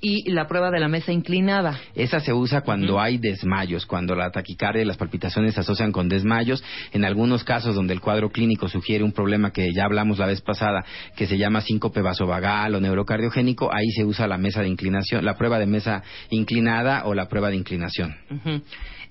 [0.00, 1.80] Y la prueba de la mesa inclinada.
[1.94, 6.08] Esa se usa cuando hay desmayos, cuando la taquicardia y las palpitaciones se asocian con
[6.08, 6.62] desmayos.
[6.92, 10.40] En algunos casos donde el cuadro clínico sugiere un problema que ya hablamos la vez
[10.40, 10.84] pasada,
[11.16, 15.36] que se llama síncope vasovagal o neurocardiogénico, ahí se usa la mesa de inclinación, la
[15.36, 18.14] prueba de mesa inclinada o la prueba de inclinación.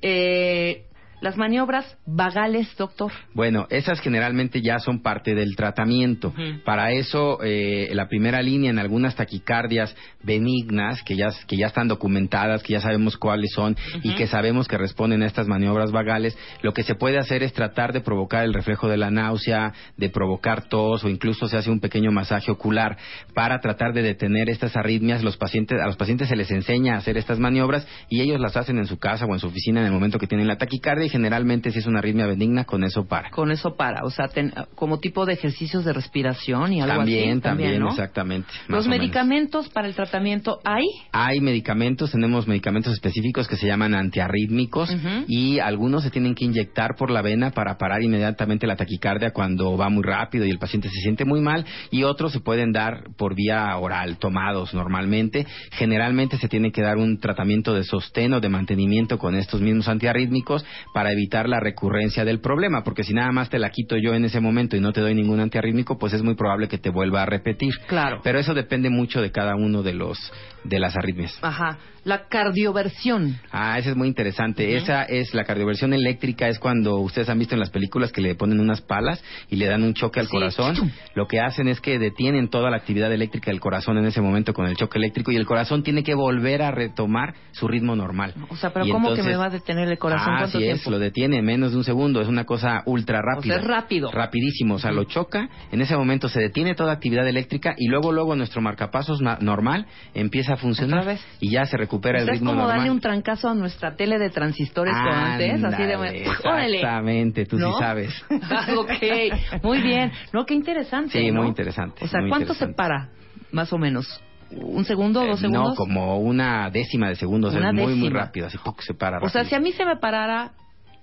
[0.02, 0.87] Eh,
[1.20, 3.12] las maniobras vagales, doctor.
[3.34, 6.34] Bueno, esas generalmente ya son parte del tratamiento.
[6.64, 11.88] Para eso, eh, la primera línea en algunas taquicardias benignas, que ya, que ya están
[11.88, 16.38] documentadas, que ya sabemos cuáles son y que sabemos que responden a estas maniobras vagales,
[16.62, 20.10] lo que se puede hacer es tratar de provocar el reflejo de la náusea, de
[20.10, 22.98] provocar tos o incluso se hace un pequeño masaje ocular
[23.34, 25.24] para tratar de detener estas arritmias.
[25.24, 28.56] Los pacientes, a los pacientes se les enseña a hacer estas maniobras y ellos las
[28.56, 31.07] hacen en su casa o en su oficina en el momento que tienen la taquicardia
[31.08, 33.30] y generalmente si es una arritmia benigna con eso para.
[33.32, 37.32] Con eso para, o sea, ten- como tipo de ejercicios de respiración y algo También,
[37.32, 37.42] así.
[37.42, 37.90] también, ¿no?
[37.90, 38.48] exactamente.
[38.68, 39.00] Los menos.
[39.00, 40.86] medicamentos para el tratamiento hay.
[41.12, 44.96] Hay medicamentos, tenemos medicamentos específicos que se llaman antiarrítmicos
[45.28, 49.78] y algunos se tienen que inyectar por la vena para parar inmediatamente la taquicardia cuando
[49.78, 53.04] va muy rápido y el paciente se siente muy mal y otros se pueden dar
[53.18, 55.46] por vía oral, tomados normalmente.
[55.72, 59.88] Generalmente se tiene que dar un tratamiento de sostén o de mantenimiento con estos mismos
[59.88, 60.66] antiarrítmicos
[60.98, 64.26] para evitar la recurrencia del problema, porque si nada más te la quito yo en
[64.26, 67.22] ese momento y no te doy ningún antiarrítmico, pues es muy probable que te vuelva
[67.22, 67.72] a repetir.
[67.86, 68.22] Claro.
[68.24, 70.18] Pero eso depende mucho de cada uno de los
[70.64, 71.38] de las arritmias.
[71.44, 71.78] Ajá.
[72.08, 73.38] La cardioversión.
[73.52, 74.78] Ah, esa es muy interesante.
[74.78, 78.34] Esa es la cardioversión eléctrica, es cuando ustedes han visto en las películas que le
[78.34, 80.32] ponen unas palas y le dan un choque al Sí.
[80.32, 80.90] corazón.
[81.16, 84.54] Lo que hacen es que detienen toda la actividad eléctrica del corazón en ese momento
[84.54, 88.34] con el choque eléctrico y el corazón tiene que volver a retomar su ritmo normal.
[88.48, 90.30] O sea, pero Y ¿cómo que me va a detener el corazón?
[90.34, 93.22] Ah, ¿Cuánto así es, lo detiene en menos de un segundo, es una cosa ultra
[93.22, 93.56] rápida.
[93.56, 94.12] O sea, es rápido.
[94.14, 98.14] Rapidísimo, o sea, lo choca, en ese momento se detiene toda actividad eléctrica y luego
[98.14, 102.52] luego nuestro marcapasos normal empieza a funcionar y ya se recupera Sea, el es ritmo
[102.52, 102.78] como normal.
[102.78, 105.94] darle un trancazo a nuestra tele de transistores como antes, así de...
[105.94, 106.76] Ándale, ¡Órale!
[106.78, 107.74] Exactamente, tú ¿No?
[107.74, 108.26] sí sabes.
[108.50, 110.12] Ah, ok, muy bien.
[110.34, 111.12] No, qué interesante.
[111.20, 111.40] Sí, ¿no?
[111.42, 113.10] muy interesante, O sea, muy ¿cuánto se para,
[113.52, 114.22] más o menos?
[114.52, 115.70] ¿Un segundo, dos Eh, segundos?
[115.72, 118.20] No, como una décima de segundos, Una es muy, muy décima.
[118.22, 118.80] rápido, así ¡puc!
[118.82, 119.58] se para O sea, si rápido.
[119.58, 120.52] a mí se me parara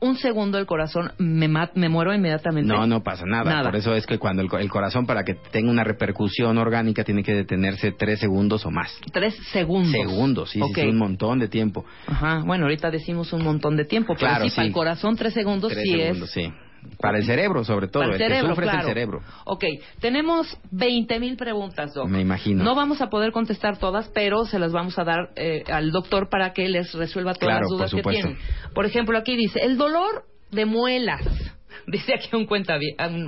[0.00, 2.72] un segundo el corazón, me, me muero inmediatamente.
[2.72, 3.44] No, no pasa nada.
[3.50, 3.64] Nada.
[3.70, 7.22] Por eso es que cuando el, el corazón, para que tenga una repercusión orgánica, tiene
[7.22, 8.94] que detenerse tres segundos o más.
[9.12, 9.92] Tres segundos.
[9.92, 10.74] Segundos, sí, sí, Ok.
[10.78, 11.84] sí, un montón de tiempo.
[12.06, 14.68] Ajá, bueno, ahorita decimos un montón de tiempo, pero Claro, sí, para sí.
[14.68, 16.44] el corazón tres segundos Tres sí segundos, es...
[16.44, 16.52] sí.
[16.98, 18.02] Para el cerebro, sobre todo.
[18.02, 18.78] Para el el cerebro, que sufre claro.
[18.78, 19.22] es el cerebro.
[19.44, 19.64] Ok,
[20.00, 22.08] tenemos 20 mil preguntas, Doc.
[22.08, 22.64] Me imagino.
[22.64, 26.28] No vamos a poder contestar todas, pero se las vamos a dar eh, al doctor
[26.28, 28.38] para que les resuelva todas Claro, las dudas por que tienen.
[28.74, 31.22] Por ejemplo, aquí dice, el dolor de muelas,
[31.86, 32.78] dice aquí un cuenta,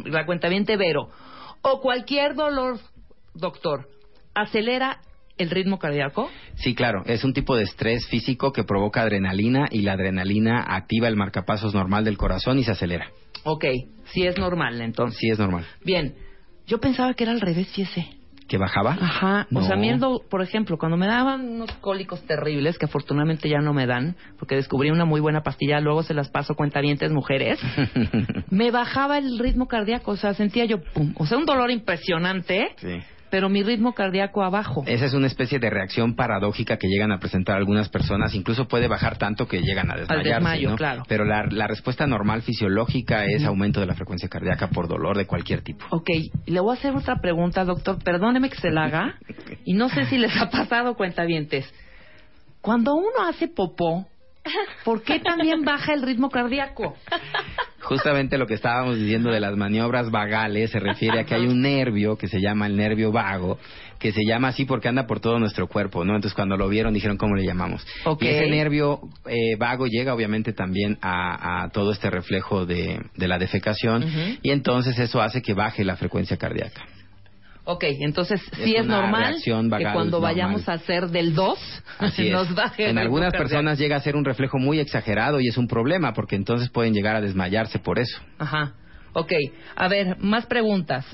[0.05, 1.11] la cuenta bien Vero,
[1.62, 2.78] o cualquier dolor,
[3.35, 3.89] doctor,
[4.35, 5.01] acelera
[5.39, 6.31] el ritmo cardíaco.
[6.57, 11.09] Sí, claro, es un tipo de estrés físico que provoca adrenalina y la adrenalina activa
[11.09, 13.11] el marcapasos normal del corazón y se acelera.
[13.47, 13.64] Ok,
[14.12, 15.18] sí es normal entonces.
[15.20, 15.64] Sí, es normal.
[15.85, 16.14] Bien,
[16.66, 18.09] yo pensaba que era al revés, fíjese.
[18.48, 18.93] ¿Que bajaba?
[19.01, 22.78] Ajá, o sea, a mí el do- por ejemplo, cuando me daban unos cólicos terribles,
[22.78, 26.28] que afortunadamente ya no me dan, porque descubrí una muy buena pastilla, luego se las
[26.31, 27.59] paso cuentavientes mujeres,
[28.51, 32.68] me bajaba el ritmo cardíaco, o sea, sentía yo, pum, o sea, un dolor impresionante,
[32.77, 33.01] sí.
[33.31, 34.85] Pero mi ritmo cardíaco abajo.
[34.86, 38.35] Esa es una especie de reacción paradójica que llegan a presentar algunas personas.
[38.35, 40.35] Incluso puede bajar tanto que llegan a desmayarse.
[40.35, 40.77] desmayo, ¿no?
[40.77, 41.03] claro.
[41.09, 45.27] Pero la, la respuesta normal fisiológica es aumento de la frecuencia cardíaca por dolor de
[45.27, 45.86] cualquier tipo.
[45.90, 46.11] Ok,
[46.47, 49.15] le voy a hacer otra pregunta, doctor, perdóneme que se la haga,
[49.65, 51.73] y no sé si les ha pasado cuentavientes.
[52.61, 54.07] Cuando uno hace popó,
[54.85, 56.97] ¿por qué también baja el ritmo cardíaco?
[57.82, 61.60] Justamente lo que estábamos diciendo de las maniobras vagales se refiere a que hay un
[61.62, 63.59] nervio que se llama el nervio vago,
[64.01, 66.16] que se llama así porque anda por todo nuestro cuerpo, ¿no?
[66.16, 67.86] Entonces cuando lo vieron dijeron cómo le llamamos.
[68.20, 73.28] Y ese nervio eh, vago llega obviamente también a, a todo este reflejo de, de
[73.28, 74.05] la defecación
[74.43, 76.82] y entonces eso hace que baje la frecuencia cardíaca.
[77.68, 80.20] Ok, entonces sí Es normal que cuando normal.
[80.20, 81.59] vayamos a hacer del 2
[81.98, 82.32] Así es.
[82.32, 85.66] nos baje En algunas personas llega a ser un reflejo muy exagerado y es un
[85.66, 88.20] problema porque entonces pueden llegar a desmayarse por eso.
[88.38, 88.74] Ajá.
[89.14, 89.32] Ok,
[89.74, 91.05] a ver, más preguntas.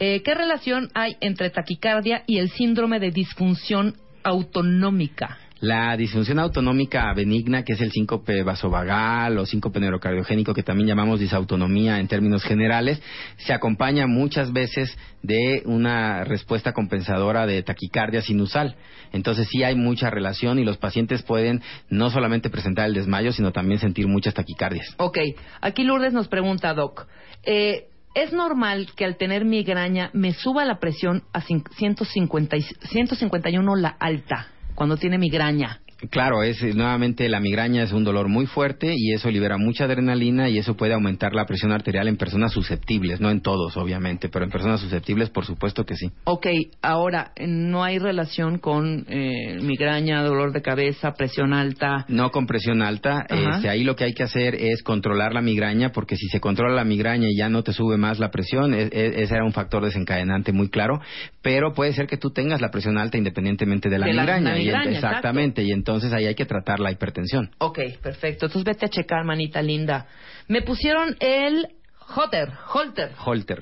[0.00, 5.38] Eh, ¿Qué relación hay entre taquicardia y el síndrome de disfunción autonómica?
[5.60, 11.18] La disfunción autonómica benigna, que es el síncope vasovagal o síncope neurocardiogénico, que también llamamos
[11.18, 13.02] disautonomía en términos generales,
[13.38, 18.76] se acompaña muchas veces de una respuesta compensadora de taquicardia sinusal.
[19.12, 21.60] Entonces sí hay mucha relación y los pacientes pueden
[21.90, 24.94] no solamente presentar el desmayo, sino también sentir muchas taquicardias.
[24.98, 25.18] Ok,
[25.60, 27.08] aquí Lourdes nos pregunta, Doc,
[27.42, 32.62] eh, ¿es normal que al tener migraña me suba la presión a cin- 150 y-
[32.62, 35.80] 151 la alta cuando tiene migraña?
[36.10, 40.48] Claro, es nuevamente la migraña es un dolor muy fuerte y eso libera mucha adrenalina
[40.48, 44.44] y eso puede aumentar la presión arterial en personas susceptibles, no en todos obviamente, pero
[44.44, 46.12] en personas susceptibles por supuesto que sí.
[46.22, 46.46] Ok,
[46.82, 52.04] ahora, ¿no hay relación con eh, migraña, dolor de cabeza, presión alta?
[52.06, 55.90] No con presión alta, este, ahí lo que hay que hacer es controlar la migraña
[55.90, 58.82] porque si se controla la migraña y ya no te sube más la presión, e-
[58.82, 61.00] e- ese era un factor desencadenante muy claro,
[61.48, 64.58] pero puede ser que tú tengas la presión alta independientemente de la De la- migraña.
[64.58, 67.52] y exactamente, y entonces ahí hay que tratar la hipertensión.
[67.56, 68.44] Ok, perfecto.
[68.44, 70.06] Entonces vete a checar, manita linda.
[70.46, 71.68] Me pusieron el
[72.14, 72.50] Holter.
[72.68, 73.12] Holter.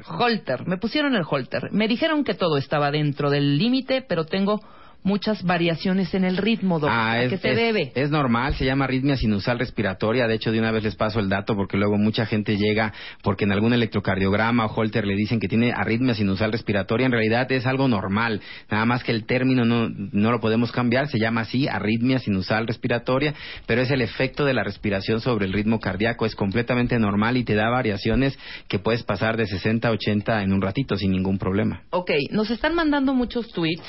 [0.08, 1.68] Holter, me pusieron el Holter.
[1.70, 4.60] Me dijeron que todo estaba dentro del límite, pero tengo
[5.06, 6.90] muchas variaciones en el ritmo, doctor.
[6.98, 7.92] Ah, ¿A es, qué se es- debe?
[7.94, 10.26] es normal, se llama arritmia sinusal respiratoria.
[10.26, 12.92] De hecho, de una vez les paso el dato porque luego mucha gente llega
[13.22, 17.06] porque en algún electrocardiograma o Holter le dicen que tiene arritmia sinusal respiratoria.
[17.06, 21.08] En realidad es algo normal, nada más que el término no, no lo podemos cambiar.
[21.08, 23.32] Se llama así, arritmia sinusal respiratoria,
[23.66, 26.26] pero es el efecto de la respiración sobre el ritmo cardíaco.
[26.26, 28.36] Es completamente normal y te da variaciones
[28.68, 31.82] que puedes pasar de 60 a 80 en un ratito sin ningún problema.
[31.90, 33.84] Ok, nos están mandando muchos tweets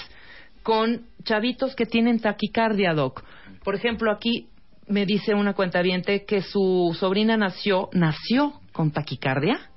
[0.67, 3.23] con chavitos que tienen taquicardia, doc.
[3.63, 4.49] Por ejemplo, aquí
[4.85, 9.71] me dice una cuentaviente que su sobrina nació, nació con taquicardia.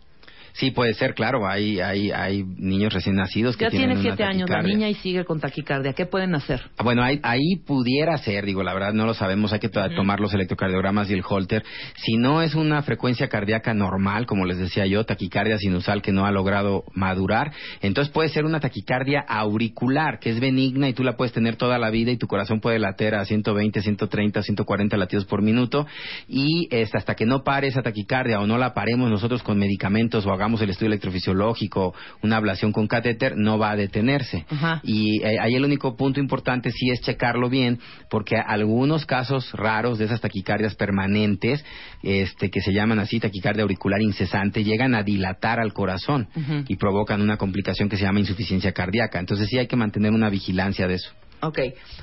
[0.52, 1.46] Sí, puede ser, claro.
[1.48, 4.88] Hay, hay, hay niños recién nacidos que Ya tienen tiene una siete años la niña
[4.88, 5.92] y sigue con taquicardia.
[5.92, 6.60] ¿Qué pueden hacer?
[6.76, 9.88] Ah, Bueno, ahí, ahí pudiera ser, digo, la verdad no lo sabemos, hay que to-
[9.90, 11.64] tomar los electrocardiogramas y el holter.
[11.96, 16.26] Si no es una frecuencia cardíaca normal, como les decía yo, taquicardia sinusal que no
[16.26, 21.16] ha logrado madurar, entonces puede ser una taquicardia auricular, que es benigna y tú la
[21.16, 25.24] puedes tener toda la vida y tu corazón puede latir a 120, 130, 140 latidos
[25.26, 25.86] por minuto
[26.28, 30.26] y este, hasta que no pare esa taquicardia o no la paremos nosotros con medicamentos
[30.26, 34.46] o hagamos el estudio electrofisiológico, una ablación con catéter, no va a detenerse.
[34.48, 34.80] Ajá.
[34.82, 39.98] Y eh, ahí el único punto importante sí es checarlo bien, porque algunos casos raros
[39.98, 41.64] de esas taquicardias permanentes,
[42.02, 46.28] este, que se llaman así taquicardia auricular incesante, llegan a dilatar al corazón
[46.68, 49.18] y provocan una complicación que se llama insuficiencia cardíaca.
[49.18, 51.10] Entonces sí hay que mantener una vigilancia de eso.
[51.42, 51.58] Ok,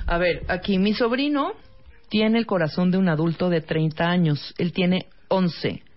[0.06, 1.52] a ver, aquí mi sobrino
[2.08, 4.54] tiene el corazón de un adulto de 30 años.
[4.58, 5.87] Él tiene 11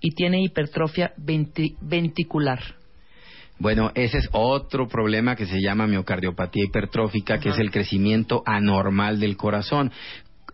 [0.00, 2.60] y tiene hipertrofia ventricular.
[3.58, 9.18] Bueno, ese es otro problema que se llama miocardiopatía hipertrófica, que es el crecimiento anormal
[9.18, 9.90] del corazón.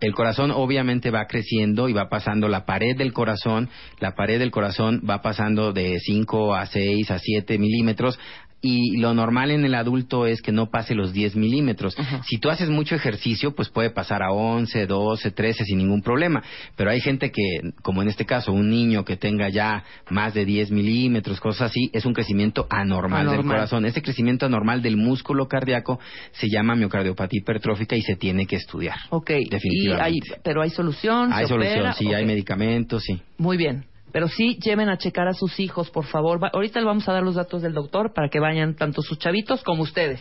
[0.01, 3.69] El corazón obviamente va creciendo y va pasando la pared del corazón,
[4.01, 8.19] la pared del corazón va pasando de 5 a 6 a 7 milímetros
[8.67, 11.95] y lo normal en el adulto es que no pase los 10 milímetros.
[12.27, 16.43] Si tú haces mucho ejercicio, pues puede pasar a 11, 12, 13 sin ningún problema.
[16.75, 17.43] Pero hay gente que,
[17.83, 21.91] como en este caso, un niño que tenga ya más de 10 milímetros, cosas así,
[21.93, 23.85] es un crecimiento anormal, del corazón.
[23.85, 26.01] Este crecimiento anormal del músculo cardíaco
[26.33, 28.97] se llama miocardiopatía hipertrófica y se tiene que estudiar.
[29.11, 30.41] Ok, y hay, Definitivamente.
[30.43, 31.35] pero hay solución.
[31.35, 31.93] Hay solución, opera?
[31.93, 33.21] sí, hay medicamentos, sí.
[33.37, 33.85] Muy bien.
[34.15, 36.41] Pero sí lleven a checar a sus hijos, por favor.
[36.41, 39.19] Va- ahorita le vamos a dar los datos del doctor para que vayan tanto sus
[39.19, 40.21] chavitos como ustedes.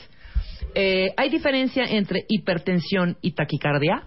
[0.74, 4.06] Eh, ¿Hay diferencia entre hipertensión y taquicardia?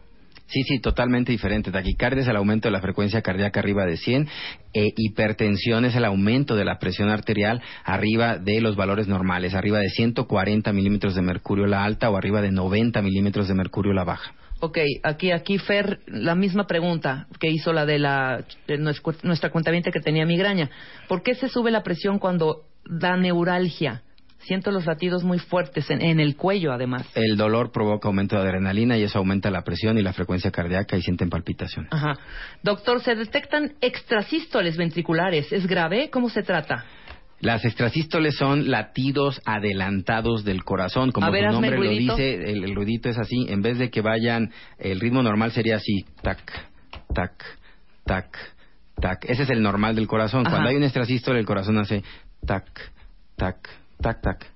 [0.48, 1.70] Sí, sí, totalmente diferente.
[1.70, 4.28] Taquicardia es el aumento de la frecuencia cardíaca arriba de 100.
[4.74, 9.78] E hipertensión es el aumento de la presión arterial arriba de los valores normales, arriba
[9.78, 14.02] de 140 milímetros de mercurio la alta o arriba de 90 milímetros de mercurio la
[14.02, 14.32] baja.
[14.60, 19.50] Ok, aquí, aquí Fer, la misma pregunta que hizo la de la de nuestra, nuestra
[19.50, 20.70] cuentaviente que tenía migraña.
[21.08, 24.02] ¿Por qué se sube la presión cuando da neuralgia?
[24.38, 27.06] Siento los latidos muy fuertes en, en el cuello, además.
[27.14, 30.96] El dolor provoca aumento de adrenalina y eso aumenta la presión y la frecuencia cardíaca
[30.96, 31.88] y sienten palpitación.
[31.90, 32.16] Ajá.
[32.62, 35.52] Doctor, se detectan extrasístoles ventriculares.
[35.52, 36.10] ¿Es grave?
[36.10, 36.84] ¿Cómo se trata?
[37.40, 42.74] Las extrasístoles son latidos adelantados del corazón, como ver, su nombre lo dice, el, el
[42.74, 46.40] ruidito es así, en vez de que vayan, el ritmo normal sería así, tac,
[47.12, 47.32] tac,
[48.04, 48.36] tac,
[49.00, 49.24] tac.
[49.28, 50.46] Ese es el normal del corazón.
[50.46, 50.50] Ajá.
[50.50, 52.02] Cuando hay un extrasístole, el corazón hace
[52.46, 52.66] tac,
[53.36, 53.68] tac,
[54.00, 54.55] tac, tac.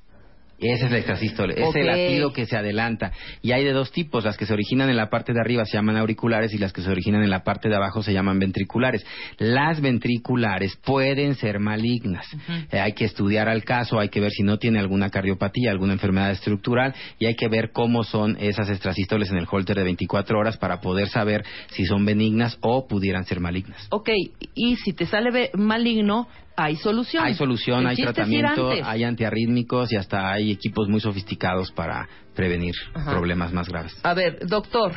[0.60, 1.76] Ese es la extrasístole, Ok.
[1.76, 3.12] ese latido que se adelanta.
[3.42, 5.76] Y hay de dos tipos, las que se originan en la parte de arriba se
[5.76, 9.04] llaman auriculares y las que se originan en la parte de abajo se llaman ventriculares.
[9.38, 12.26] Las ventriculares pueden ser malignas.
[12.70, 15.94] Eh, hay que estudiar al caso, hay que ver si no tiene alguna cardiopatía, alguna
[15.94, 20.38] enfermedad estructural y hay que ver cómo son esas extrasístoles en el holter de 24
[20.38, 23.86] horas para poder saber si son benignas o pudieran ser malignas.
[23.90, 24.10] Ok,
[24.54, 26.28] y si te sale maligno,
[26.64, 27.24] hay solución.
[27.24, 33.10] Hay solución, hay tratamiento, hay antiarrítmicos y hasta hay equipos muy sofisticados para prevenir Ajá.
[33.10, 33.98] problemas más graves.
[34.02, 34.92] A ver, doctor,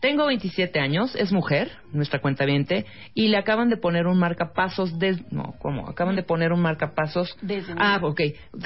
[0.00, 2.44] tengo 27 años, es mujer, nuestra cuenta
[3.14, 5.24] y le acaban de poner un marcapasos de...
[5.32, 5.88] No, ¿cómo?
[5.88, 7.36] Acaban de poner un marcapasos...
[7.42, 8.20] Desde Ah, ok.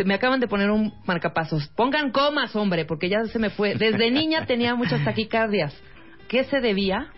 [0.04, 1.68] Me acaban de poner un marcapasos.
[1.68, 3.74] Pongan comas, hombre, porque ya se me fue.
[3.74, 5.74] Desde niña tenía muchas taquicardias.
[6.28, 7.10] ¿Qué se debía?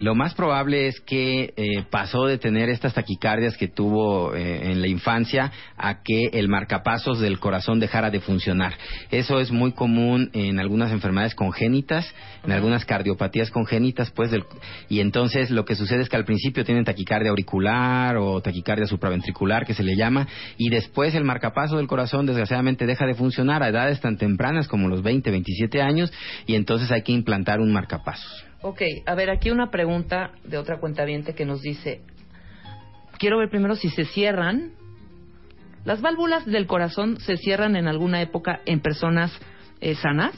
[0.00, 4.80] Lo más probable es que eh, pasó de tener estas taquicardias que tuvo eh, en
[4.80, 8.72] la infancia a que el marcapasos del corazón dejara de funcionar.
[9.10, 12.14] Eso es muy común en algunas enfermedades congénitas,
[12.44, 14.44] en algunas cardiopatías congénitas, pues, del-
[14.88, 19.66] y entonces lo que sucede es que al principio tienen taquicardia auricular o taquicardia supraventricular,
[19.66, 23.68] que se le llama, y después el marcapaso del corazón desgraciadamente deja de funcionar a
[23.68, 26.10] edades tan tempranas como los 20, 27 años,
[26.46, 28.49] y entonces hay que implantar un marcapasos.
[28.62, 32.02] Ok, a ver, aquí una pregunta de otra cuenta que nos dice,
[33.18, 34.72] quiero ver primero si se cierran.
[35.84, 39.32] ¿Las válvulas del corazón se cierran en alguna época en personas
[39.80, 40.34] eh, sanas?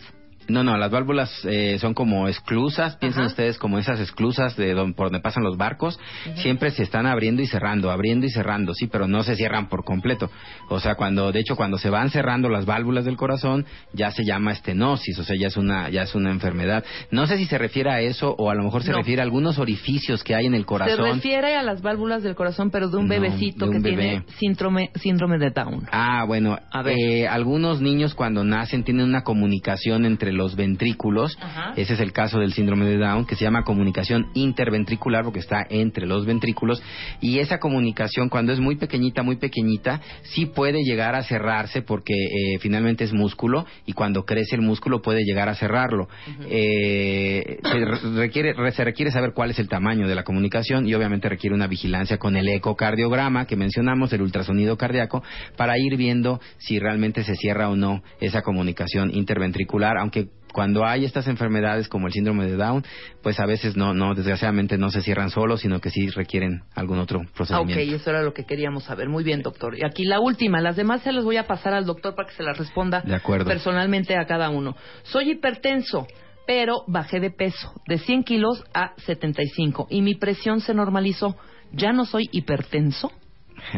[0.48, 4.94] No, no, las válvulas eh, son como esclusas, piensen ustedes como esas esclusas de don-
[4.94, 5.98] por donde pasan los barcos,
[6.36, 9.84] siempre se están abriendo y cerrando, abriendo y cerrando, sí, pero no se cierran por
[9.84, 10.30] completo.
[10.68, 14.24] O sea, cuando, de hecho, cuando se van cerrando las válvulas del corazón, ya se
[14.24, 16.84] llama estenosis, o sea, ya es una, ya es una enfermedad.
[17.10, 18.98] No sé si se refiere a eso o a lo mejor se No.
[18.98, 21.14] refiere a algunos orificios que hay en el Se corazón.
[21.14, 24.02] refiere a las válvulas del corazón, pero de un No, bebecito de un que bebé.
[24.02, 25.86] tiene síndrome, síndrome de Down.
[25.92, 26.96] Ah, bueno, A ver.
[26.98, 31.36] eh, algunos niños cuando nacen tienen una comunicación entre los ventrículos.
[31.40, 31.72] Ajá.
[31.76, 35.66] Ese es el caso del síndrome de Down, que se llama comunicación interventricular porque está
[35.70, 36.82] entre los ventrículos.
[37.20, 42.14] Y esa comunicación, cuando es muy pequeñita, muy pequeñita, sí puede llegar a cerrarse porque
[42.14, 46.08] eh, finalmente es músculo y cuando crece el músculo puede llegar a cerrarlo.
[46.48, 50.86] Eh, se, re- requiere, re- se requiere saber cuál es el tamaño de la comunicación
[50.86, 55.22] y obviamente requiere una vigilancia con el ecocardiograma que mencionamos, el ultrasonido cardíaco,
[55.56, 60.21] para ir viendo si realmente se cierra o no esa comunicación interventricular, aunque
[60.52, 62.84] cuando hay estas enfermedades como el síndrome de Down,
[63.22, 66.98] pues a veces no, no, desgraciadamente no se cierran solos, sino que sí requieren algún
[66.98, 67.96] otro Ah, ok, procedimiento.
[67.96, 69.08] eso era lo que queríamos saber.
[69.08, 69.76] Muy bien, doctor.
[69.78, 70.60] Y aquí la última.
[70.60, 73.14] Las demás se las voy a pasar al doctor para que se las responda De
[73.14, 73.46] acuerdo.
[73.46, 74.76] personalmente a cada uno.
[75.02, 76.06] Soy hipertenso,
[76.46, 81.36] pero bajé de peso, de 100 kilos a 75, y mi presión se normalizó.
[81.72, 83.10] ¿Ya no soy hipertenso?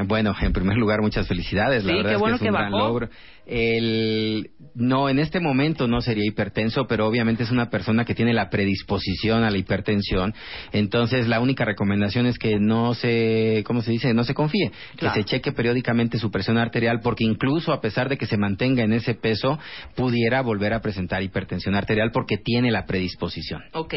[0.07, 1.85] Bueno, en primer lugar, muchas felicidades.
[1.85, 2.89] La Sí, verdad qué es bueno que es que un gran bajó.
[2.89, 3.09] logro.
[3.47, 8.33] El, no, en este momento no sería hipertenso, pero obviamente es una persona que tiene
[8.33, 10.35] la predisposición a la hipertensión.
[10.73, 14.15] Entonces, la única recomendación es que no se, ¿cómo se dice?
[14.15, 14.73] No se confíe.
[14.97, 15.15] Claro.
[15.15, 18.83] Que se cheque periódicamente su presión arterial, porque incluso a pesar de que se mantenga
[18.83, 19.59] en ese peso,
[19.95, 23.63] pudiera volver a presentar hipertensión arterial porque tiene la predisposición.
[23.73, 23.95] Ok.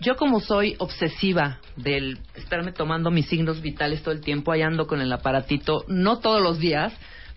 [0.00, 4.86] Yo como soy obsesiva del estarme tomando mis signos vitales todo el tiempo, ahí ando
[4.86, 6.92] con el aparatito, no todos los días,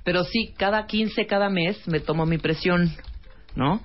[0.09, 2.89] pero sí cada 15, cada mes me tomo mi presión,
[3.55, 3.79] ¿no?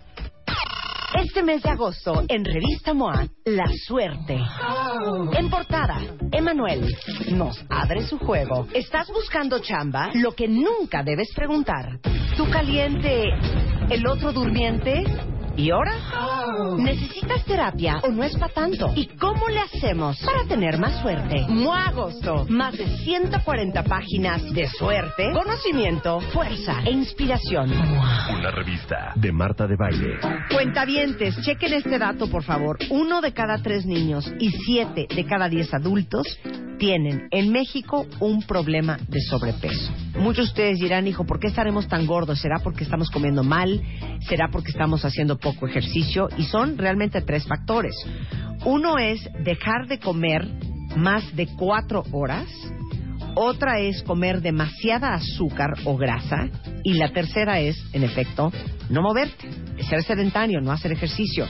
[1.15, 4.39] Este mes de agosto, en Revista MOA, La Suerte.
[5.32, 6.01] En portada,
[6.31, 6.86] Emanuel
[7.32, 8.69] nos abre su juego.
[8.74, 10.10] ¿Estás buscando chamba?
[10.15, 11.98] Lo que nunca debes preguntar.
[12.36, 13.24] ¿Tú caliente?
[13.90, 15.02] ¿El otro durmiente?
[15.59, 15.93] ¿Y ahora?
[16.78, 18.93] ¿Necesitas terapia o no es para tanto?
[18.94, 21.47] ¿Y cómo le hacemos para tener más suerte?
[21.48, 22.47] MOA Agosto.
[22.48, 27.72] Más de 140 páginas de suerte, conocimiento, fuerza e inspiración.
[27.72, 30.20] Una revista de Marta de Baile.
[30.52, 32.78] Cuentavientes, chequen este dato, por favor.
[32.90, 36.39] Uno de cada tres niños y siete de cada diez adultos
[36.78, 39.93] tienen en México un problema de sobrepeso.
[40.18, 42.40] Muchos de ustedes dirán, hijo, ¿por qué estaremos tan gordos?
[42.40, 43.82] ¿Será porque estamos comiendo mal?
[44.28, 46.28] ¿Será porque estamos haciendo poco ejercicio?
[46.36, 47.94] Y son realmente tres factores.
[48.64, 50.46] Uno es dejar de comer
[50.96, 52.46] más de cuatro horas.
[53.34, 56.48] Otra es comer demasiada azúcar o grasa.
[56.84, 58.52] Y la tercera es, en efecto,
[58.90, 59.48] no moverte,
[59.89, 61.47] ser sedentario, no hacer ejercicio.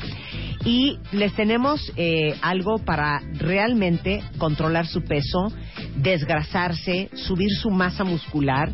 [0.64, 5.52] Y les tenemos eh, algo para realmente controlar su peso,
[5.96, 8.70] desgrasarse, subir su masa muscular.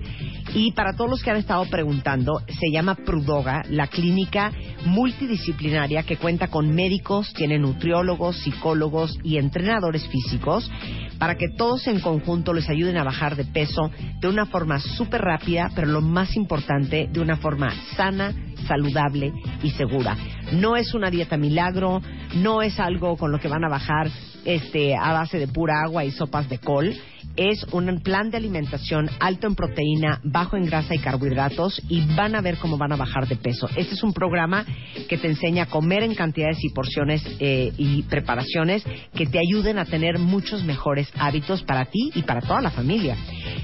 [0.55, 4.53] Y para todos los que han estado preguntando, se llama Prudoga, la clínica
[4.86, 10.70] multidisciplinaria que cuenta con médicos, tiene nutriólogos, psicólogos y entrenadores físicos
[11.19, 15.23] para que todos en conjunto les ayuden a bajar de peso de una forma súper
[15.23, 18.35] rápida, pero lo más importante, de una forma sana,
[18.66, 19.32] saludable
[19.62, 20.16] y segura.
[20.52, 22.02] No es una dieta milagro,
[22.36, 24.10] no es algo con lo que van a bajar
[24.44, 26.94] este a base de pura agua y sopas de col.
[27.36, 32.36] Es un plan de alimentación alto en proteína, bajo en grasa y carbohidratos y van
[32.36, 33.68] a ver cómo van a bajar de peso.
[33.74, 34.64] Este es un programa
[35.09, 39.78] que te enseña a comer en cantidades y porciones eh, y preparaciones que te ayuden
[39.78, 43.16] a tener muchos mejores hábitos para ti y para toda la familia.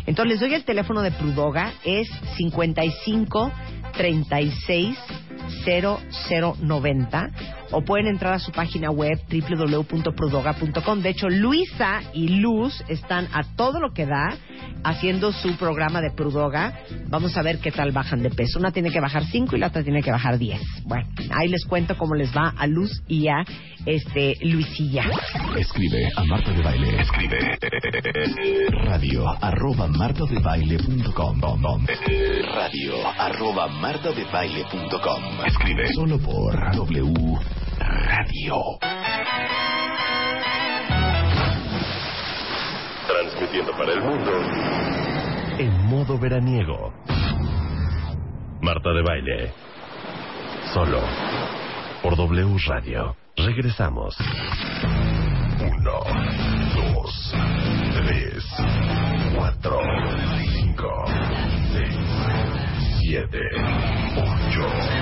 [0.06, 2.08] Entonces les doy el teléfono de Prudoga, es
[2.38, 3.52] 55
[3.92, 4.96] 36
[5.64, 11.00] 0090 o pueden entrar a su página web www.prudoga.com.
[11.00, 14.36] De hecho, Luisa y Luz están a todo lo que da
[14.84, 16.80] haciendo su programa de Prudoga.
[17.08, 18.58] Vamos a ver qué tal bajan de peso.
[18.58, 20.60] Una tiene que bajar 5 y la otra tiene que bajar 10.
[20.84, 23.44] Bueno, ahí les cuento cómo les va a Luz y a
[23.86, 25.04] este Luisilla.
[25.56, 27.00] Escribe a Marta de Baile.
[27.00, 27.58] Escribe
[28.84, 31.40] radio arroba martadebaile.com
[32.54, 38.78] radio arroba martadebaile.com Escribe solo por W Radio.
[43.06, 44.80] Transmitiendo para el mundo
[45.60, 46.92] en modo veraniego.
[48.62, 49.52] Marta de Baile.
[50.72, 51.00] Solo
[52.02, 53.14] por W Radio.
[53.36, 54.16] Regresamos.
[55.60, 56.00] Uno,
[56.74, 57.34] dos,
[57.94, 58.44] tres,
[59.36, 59.80] cuatro.
[61.72, 61.88] 6,
[63.00, 63.38] 7,
[64.16, 64.24] 8,
[64.56, 64.99] 9,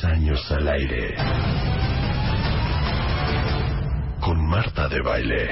[0.00, 1.14] 10 años al aire.
[4.20, 5.50] Con Marta de Baile.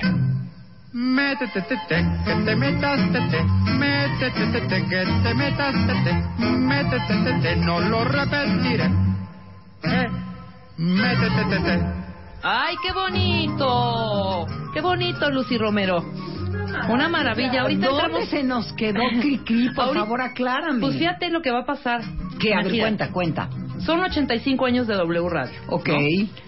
[0.93, 3.45] Métete, te, te, que te metas, te, te.
[3.73, 6.47] Métete, te, te, que te metas, te, te.
[6.47, 8.85] Métete, te, te, no lo repetiré.
[9.83, 10.09] Eh,
[10.79, 11.83] métete, te, te.
[12.43, 14.47] ¡Ay, qué bonito!
[14.73, 16.03] ¡Qué bonito, Lucy Romero!
[16.89, 17.63] Una maravilla.
[17.63, 19.71] Ahorita ¿Dónde entramos- se nos quedó Cricri?
[19.71, 20.81] Por Ahorita- favor, aclárame.
[20.81, 22.01] Pues fíjate lo que va a pasar.
[22.41, 22.55] ¿Qué?
[22.55, 23.49] A ver, cuenta, cuenta.
[23.81, 25.59] Son 85 años de W Radio.
[25.69, 25.89] Ok.
[25.89, 25.99] ¿no?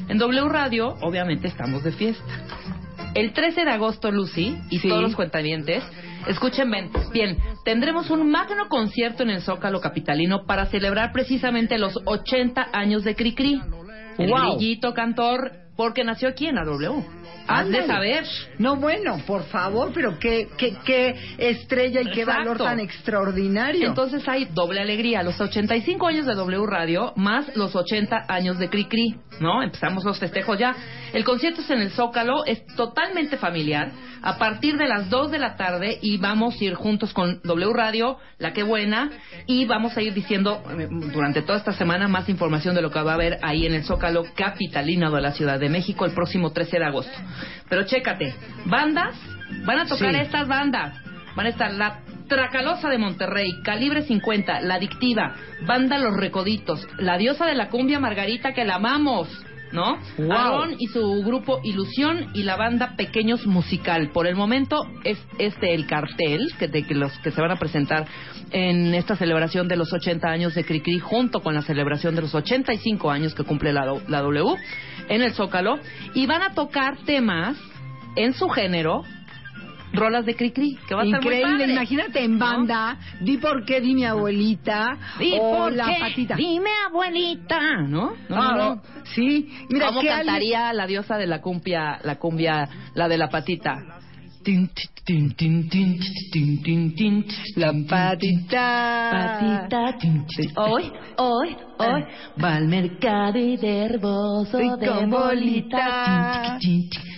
[0.09, 2.25] En W Radio, obviamente, estamos de fiesta.
[3.15, 4.89] El 13 de agosto, Lucy, y Sí.
[4.89, 5.83] todos los cuentavientes,
[6.29, 11.99] escuchen bien, bien, tendremos un magno concierto en el Zócalo Capitalino para celebrar precisamente los
[12.05, 13.61] 80 años de Cricri.
[14.19, 14.59] El Wow.
[14.95, 17.03] cantor, porque nació aquí en la W.
[17.47, 18.25] Has de saber.
[18.59, 23.89] No, bueno, por favor, pero qué, qué, qué estrella y qué valor tan extraordinario.
[23.89, 28.69] Entonces hay doble alegría, los 85 años de W Radio más los 80 años de
[28.69, 29.63] Cri Cri, ¿no?
[29.63, 30.75] Empezamos los festejos ya.
[31.13, 33.91] El concierto es en el Zócalo, es totalmente familiar,
[34.23, 37.73] a partir de las 2 de la tarde y vamos a ir juntos con W
[37.73, 39.11] Radio, La Que Buena,
[39.47, 43.01] y vamos a ir diciendo eh, durante toda esta semana más información de lo que
[43.01, 46.53] va a haber ahí en el Zócalo Capitalino de la Ciudad de México el próximo
[46.53, 47.13] 13 de agosto.
[47.69, 48.35] Pero chécate,
[48.67, 49.15] bandas,
[49.65, 50.21] van a tocar Sí.
[50.21, 50.95] estas bandas.
[51.37, 57.19] Van a estar la Tracalosa de Monterrey, Calibre 50, La Adictiva, Banda Los Recoditos, La
[57.19, 59.29] Diosa de la Cumbia Margarita que la amamos,
[59.73, 59.99] ¿no?
[60.19, 60.33] Wow.
[60.33, 64.11] Aarón y su grupo Ilusión y la banda Pequeños Musical.
[64.11, 67.57] Por el momento es este el cartel que de que los que se van a
[67.57, 68.07] presentar
[68.51, 72.35] en esta celebración de los 80 años de Cricri junto con la celebración de los
[72.35, 74.57] 85 años que cumple la, la W
[75.09, 75.79] en el Zócalo
[76.15, 77.57] y van a tocar temas
[78.17, 79.03] en su género
[79.93, 81.73] rolas de Cricri, que va a estar muy Increíble, padre.
[81.73, 82.47] imagínate en ¿No?
[82.47, 85.97] banda, di por qué, di mi abuelita, ¿Y o por la qué?
[86.01, 86.37] patita.
[86.37, 88.13] Dime, abuelita, ¿no?
[88.29, 88.83] No, Ah, no, no.
[89.15, 93.19] Sí, mira, ¿Cómo que alguien- cantaría la diosa de la cumbia, la cumbia, la de
[93.19, 94.00] la patita?
[94.43, 94.71] Tin,
[95.05, 96.01] tin, tin, tin, tin,
[96.33, 97.25] tin, tin, tin,
[97.57, 99.11] La tin, tin, patita.
[99.13, 100.53] Patita, tin, tin.
[100.57, 102.05] hoy, hoy, hoy,
[102.43, 106.59] va al mercado y de herboso de con bolita.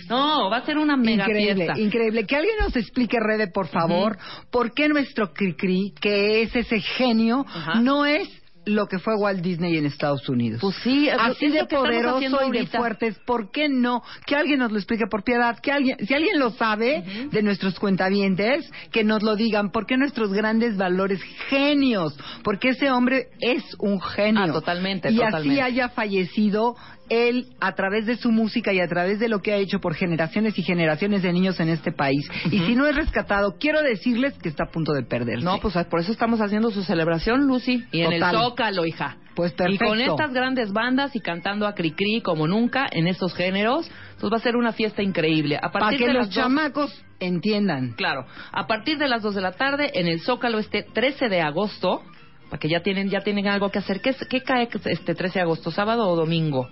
[0.09, 1.79] No, va a ser una mega Increíble, fiesta.
[1.81, 2.25] increíble.
[2.25, 4.17] Que alguien nos explique, Rebe, por favor,
[4.51, 7.79] por qué nuestro Cricri, que es ese genio, Ajá.
[7.79, 8.27] no es
[8.65, 10.61] lo que fue Walt Disney en Estados Unidos.
[10.61, 12.77] Pues sí, Así de poderoso y de ahorita.
[12.77, 14.03] fuertes, ¿por qué no?
[14.25, 17.79] Que alguien nos lo explique por piedad, que alguien, si alguien lo sabe de nuestros
[17.79, 22.17] cuentavientes, que nos lo digan, ¿por qué nuestros grandes valores genios?
[22.43, 24.43] Porque ese hombre es un genio.
[24.43, 25.49] Ah, totalmente, Y totalmente.
[25.51, 26.75] así haya fallecido
[27.09, 29.93] él a través de su música y a través de lo que ha hecho por
[29.95, 32.27] generaciones y generaciones de niños en este país.
[32.51, 35.43] Y si no es rescatado, quiero decirles que está a punto de perderse.
[35.43, 37.83] No, pues por eso estamos haciendo su celebración, Lucy.
[37.91, 39.17] Y en el Zócalo, hija.
[39.35, 39.85] Pues Y perfecto.
[39.85, 43.89] con estas grandes bandas y cantando a Cricri como nunca en estos géneros,
[44.19, 45.57] pues va a ser una fiesta increíble.
[45.57, 47.93] A Para partir que de los dos- chamacos entiendan.
[47.93, 51.41] Claro, a partir de las 2 de la tarde en el Zócalo este 13 de
[51.41, 52.03] agosto,
[52.49, 54.01] para que ya tienen ya tienen algo que hacer.
[54.01, 55.71] ¿Qué, qué cae este 13 de agosto?
[55.71, 56.69] ¿Sábado o domingo?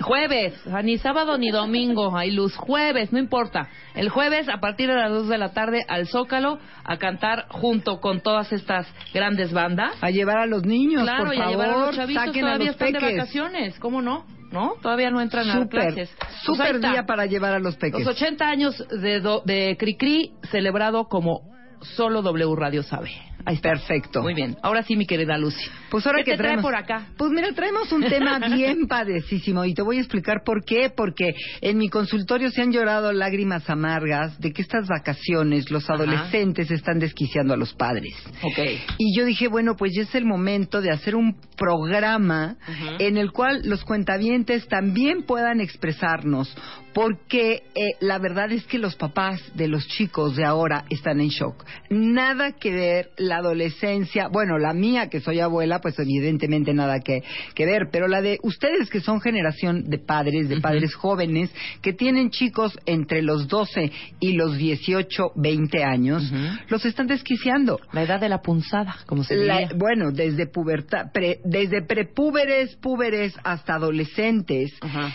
[0.00, 2.56] Jueves, ni sábado ni domingo, hay luz.
[2.56, 3.68] Jueves, no importa.
[3.94, 8.00] El jueves, a partir de las 2 de la tarde, al Zócalo, a cantar junto
[8.00, 9.94] con todas estas grandes bandas.
[10.00, 12.44] A llevar a los niños, Claro, por y a favor, llevar a los chavitos, saquen
[12.44, 13.16] a todavía los están de peques.
[13.18, 13.78] vacaciones.
[13.78, 14.24] ¿Cómo no?
[14.50, 14.74] ¿No?
[14.82, 16.14] Todavía no entran a Súper, clases.
[16.18, 16.90] Pues súper está.
[16.90, 18.04] día para llevar a los peques.
[18.04, 21.40] Los 80 años de, do- de Cricri celebrado como
[21.96, 23.10] solo W Radio sabe.
[23.44, 23.70] Ahí está.
[23.70, 24.22] Perfecto.
[24.22, 24.56] Muy bien.
[24.62, 25.64] Ahora sí, mi querida Lucy.
[25.90, 27.06] Pues ahora ¿Qué que te trae traemos por acá?
[27.16, 30.90] Pues mira, traemos un tema bien padecísimo y te voy a explicar por qué.
[30.94, 35.94] Porque en mi consultorio se han llorado lágrimas amargas de que estas vacaciones los Ajá.
[35.94, 38.14] adolescentes están desquiciando a los padres.
[38.42, 38.58] Ok.
[38.98, 42.56] Y yo dije, bueno, pues ya es el momento de hacer un programa
[42.98, 46.54] en el cual los cuentavientes también puedan expresarnos,
[46.92, 51.28] porque eh, la verdad es que los papás de los chicos de ahora están en
[51.28, 51.64] shock.
[51.90, 57.22] Nada que ver la adolescencia, bueno, la mía que soy abuela, pues evidentemente nada que,
[57.54, 61.50] que ver, pero la de ustedes que son generación de padres, de padres jóvenes,
[61.82, 63.90] que tienen chicos entre los 12
[64.20, 66.32] y los 18, 20 años,
[66.68, 67.78] los están desquiciando.
[67.92, 69.76] La edad de la punzada, como se La- diría.
[69.76, 74.72] bueno, desde pubertad, pre- desde prepúberes, púberes hasta adolescentes,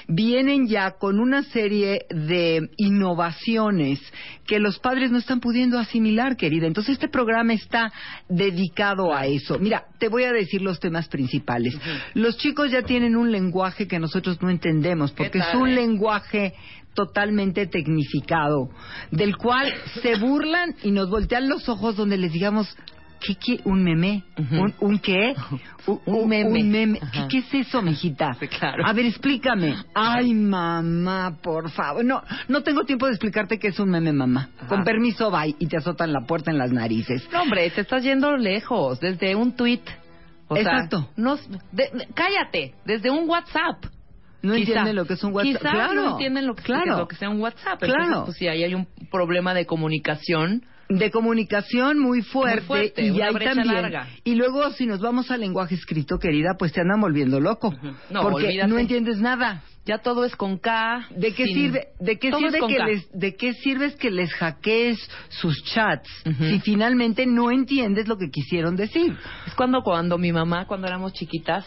[0.08, 4.00] vienen ya con una serie de innovaciones
[4.46, 6.68] que los padres no están pudiendo asimilar, querida.
[6.68, 7.92] Entonces este programa está
[8.30, 9.58] dedicado a eso.
[9.60, 11.78] Mira, te voy a decir los temas principales.
[12.14, 15.76] Los chicos ya tienen un lenguaje que nosotros no entendemos, porque es un eh?
[15.76, 16.54] lenguaje
[16.94, 18.70] totalmente tecnificado,
[19.12, 19.72] del cual
[20.02, 22.76] se burlan y nos voltean los ojos donde les digamos,
[23.20, 23.60] ¿qué, qué?
[23.66, 24.24] ¿Un meme?
[24.52, 25.34] ¿Un, un qué?
[25.88, 26.50] Un, un meme.
[26.62, 27.00] un meme.
[27.30, 28.36] ¿Qué, es eso, mijita?
[28.60, 28.86] claro.
[28.86, 29.74] A ver, explícame.
[29.96, 32.04] Ay, mamá, por favor.
[32.04, 34.50] No, no tengo tiempo de explicarte qué es un meme, mamá.
[34.68, 35.56] Con permiso, bye.
[35.60, 37.26] Y te azotan la puerta en las narices.
[37.32, 39.80] No, hombre, te estás yendo lejos, desde un tweet.
[40.50, 41.10] O sea, Exacto.
[41.16, 43.86] no, de- de- cállate, desde un WhatsApp.
[44.42, 44.68] No Quizá.
[44.72, 45.54] entienden lo que es un WhatsApp.
[45.62, 45.94] Quizá Claro.
[45.94, 46.98] no entienden lo que, Claro.
[47.00, 47.80] lo que sea un WhatsApp.
[47.80, 48.26] Claro.
[48.26, 50.64] Pues sí, ahí hay un problema de comunicación.
[50.90, 54.08] De comunicación muy fuerte, Muy fuerte, y hay también larga.
[54.24, 57.74] y luego si nos vamos al lenguaje escrito querida pues te andan volviendo loco
[58.10, 58.68] No, porque olvídate.
[58.70, 61.08] no entiendes nada Ya todo es con K.
[61.10, 62.86] de qué sin- sirve de qué todo sirve que K.
[62.88, 64.98] les de qué sirve es que les hackees
[65.30, 69.14] sus chats si finalmente no entiendes lo que quisieron decir
[69.46, 71.66] Es cuando, cuando mi mamá, cuando éramos chiquitas,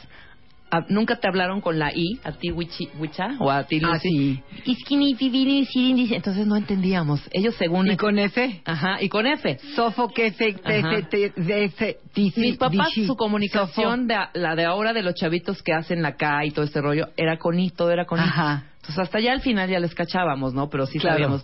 [0.88, 4.09] nunca te hablaron con la I, a ti Wichi, Wicha, o a ti Ah, Lucy.
[4.09, 4.42] sí.
[5.70, 7.20] Sirin, dice- Entonces no entendíamos.
[7.32, 7.90] Ellos según...
[7.90, 9.59] y con F Ajá, y con F.
[9.74, 10.98] sofoque F Ajá.
[11.36, 11.98] F
[12.36, 14.30] Mis papás, su comunicación, sofo.
[14.34, 17.36] la de ahora de los chavitos que hacen la K y todo este rollo, era
[17.38, 18.22] con I, todo era con I.
[18.22, 18.64] Ajá.
[18.99, 20.69] Hasta ya al final ya les cachábamos, ¿no?
[20.69, 21.15] Pero sí Claro.
[21.17, 21.43] sabíamos.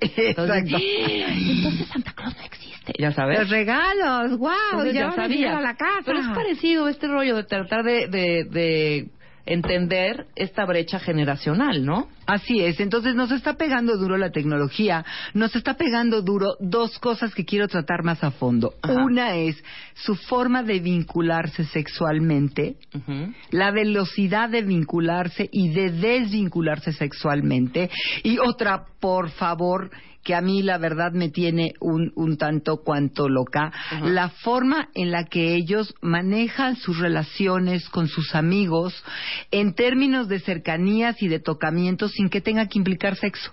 [0.00, 0.78] Exacto.
[0.78, 2.92] entonces Santa Claus no existe.
[2.98, 3.40] Ya sabes.
[3.40, 5.36] los regalos wow Entonces ya, ya sabía.
[5.38, 9.08] llegar a la casa Pero es parecido este rollo de tratar de, de, de
[9.46, 12.08] entender esta brecha generacional, ¿no?
[12.26, 17.32] Así es, entonces nos está pegando duro la tecnología, nos está pegando duro dos cosas
[17.34, 18.74] que quiero tratar más a fondo.
[18.82, 19.62] Una es
[19.94, 22.76] su forma de vincularse sexualmente,
[23.50, 27.90] la velocidad de vincularse y de desvincularse sexualmente.
[28.24, 29.90] Y otra, por favor,
[30.26, 33.72] que a mí la verdad me tiene un, un tanto cuanto loca,
[34.02, 39.04] la forma en la que ellos manejan sus relaciones con sus amigos
[39.52, 43.52] en términos de cercanías y de tocamientos sin que tenga que implicar sexo.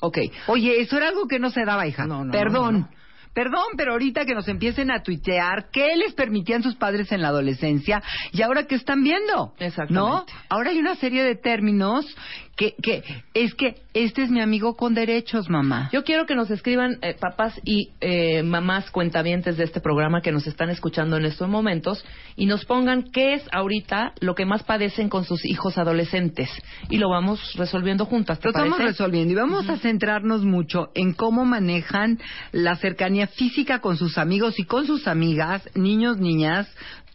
[0.00, 0.16] Ok.
[0.46, 2.06] Oye, eso era algo que no se daba, hija.
[2.06, 2.80] No, no, Perdón.
[2.80, 2.88] no.
[3.34, 7.28] Perdón, pero ahorita que nos empiecen a tuitear qué les permitían sus padres en la
[7.28, 9.54] adolescencia y ahora qué están viendo.
[9.58, 9.94] Exactamente.
[9.94, 10.24] ¿No?
[10.48, 12.06] Ahora hay una serie de términos
[12.56, 13.02] que, que
[13.34, 15.88] es que este es mi amigo con derechos, mamá.
[15.92, 20.32] Yo quiero que nos escriban eh, papás y eh, mamás cuentavientes de este programa que
[20.32, 22.04] nos están escuchando en estos momentos
[22.36, 26.50] y nos pongan qué es ahorita lo que más padecen con sus hijos adolescentes
[26.88, 28.38] y lo vamos resolviendo juntas.
[28.38, 32.18] ¿te Lo estamos resolviendo y vamos a centrarnos mucho en cómo manejan
[32.52, 36.68] la cercanía física con sus amigos y con sus amigas, niños, niñas,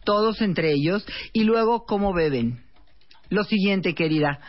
[0.04, 2.60] todos entre ellos, y luego cómo beben.
[3.30, 4.40] Lo siguiente, querida,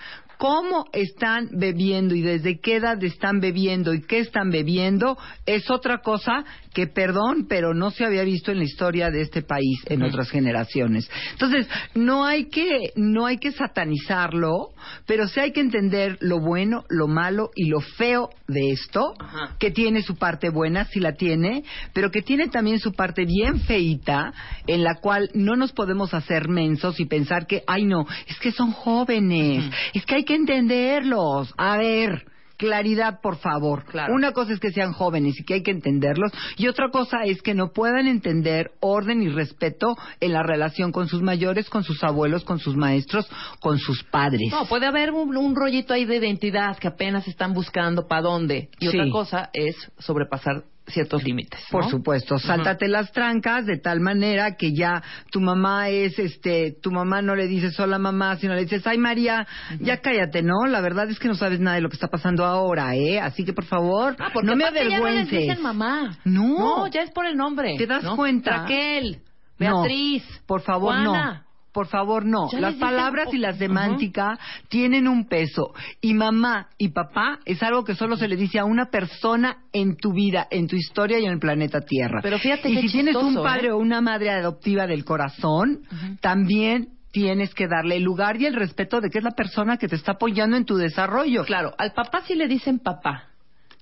[0.42, 5.16] cómo están bebiendo y desde qué edad están bebiendo y qué están bebiendo
[5.46, 6.44] es otra cosa
[6.74, 10.32] que, perdón, pero no se había visto en la historia de este país en otras
[10.32, 11.08] generaciones.
[11.34, 14.70] Entonces, no hay que, no hay que satanizarlo,
[15.06, 19.14] pero sí hay que entender lo bueno, lo malo y lo feo de esto,
[19.60, 21.64] que tiene su parte buena, si la tiene,
[21.94, 24.34] pero que tiene también su parte bien feita,
[24.66, 28.52] en la cual no nos podemos hacer mensos y pensar que, ay no, es que
[28.52, 31.54] son jóvenes, es que hay que entenderlos.
[31.58, 32.26] A ver,
[32.58, 33.86] claridad, por favor.
[34.10, 37.42] Una cosa es que sean jóvenes y que hay que entenderlos, y otra cosa es
[37.42, 42.04] que no puedan entender orden y respeto en la relación con sus mayores, con sus
[42.04, 43.28] abuelos, con sus maestros,
[43.60, 44.52] con sus padres.
[44.52, 48.70] No, puede haber un, un rollito ahí de identidad que apenas están buscando para dónde.
[48.80, 48.98] Y Sí.
[49.00, 51.60] otra cosa es sobrepasar ciertos límites.
[51.72, 51.80] ¿no?
[51.80, 55.02] Por supuesto, sáltate las trancas de tal manera que ya
[55.32, 58.98] tu mamá es, este, tu mamá no le dices hola mamá, sino le dices, ay
[58.98, 59.48] María,
[59.80, 60.66] ya cállate, ¿no?
[60.68, 63.20] La verdad es que no sabes nada de lo que está pasando ahora, ¿eh?
[63.20, 65.40] Así que por favor, Ah, no me aparte ya no les avergüences.
[65.40, 66.18] dicen mamá.
[66.26, 66.58] No.
[66.60, 67.76] No, ya es por el nombre.
[67.78, 68.16] ¿Te das ¿no?
[68.16, 68.58] cuenta?
[68.60, 69.20] Raquel.
[69.58, 70.24] Beatriz.
[70.46, 71.34] Por favor, Juana.
[71.46, 71.51] no.
[71.72, 72.50] Por favor, no.
[72.52, 74.38] Ya Las palabras y la semántica
[74.68, 75.74] tienen un peso.
[76.02, 79.96] Y mamá y papá es algo que solo se le dice a una persona en
[79.96, 82.20] tu vida, en tu historia y en el planeta Tierra.
[82.22, 83.72] Pero fíjate y si tienes un padre ¿eh?
[83.72, 85.84] o una madre adoptiva del corazón,
[86.20, 89.88] también tienes que darle el lugar y el respeto de que es la persona que
[89.88, 91.46] te está apoyando en tu desarrollo.
[91.46, 93.30] Claro, al papá sí le dicen papá,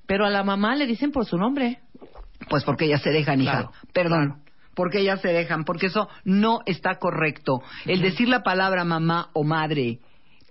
[0.06, 1.80] pero a la mamá le dicen por su nombre.
[2.50, 3.52] Pues porque ellas se dejan, hija.
[3.52, 4.49] Claro, Perdón.
[4.80, 7.62] Porque ellas se dejan, porque eso no está correcto.
[7.86, 10.00] El decir la palabra mamá o madre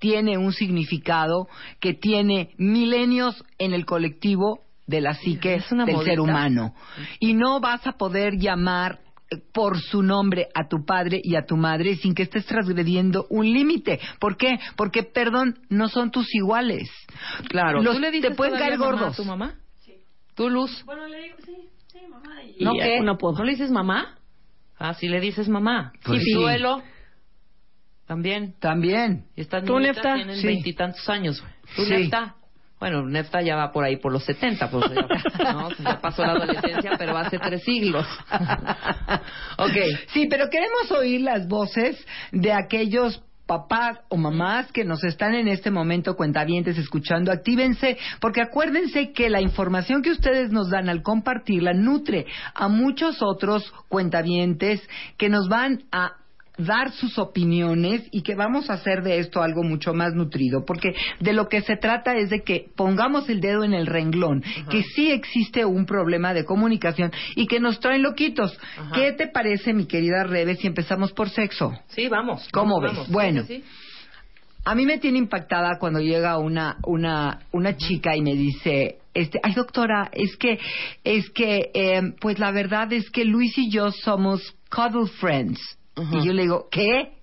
[0.00, 1.48] tiene un significado
[1.80, 6.10] que tiene milenios en el colectivo de la psique Es una del modita.
[6.10, 6.74] ser humano.
[7.20, 8.98] Y no vas a poder llamar
[9.30, 13.26] eh, por su nombre a tu padre y a tu madre sin que estés transgrediendo
[13.30, 13.98] un límite.
[14.20, 14.58] ¿Por qué?
[14.76, 16.90] Porque, perdón, no son tus iguales.
[17.48, 19.14] Claro, Los- ¿tú le dices te pueden caer mamá gordos.
[19.14, 19.54] a tu mamá?
[20.34, 20.84] ¿Tú, Luz?
[20.84, 21.52] Bueno, le digo, sí,
[22.00, 22.42] sí, mamá.
[22.56, 23.00] Y ¿No qué?
[23.00, 23.38] No puedo.
[23.38, 24.16] ¿No le dices mamá?
[24.78, 25.92] Ah, sí le dices mamá.
[26.04, 26.32] Pues ¿Y sí.
[26.34, 26.82] duelo?
[28.06, 28.54] También.
[28.58, 29.26] También.
[29.36, 30.14] Y estas ¿Tú, Nefta?
[30.14, 30.46] tienen Sí.
[30.46, 31.40] veintitantos años.
[31.40, 31.52] güey.
[31.76, 31.90] ¿Tú, Sí.
[31.90, 32.34] Nefta?
[32.80, 35.02] Bueno, Nefta ya va por ahí por los 70, pues ya,
[35.52, 35.68] ¿no?
[35.72, 38.06] ya pasó la adolescencia, pero hace tres siglos.
[39.58, 39.76] ok.
[40.12, 45.48] Sí, pero queremos oír las voces de aquellos papás o mamás que nos están en
[45.48, 51.02] este momento cuentavientes escuchando, actívense, porque acuérdense que la información que ustedes nos dan al
[51.02, 56.12] compartirla nutre a muchos otros cuentavientes que nos van a
[56.58, 60.94] dar sus opiniones y que vamos a hacer de esto algo mucho más nutrido, porque
[61.20, 64.82] de lo que se trata es de que pongamos el dedo en el renglón, que
[64.82, 68.58] sí existe un problema de comunicación y que nos traen loquitos.
[68.76, 68.94] Ajá.
[68.94, 71.72] ¿Qué te parece, mi querida Rebe, si empezamos por sexo?
[71.88, 72.48] Sí, vamos.
[72.52, 72.92] ¿Cómo vamos, ves?
[72.92, 73.10] vamos.
[73.10, 73.42] Bueno.
[73.42, 73.64] Sí, sí, sí.
[74.64, 79.40] A mí me tiene impactada cuando llega una una una chica y me dice, este,
[79.42, 80.58] ay doctora, es que
[81.04, 85.77] es que eh, pues la verdad es que Luis y yo somos cuddle friends.
[86.12, 87.18] Y yo le digo, ¿qué?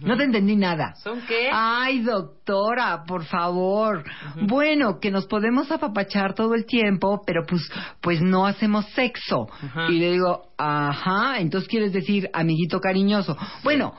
[0.00, 0.94] No te entendí nada.
[0.96, 1.50] ¿Son qué?
[1.52, 4.04] Ay, doctora, por favor.
[4.42, 7.70] Bueno, que nos podemos apapachar todo el tiempo, pero pues,
[8.00, 9.48] pues no hacemos sexo.
[9.88, 13.36] Y le digo, ajá, entonces quieres decir amiguito cariñoso.
[13.62, 13.94] Bueno,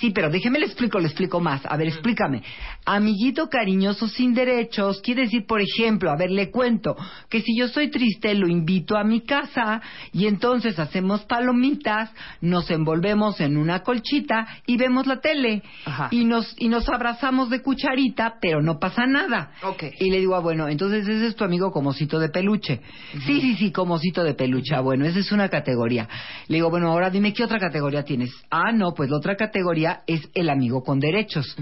[0.00, 1.62] sí, pero déjeme le explico, le explico más.
[1.66, 2.42] A ver, explícame.
[2.86, 6.96] Amiguito cariñoso sin derechos quiere decir, por ejemplo, a ver, le cuento
[7.30, 9.80] que si yo estoy triste, lo invito a mi casa
[10.12, 12.10] y entonces hacemos palomitas,
[12.42, 15.62] nos envolvemos en una colchita y vemos la tele.
[15.86, 16.08] Ajá.
[16.10, 19.52] Y nos, y nos abrazamos de cucharita, pero no pasa nada.
[19.98, 22.80] Y le digo, ah, bueno, entonces ese es tu amigo comosito de peluche.
[23.24, 24.74] Sí, sí, sí, comosito de peluche.
[24.74, 26.08] Ah, bueno, esa es una categoría.
[26.48, 28.30] Le digo, bueno, ahora dime qué otra categoría tienes.
[28.50, 31.56] Ah, no, pues la otra categoría es el amigo con derechos.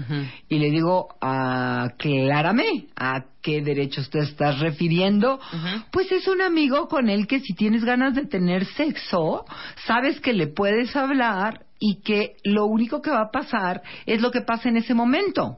[0.49, 5.39] Y le digo, aclárame, ¿a qué derechos te estás refiriendo?
[5.91, 9.45] Pues es un amigo con el que si tienes ganas de tener sexo,
[9.85, 14.31] sabes que le puedes hablar y que lo único que va a pasar es lo
[14.31, 15.57] que pasa en ese momento.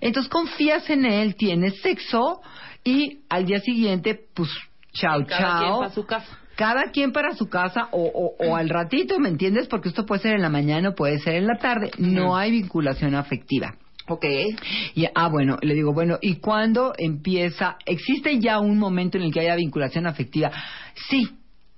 [0.00, 2.40] Entonces confías en él, tienes sexo
[2.84, 4.50] y al día siguiente, pues,
[4.92, 5.60] chao, Cada chao.
[5.62, 6.38] quien para su casa.
[6.54, 9.66] Cada quien para su casa o, o- o al ratito, ¿me entiendes?
[9.68, 11.90] Porque esto puede ser en la mañana o puede ser en la tarde.
[11.96, 13.74] No hay vinculación afectiva.
[14.12, 14.24] Ok.
[14.94, 17.76] Y, ah, bueno, le digo, bueno, ¿y cuándo empieza?
[17.86, 20.50] ¿Existe ya un momento en el que haya vinculación afectiva?
[21.08, 21.28] Sí,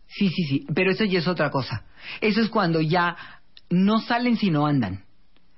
[0.07, 1.85] sí, sí, sí, pero eso ya es otra cosa.
[2.21, 3.17] Eso es cuando ya
[3.71, 5.03] no salen sino andan.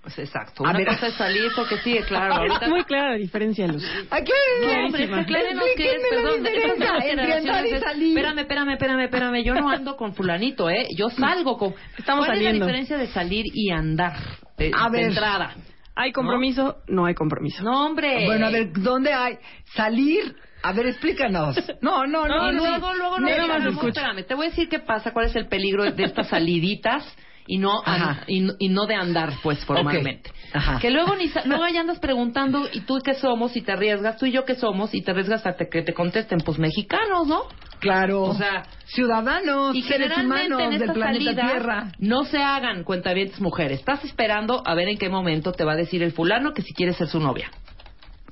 [0.03, 0.65] Pues exacto.
[0.65, 0.87] A Una ver.
[0.87, 2.35] cosa es salir porque sí, claro.
[2.37, 2.67] Ahorita...
[2.67, 3.83] Es muy clara la diferencia, Luz.
[4.09, 4.31] Aquí
[4.63, 6.47] No, hombre, aclárenos qué es, perdón.
[6.47, 10.87] Espérame, espérame, espérame, espérame, yo no ando con fulanito, ¿eh?
[10.97, 11.75] Yo salgo con...
[11.99, 12.55] Estamos ¿Cuál saliendo.
[12.55, 14.13] es la diferencia de salir y andar?
[14.57, 15.09] De, A de ver.
[15.09, 15.55] entrada.
[15.97, 16.77] ¿Hay compromiso?
[16.89, 17.63] No, hay compromiso.
[17.65, 18.27] No, hombre.
[18.27, 19.39] Bueno, a ver, ¿dónde hay?
[19.75, 20.37] Salir.
[20.63, 21.57] A ver, explícanos.
[21.81, 22.37] No, no, no.
[22.37, 22.59] No, no.
[22.67, 23.89] luego, luego no no no, escucho.
[23.89, 27.05] espérame, te voy a decir qué pasa, cuál es el peligro de estas saliditas
[27.47, 30.31] y no an- y, no- y no de andar pues formalmente.
[30.53, 30.79] Ajá.
[30.81, 34.19] Que luego ni sa- luego ya andas preguntando y tú qué somos y te arriesgas,
[34.19, 37.27] tú y yo qué somos y te arriesgas a te- que te contesten pues mexicanos,
[37.29, 37.43] ¿no?
[37.81, 38.23] Claro.
[38.25, 41.93] O sea, ciudadanos, y seres humanos en del planeta Tierra.
[41.99, 43.81] no se hagan cuentavientes mujeres.
[43.81, 46.73] Estás esperando a ver en qué momento te va a decir el fulano que si
[46.75, 47.51] quieres ser su novia.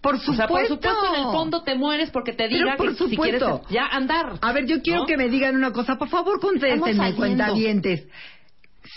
[0.01, 0.37] Por O supuesto.
[0.37, 3.16] sea, por supuesto, en el fondo te mueres porque te Pero diga por que si
[3.16, 3.69] quieres supuesto.
[3.73, 4.35] ya andar.
[4.43, 5.07] A ver, yo quiero ¿no?
[5.07, 5.97] que me digan una cosa.
[5.97, 8.07] Por favor, contéstenme, cuentavientes.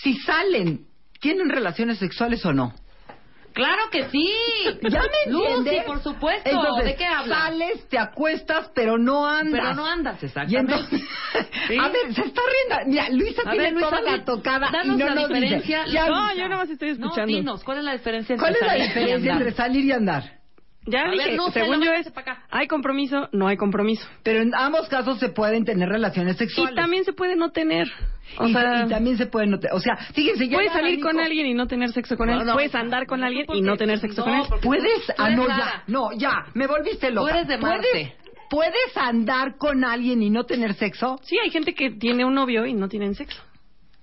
[0.03, 0.81] Si salen,
[1.21, 2.73] ¿tienen relaciones sexuales o no?
[3.57, 4.29] Claro que sí.
[4.83, 5.83] ¿Ya me Lucy, entiendes?
[5.85, 6.47] por supuesto.
[6.49, 7.39] Entonces, ¿De qué hablas?
[7.39, 9.61] Sales, te acuestas, pero no andas.
[9.61, 10.73] Pero no andas, Y exactamente.
[10.73, 11.01] entonces,
[11.67, 11.77] Sí.
[11.77, 12.91] a ver, se está riendo.
[12.91, 15.39] Mira, Luisa A tiene ver, Luisa, toda la tocada danos y no la nos dice.
[15.41, 15.85] diferencia.
[15.87, 17.21] Ya, No, yo nada más estoy escuchando.
[17.21, 20.36] No, dinos, ¿cuál es la diferencia entre ¿Cuál es la diferencia entre salir y andar?
[20.89, 22.43] Ya A ver, dije, no sé, según yo es, para acá.
[22.49, 24.07] hay compromiso, no hay compromiso.
[24.23, 26.73] Pero en ambos casos se pueden tener relaciones sexuales.
[26.73, 27.87] Y también se puede no tener.
[28.39, 29.71] O Y- sea, y también se pueden notar.
[29.73, 32.45] O sea, fíjense, ya puedes salir con alguien y no tener sexo con No, él.
[32.45, 32.53] no.
[32.53, 34.49] puedes andar con alguien y porque- no tener sexo con no, él.
[34.61, 37.31] Puedes, tú ah, no, ya, no, ya, me volviste loca.
[37.35, 37.87] eres de Marte.
[37.91, 38.13] ¿Puedes,
[38.49, 41.19] ¿Puedes andar con alguien y no tener sexo?
[41.23, 43.41] Sí, hay gente que tiene un novio y no tienen sexo.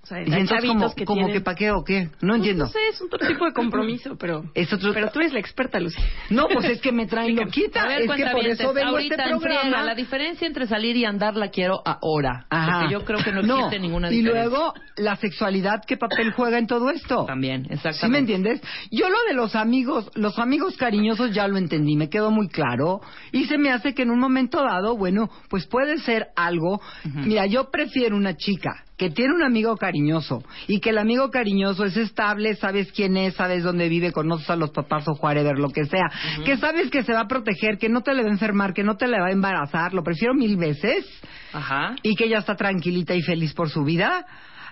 [0.05, 1.33] O sea, Y hay entonces, como, que como tienen...
[1.33, 2.03] que pa' qué o qué?
[2.21, 2.65] No Pues, entiendo.
[2.65, 4.43] No sé, es otro tipo de compromiso, pero...
[4.53, 5.99] Es otro- Pero tú eres la experta, Lucy.
[6.29, 7.81] No, pues es que me traen loquita.
[7.81, 9.83] A ver, es que por eso vengo ahorita este en friega, programa.
[9.83, 12.45] la diferencia entre salir y andar la quiero ahora.
[12.51, 12.79] Ajá.
[12.81, 14.47] Porque yo creo que no existe ninguna Y diferencia.
[14.47, 17.25] luego, la sexualidad, ¿qué papel juega en todo esto?
[17.25, 17.99] También, exactamente.
[17.99, 18.61] ¿Sí me entiendes?
[18.91, 23.01] Yo lo de los amigos, los amigos cariñosos ya lo entendí, me quedó muy claro.
[23.31, 26.79] Y se me hace que en un momento dado, bueno, pues puede ser algo.
[27.15, 31.85] Mira, yo prefiero una chica que tiene un amigo cariñoso y que el amigo cariñoso
[31.85, 35.69] es estable, sabes quién es, sabes dónde vive, conoces a los papás o whatever, lo
[35.69, 36.09] que sea,
[36.45, 38.83] que sabes que se va a proteger, que no te le va a enfermar, que
[38.83, 41.05] no te le va a embarazar, lo prefiero mil veces
[41.51, 41.95] Ajá.
[42.03, 44.25] y que ella está tranquilita y feliz por su vida,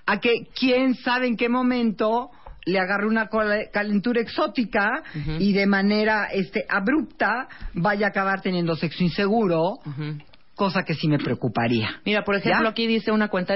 [0.06, 2.30] a que quién sabe en qué momento
[2.66, 3.28] le agarre una
[3.72, 5.04] calentura exótica
[5.38, 9.80] y de manera este abrupta vaya a acabar teniendo sexo inseguro,
[10.56, 12.02] cosa que sí me preocuparía.
[12.06, 12.70] Mira, por ejemplo, ¿Ya?
[12.70, 13.54] aquí dice una cuenta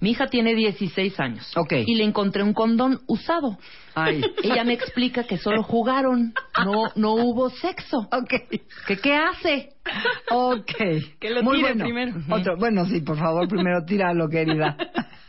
[0.00, 1.54] mi hija tiene 16 años
[1.86, 3.58] y le encontré un condón usado.
[3.94, 4.22] Ay.
[4.42, 6.32] Ella me explica que solo jugaron,
[6.64, 8.08] no no hubo sexo.
[8.10, 8.60] Okay.
[8.86, 9.70] ¿Que qué hace?
[10.30, 10.72] Ok.
[11.20, 11.84] Que lo Muy tire bueno.
[11.84, 12.12] primero.
[12.30, 14.76] Otro, bueno, sí, por favor, primero tíralo, querida.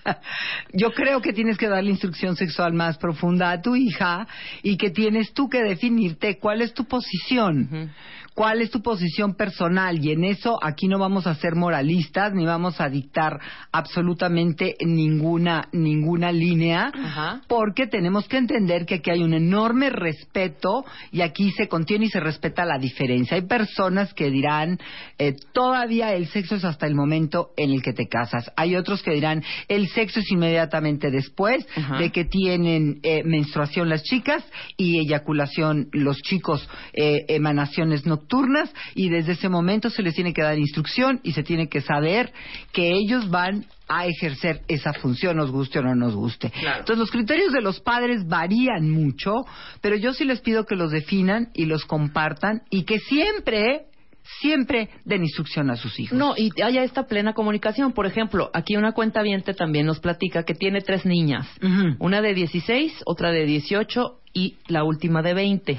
[0.73, 4.27] Yo creo que tienes que darle instrucción sexual más profunda a tu hija
[4.63, 7.91] y que tienes tú que definirte cuál es tu posición.
[8.39, 9.99] ¿Cuál es tu posición personal?
[10.01, 13.37] Y en eso aquí no vamos a ser moralistas ni vamos a dictar
[13.73, 17.41] absolutamente ninguna ninguna línea, Ajá.
[17.49, 22.09] porque tenemos que entender que aquí hay un enorme respeto y aquí se contiene y
[22.09, 23.35] se respeta la diferencia.
[23.35, 24.79] Hay personas que dirán,
[25.17, 28.53] eh, todavía el sexo es hasta el momento en el que te casas.
[28.55, 31.97] Hay otros que dirán, el sexo es inmediatamente después Ajá.
[31.97, 34.45] de que tienen eh, menstruación las chicas
[34.77, 38.28] y eyaculación los chicos, eh, emanaciones nocturnas
[38.95, 42.31] y desde ese momento se les tiene que dar instrucción y se tiene que saber
[42.71, 46.51] que ellos van a ejercer esa función, nos guste o no nos guste.
[46.55, 49.31] Entonces los criterios de los padres varían mucho,
[49.81, 53.87] pero yo sí les pido que los definan y los compartan y que siempre,
[54.41, 56.17] siempre den instrucción a sus hijos.
[56.17, 57.93] No, y haya esta plena comunicación.
[57.93, 59.23] Por ejemplo, aquí una cuenta
[59.57, 61.47] también nos platica que tiene tres niñas.
[61.97, 65.77] Una de 16, otra de 18 y la última de 20.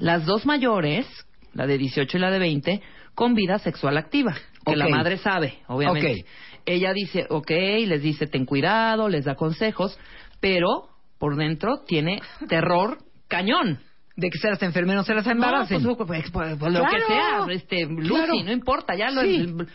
[0.00, 1.06] Las dos mayores,
[1.54, 2.82] la de 18 y la de 20,
[3.14, 4.34] con vida sexual activa.
[4.64, 6.24] Que la madre sabe, obviamente.
[6.66, 7.50] Ella dice, ok,
[7.86, 9.98] les dice, ten cuidado, les da consejos,
[10.40, 12.98] pero por dentro tiene terror
[13.28, 13.80] cañón.
[14.20, 15.82] De que se las enfermen o se las embaracen.
[15.82, 16.88] No, pues, pues, pues, lo Claro.
[16.90, 18.34] que sea, este, Lucy, Claro.
[18.44, 19.36] no importa, ya lo- Sí.
[19.36, 19.66] el,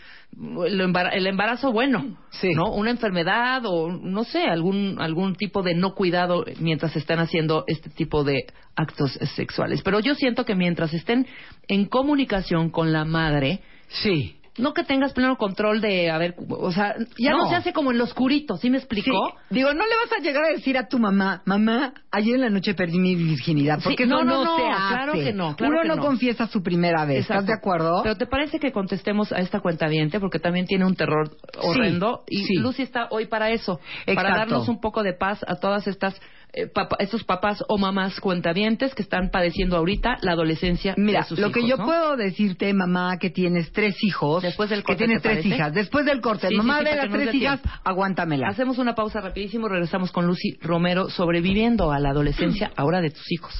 [0.66, 2.16] el embara- el embarazo bueno,
[2.54, 2.70] ¿no?
[2.72, 7.90] Una enfermedad o no sé, algún algún tipo de no cuidado mientras están haciendo este
[7.90, 8.44] tipo de
[8.76, 9.82] actos sexuales.
[9.82, 11.26] Pero yo siento que mientras estén
[11.68, 14.35] en comunicación con la madre, sí.
[14.58, 17.48] No que tengas pleno control de, a ver, o sea, ya no, No.
[17.50, 19.10] se hace como en lo oscurito, ¿sí me explicó?
[19.50, 19.54] Sí.
[19.56, 22.50] Digo, no le vas a llegar a decir a tu mamá, mamá, ayer en la
[22.50, 24.94] noche perdí mi virginidad, porque Sí, eso no, no, no, se no, hace.
[24.94, 26.02] claro que no, claro Uno que no, no.
[26.02, 27.52] confiesa su primera vez, ¿estás Exacto.
[27.52, 28.00] de acuerdo?
[28.02, 29.86] Pero ¿te parece que contestemos a esta cuenta
[30.20, 32.24] Porque también tiene un terror horrendo.
[32.28, 32.54] y sí.
[32.56, 33.78] Lucy está hoy para eso.
[34.06, 34.38] Para Exacto.
[34.38, 36.18] darnos un poco de paz a todas estas...
[36.56, 41.26] eh, papa- estos papás o mamás cuentavientes que están padeciendo ahorita la adolescencia Mira, de
[41.26, 41.84] sus lo que hijos, yo ¿no?
[41.84, 45.54] puedo decirte, mamá, que tienes tres hijos, Después del que corte, tienes ¿te tres parece?
[45.54, 47.80] hijas, después del corte, Sí, mamá sí, de las que tres hijas, tiempo.
[47.84, 48.48] aguántamela.
[48.48, 53.30] Hacemos una pausa rapidísimo, regresamos con Lucy Romero sobreviviendo a la adolescencia ahora de tus
[53.32, 53.54] hijos.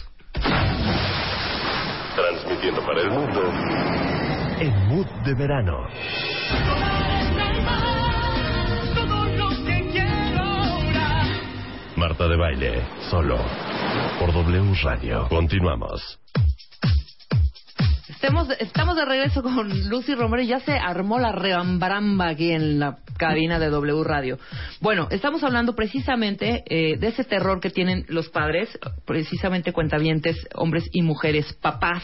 [2.14, 3.42] Transmitiendo para el mundo
[4.58, 5.76] en Mood de Verano.
[11.96, 13.38] Marta de Baile, solo
[14.18, 15.26] por W Radio.
[15.28, 16.18] Continuamos.
[18.08, 22.78] Estemos, estamos de regreso con Lucy Romero y ya se armó la reambaramba aquí en
[22.78, 24.38] la cabina de W Radio.
[24.80, 30.84] Bueno, estamos hablando precisamente eh, de ese terror que tienen los padres, precisamente cuentavientes, hombres
[30.92, 32.02] y mujeres, papás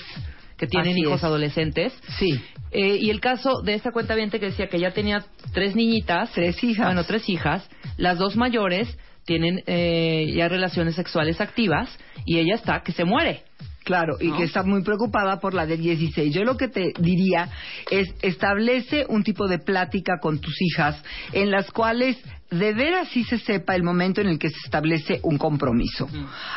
[0.57, 1.25] que tienen Así hijos es.
[1.25, 1.93] adolescentes.
[2.19, 2.41] Sí.
[2.71, 6.31] Eh, y el caso de esta cuentaviente que decía que ya tenía tres niñitas.
[6.33, 6.87] Tres hijas.
[6.87, 7.69] Bueno, tres hijas.
[7.99, 13.43] Las dos mayores tienen eh, ya relaciones sexuales activas y ella está que se muere.
[13.85, 14.37] Claro, y ¿no?
[14.37, 16.33] que está muy preocupada por la del 16.
[16.33, 17.49] Yo lo que te diría
[17.91, 22.17] es establece un tipo de plática con tus hijas en las cuales
[22.53, 26.09] de veras sí se sepa el momento en el que se establece un compromiso.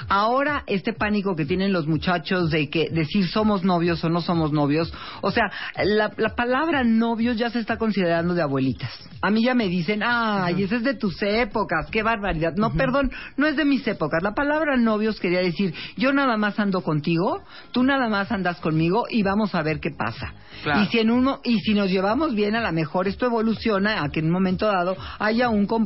[0.09, 4.51] Ahora, este pánico que tienen los muchachos de que decir somos novios o no somos
[4.51, 5.51] novios, o sea,
[5.83, 8.91] la, la palabra novios ya se está considerando de abuelitas.
[9.21, 12.53] A mí ya me dicen, ay, ese es de tus épocas, qué barbaridad.
[12.55, 14.21] No, perdón, no es de mis épocas.
[14.21, 17.41] La palabra novios quería decir, yo nada más ando contigo,
[17.71, 20.33] tú nada más andas conmigo y vamos a ver qué pasa.
[20.61, 20.81] Claro.
[20.81, 24.09] Y si en uno y si nos llevamos bien, a lo mejor esto evoluciona a
[24.09, 25.84] que en un momento dado haya un compromiso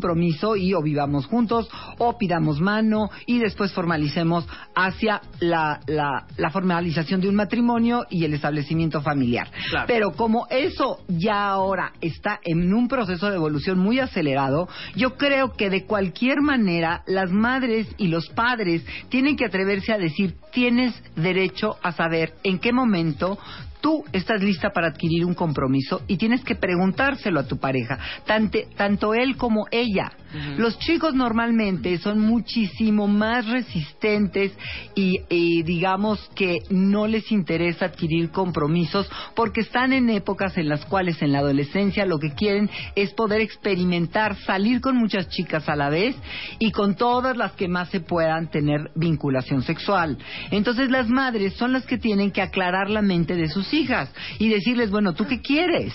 [0.56, 7.22] y o vivamos juntos o pidamos mano y después formalicemos hacia la, la, la formalización
[7.22, 9.50] de un matrimonio y el establecimiento familiar.
[9.70, 9.86] Claro.
[9.88, 15.54] Pero como eso ya ahora está en un proceso de evolución muy acelerado, yo creo
[15.54, 20.94] que de cualquier manera las madres y los padres tienen que atreverse a decir tienes
[21.16, 23.38] derecho a saber en qué momento
[23.82, 28.68] tú estás lista para adquirir un compromiso y tienes que preguntárselo a tu pareja, tante-
[28.76, 30.12] tanto él como ella.
[30.58, 34.52] Los chicos normalmente son muchísimo más resistentes
[34.94, 40.86] y, y digamos que no les interesa adquirir compromisos porque están en épocas en las
[40.86, 45.76] cuales en la adolescencia lo que quieren es poder experimentar, salir con muchas chicas a
[45.76, 46.16] la vez
[46.60, 50.20] y con todas las que más se puedan tener vinculación sexual.
[50.52, 54.50] Entonces las madres son las que tienen que aclarar la mente de sus hijas y
[54.50, 55.94] decirles, bueno, ¿tú qué quieres?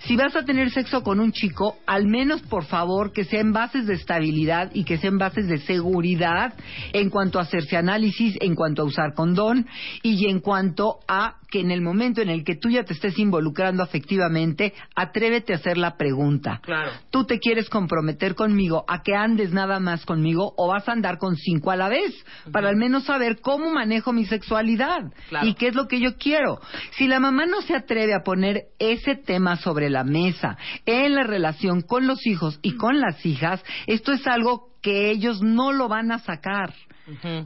[0.00, 3.52] Si vas a tener sexo con un chico, al menos por favor que sea en
[3.52, 6.54] bases de estabilidad y que sea en bases de seguridad
[6.92, 9.66] en cuanto a hacerse análisis, en cuanto a usar condón
[10.02, 13.18] y en cuanto a que en el momento en el que tú ya te estés
[13.18, 16.60] involucrando afectivamente, atrévete a hacer la pregunta.
[16.62, 16.90] Claro.
[17.10, 21.18] ¿Tú te quieres comprometer conmigo a que andes nada más conmigo o vas a andar
[21.18, 22.14] con cinco a la vez?
[22.50, 25.46] Para al menos saber cómo manejo mi sexualidad Claro.
[25.46, 26.58] y qué es lo que yo quiero.
[26.96, 30.56] Si la mamá no se atreve a poner ese tema sobre la mesa
[30.86, 35.42] en la relación con los hijos y con las hijas, esto es algo que ellos
[35.42, 36.72] no lo van a sacar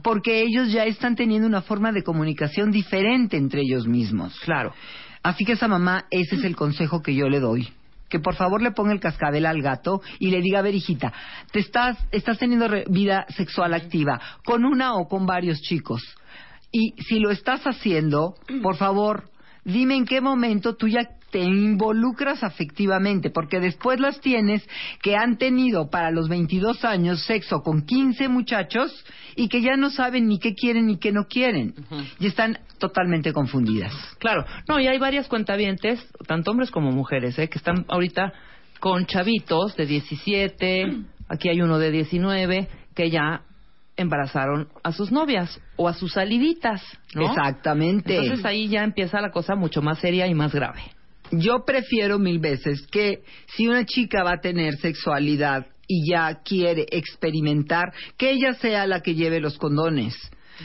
[0.03, 4.39] porque ellos ya están teniendo una forma de comunicación diferente entre ellos mismos.
[4.41, 4.73] Claro.
[5.23, 7.69] Así que esa mamá, ese es el consejo que yo le doy.
[8.09, 11.11] Que por favor le ponga el cascabel al gato y le diga, a ver, hijita,
[11.51, 16.01] te estás, estás teniendo vida sexual activa con una o con varios chicos.
[16.71, 19.29] Y si lo estás haciendo, por favor,
[19.65, 24.67] dime en qué momento tú ya te involucras afectivamente, porque después las tienes
[25.01, 29.05] que han tenido para los 22 años sexo con 15 muchachos
[29.35, 31.73] y que ya no saben ni qué quieren ni qué no quieren.
[32.19, 33.93] Y están totalmente confundidas.
[34.19, 37.49] Claro, no, y hay varias cuentavientes, tanto hombres como mujeres, ¿eh?
[37.49, 38.33] que están ahorita
[38.79, 40.85] con chavitos de 17,
[41.29, 43.41] aquí hay uno de 19, que ya
[43.97, 46.81] embarazaron a sus novias o a sus saliditas,
[47.15, 47.27] ¿no?
[47.29, 48.15] Exactamente.
[48.15, 50.81] Entonces ahí ya empieza la cosa mucho más seria y más grave.
[51.31, 53.23] Yo prefiero mil veces que
[53.55, 59.01] si una chica va a tener sexualidad y ya quiere experimentar, que ella sea la
[59.01, 60.15] que lleve los condones.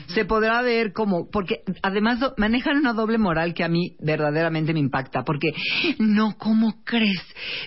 [0.06, 4.73] Se podrá ver como, porque además do- manejan una doble moral que a mí verdaderamente
[4.73, 5.52] me impacta, porque
[5.98, 7.23] no, ¿cómo crees?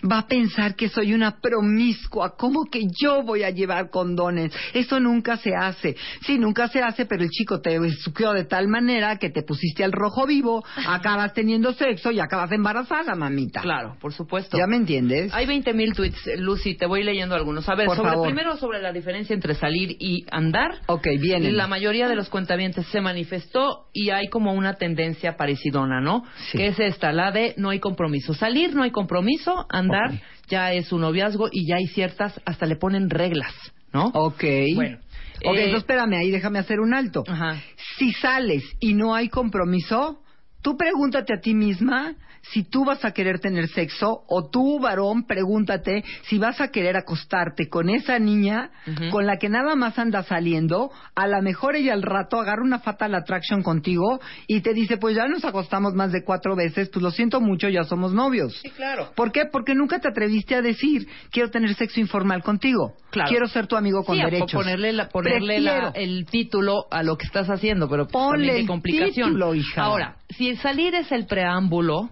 [0.10, 4.54] Va a pensar que soy una promiscua, ¿cómo que yo voy a llevar condones?
[4.74, 5.96] Eso nunca se hace.
[6.26, 9.84] Sí, nunca se hace, pero el chico te suqueó de tal manera que te pusiste
[9.84, 13.62] al rojo vivo, acabas teniendo sexo y acabas embarazada, mamita.
[13.62, 14.58] Claro, por supuesto.
[14.58, 15.34] ¿Ya me entiendes?
[15.34, 17.68] Hay 20.000 tweets, eh, Lucy, te voy leyendo algunos.
[17.70, 20.80] A ver, sobre, primero sobre la diferencia entre salir y andar.
[20.88, 21.56] Ok, vienen.
[21.58, 26.24] La mayoría de los cuentavientes se manifestó y hay como una tendencia parecidona, ¿no?
[26.52, 28.34] Que es esta, la de no hay compromiso.
[28.34, 32.76] Salir no hay compromiso, andar ya es un noviazgo y ya hay ciertas, hasta le
[32.76, 33.54] ponen reglas,
[33.94, 34.08] ¿no?
[34.14, 34.44] Ok.
[34.76, 34.98] Bueno.
[35.44, 37.24] Ok, eh, entonces espérame, ahí déjame hacer un alto.
[37.28, 37.62] Ajá.
[37.98, 40.22] Si sales y no hay compromiso,
[40.62, 42.16] tú pregúntate a ti misma
[42.52, 46.96] si tú vas a querer tener sexo o tú, varón, pregúntate si vas a querer
[46.98, 48.72] acostarte con esa niña
[49.12, 52.80] con la que nada más anda saliendo, a lo mejor ella al rato agarra una
[52.80, 57.02] fatal attraction contigo y te dice, pues ya nos acostamos más de cuatro veces, pues
[57.04, 58.54] lo siento mucho, ya somos novios.
[58.62, 59.12] Sí, claro.
[59.16, 59.46] ¿Por qué?
[59.52, 62.94] Porque nunca te atreviste a decir, quiero tener sexo informal contigo.
[63.10, 63.30] Claro.
[63.30, 64.52] Quiero ser tu amigo con Sí, derechos.
[64.54, 68.58] ponerle, la- ponerle la- el título a lo que estás haciendo, pero pues, Ponle también
[68.62, 69.30] el complicación.
[69.30, 69.82] título, hija.
[69.84, 72.10] Ahora, si el salir es el preámbulo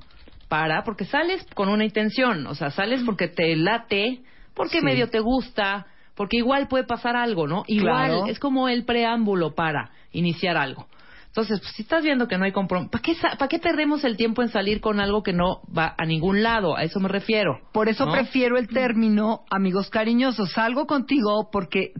[0.53, 4.21] para, porque sales con una intención, o sea, sales porque te late,
[4.53, 4.85] porque Sí.
[4.85, 7.63] medio te gusta, porque igual puede pasar algo, ¿no?
[7.65, 8.25] Igual Claro.
[8.27, 10.85] es como el preámbulo para iniciar algo.
[11.29, 14.15] Entonces, pues, si estás viendo que no hay compromiso, ¿para qué, ¿para qué perdemos el
[14.15, 16.77] tiempo en salir con algo que no va a ningún lado?
[16.77, 17.59] A eso me refiero.
[17.71, 18.11] Por eso ¿no?
[18.11, 20.51] prefiero el término amigos cariñosos.
[20.51, 21.93] Salgo contigo porque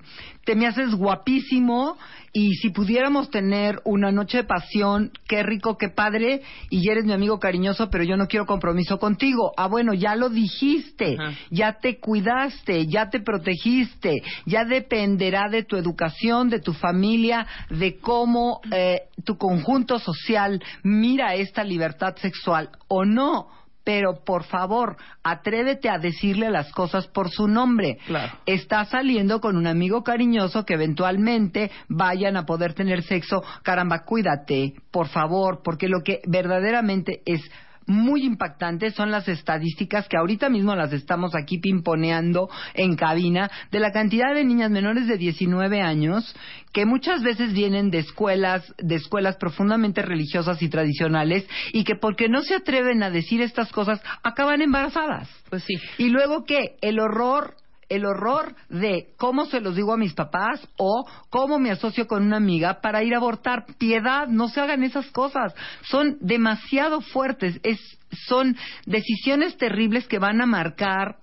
[0.45, 1.97] te me haces guapísimo
[2.35, 6.41] y si pudiéramos tener una noche de pasión, qué rico, qué padre,
[6.71, 9.53] y eres mi amigo cariñoso, pero yo no quiero compromiso contigo.
[9.55, 11.37] Ah, bueno, ya lo dijiste, Ajá.
[11.51, 17.99] ya te cuidaste, ya te protegiste, ya dependerá de tu educación, de tu familia, de
[17.99, 23.47] cómo eh, tu conjunto social mira esta libertad sexual o no.
[23.83, 27.97] Pero por favor, atrévete a decirle las cosas por su nombre.
[28.05, 28.37] Claro.
[28.45, 33.43] Estás saliendo con un amigo cariñoso que eventualmente vayan a poder tener sexo.
[33.61, 37.41] Caramba, cuídate, por favor, porque lo que verdaderamente es
[37.87, 43.79] muy impactante son las estadísticas que ahorita mismo las estamos aquí pimponeando en cabina de
[43.79, 46.35] la cantidad de niñas menores de 19 años
[46.71, 52.29] que muchas veces vienen de escuelas de escuelas profundamente religiosas y tradicionales y que porque
[52.29, 55.29] no se atreven a decir estas cosas acaban embarazadas.
[55.49, 55.75] Pues sí.
[55.97, 56.75] Y luego qué?
[56.81, 57.55] El horror
[57.95, 62.23] el horror de cómo se los digo a mis papás o cómo me asocio con
[62.23, 63.65] una amiga para ir a abortar.
[63.77, 65.53] Piedad, no se hagan esas cosas.
[65.83, 67.59] Son demasiado fuertes.
[67.63, 67.79] Es,
[68.27, 71.17] son decisiones terribles que van a marcar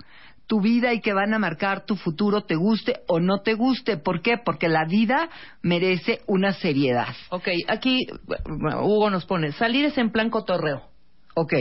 [0.46, 3.96] tu vida y que van a marcar tu futuro, te guste o no te guste.
[3.96, 4.36] ¿Por qué?
[4.36, 5.30] Porque la vida
[5.62, 7.14] merece una seriedad.
[7.28, 8.08] Ok, aquí
[8.44, 10.82] bueno, Hugo nos pone, salir es en plan cotorreo.
[11.34, 11.54] Ok.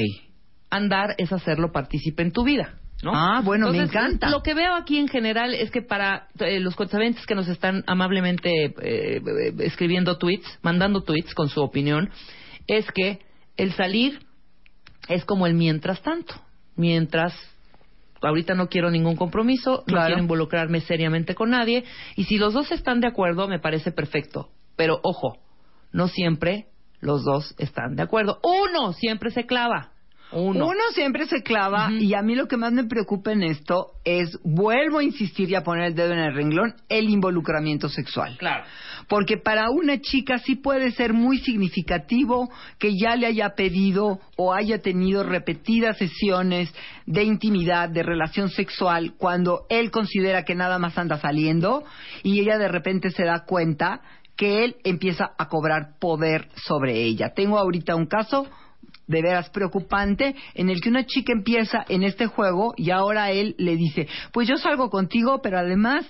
[0.71, 2.79] Andar es hacerlo partícipe en tu vida.
[3.01, 3.11] ¿No?
[3.15, 4.29] Ah, bueno, me encanta.
[4.29, 7.83] Lo que veo aquí en general es que para eh, los cuentavientes que nos están
[7.87, 9.21] amablemente eh,
[9.59, 12.09] escribiendo tweets, mandando tweets con su opinión,
[12.67, 13.19] es que
[13.55, 14.19] el salir
[15.07, 16.35] es como el mientras tanto.
[16.75, 17.33] Mientras
[18.21, 21.85] ahorita no quiero ningún compromiso, no quiero involucrarme seriamente con nadie,
[22.15, 24.49] y si los dos están de acuerdo, me parece perfecto.
[24.75, 25.37] Pero ojo,
[25.91, 26.67] no siempre
[26.99, 28.39] los dos están de acuerdo.
[28.43, 29.91] Uno siempre se clava.
[30.31, 30.67] Uno.
[30.67, 34.37] Uno siempre se clava y a mí lo que más me preocupa en esto es,
[34.43, 38.37] vuelvo a insistir y a poner el dedo en el renglón, el involucramiento sexual.
[38.37, 38.63] Claro.
[39.07, 44.53] Porque para una chica sí puede ser muy significativo que ya le haya pedido o
[44.53, 46.71] haya tenido repetidas sesiones
[47.07, 51.83] de intimidad, de relación sexual, cuando él considera que nada más anda saliendo
[52.21, 54.01] y ella de repente se da cuenta
[54.35, 57.33] que él empieza a cobrar poder sobre ella.
[57.35, 58.47] Tengo ahorita un caso
[59.09, 63.55] de veras preocupante en el que una chica empieza en este juego y ahora él
[63.57, 66.05] le dice, pues yo salgo contigo, pero además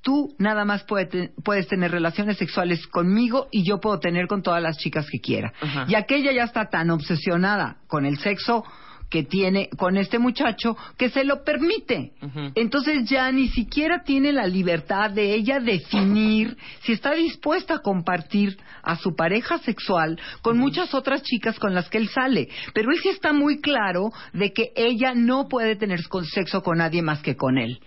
[0.00, 4.62] tú nada más puede puedes tener relaciones sexuales conmigo y yo puedo tener con todas
[4.62, 5.52] las chicas que quiera.
[5.60, 5.86] Ajá.
[5.88, 8.64] Y aquella ya está tan obsesionada con el sexo
[9.14, 12.14] que tiene con este muchacho que se lo permite.
[12.56, 18.58] Entonces ya ni siquiera tiene la libertad de ella definir si está dispuesta a compartir
[18.82, 22.48] a su pareja sexual con muchas otras chicas con las que él sale.
[22.74, 26.00] Pero él sí está muy claro de que ella no puede tener
[26.32, 27.78] sexo con nadie más que con él.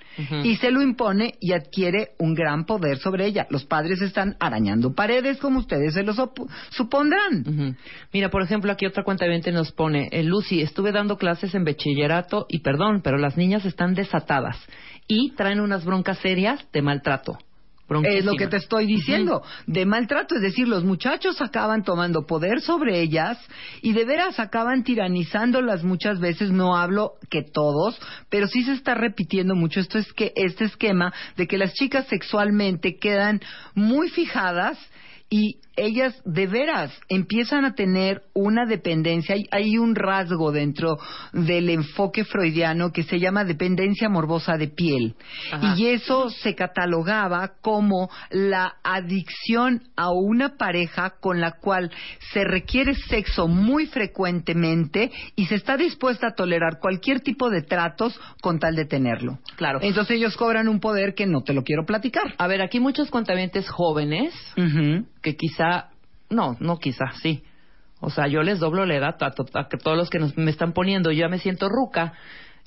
[0.43, 3.47] Y se lo impone y adquiere un gran poder sobre ella.
[3.49, 7.75] Los padres están arañando paredes como ustedes se lo sup- supondrán.
[8.13, 12.45] Mira, por ejemplo, aquí otra cuenta nos pone, eh, Lucy, estuve dando clases en bachillerato
[12.49, 14.57] y perdón, pero las niñas están desatadas
[15.07, 17.37] y traen unas broncas serias de maltrato.
[18.03, 22.59] Es lo que te estoy diciendo, de maltrato, es decir, los muchachos acaban tomando poder
[22.59, 23.39] sobre ellas
[23.81, 27.97] y de veras acaban tiranizándolas muchas veces, no hablo que todos,
[28.29, 32.07] pero sí se está repitiendo mucho esto es que este esquema de que las chicas
[32.07, 33.39] sexualmente quedan
[33.73, 34.77] muy fijadas
[35.29, 40.97] y ellas de veras empiezan a tener una dependencia, hay, hay un rasgo dentro
[41.31, 45.15] del enfoque freudiano que se llama dependencia morbosa de piel.
[45.51, 45.75] Ajá.
[45.77, 51.91] Y eso se catalogaba como la adicción a una pareja con la cual
[52.33, 58.19] se requiere sexo muy frecuentemente y se está dispuesta a tolerar cualquier tipo de tratos
[58.41, 59.39] con tal de tenerlo.
[59.55, 59.79] Claro.
[59.81, 62.33] Entonces ellos cobran un poder que no te lo quiero platicar.
[62.37, 64.33] A ver, aquí muchos cuentavientes jóvenes
[65.21, 65.66] que quizá,
[66.29, 67.43] no, no quizá, sí.
[67.99, 70.51] O sea, yo les doblo la edad a, to- a todos los que nos, me
[70.51, 72.13] están poniendo, yo ya me siento ruca.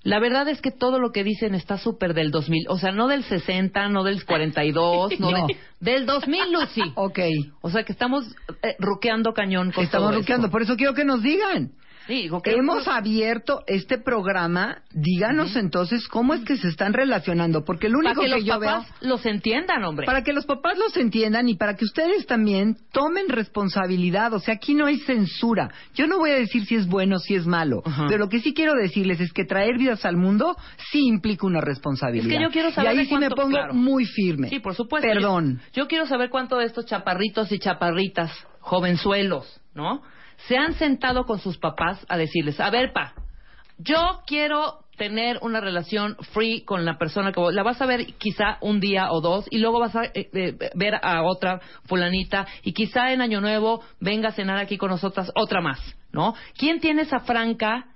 [0.03, 3.07] La verdad es que todo lo que dicen está súper del 2000, o sea, no
[3.07, 5.47] del 60, no del 42, no, No.
[5.47, 6.83] de- del 2000, Lucy.
[6.95, 7.19] Ok.
[7.61, 8.25] O sea, que estamos
[8.63, 10.53] eh, ruqueando cañón con Estamos todo ruqueando, esto.
[10.53, 11.73] por eso quiero que nos digan.
[12.07, 17.65] Sí, digo que Hemos abierto este programa, díganos entonces cómo es que se están relacionando,
[17.65, 20.07] porque lo para único que que, los yo veo papás los entiendan, hombre.
[20.07, 24.33] para que los papás los entiendan y para que ustedes también tomen responsabilidad.
[24.35, 25.71] O sea, aquí no hay censura.
[25.95, 28.41] Yo no voy a decir si es bueno o si es malo, pero lo que
[28.41, 30.57] sí quiero decirles es que traer vidas al mundo
[30.91, 32.27] sí implica una responsabilidad.
[32.31, 33.75] Es que yo quiero saber y ahí sí me pongo claro.
[33.75, 34.49] muy firme.
[34.49, 35.07] Sí, por supuesto.
[35.07, 35.61] Perdón.
[35.73, 40.03] Yo, yo quiero saber cuánto de estos chaparritos y chaparritas, jovenzuelos, ¿no?
[40.49, 43.15] Se han sentado con sus papás a decirles, a ver, pa,
[43.79, 48.05] yo quiero tener una relación free con la persona que vos- la vas a ver
[48.19, 52.47] quizá un día o dos y luego vas a eh, eh, ver a otra fulanita
[52.63, 55.81] y quizá en Año Nuevo venga a cenar aquí con nosotras otra más,
[56.13, 56.35] ¿no?
[56.59, 57.87] ¿Quién tiene esa franca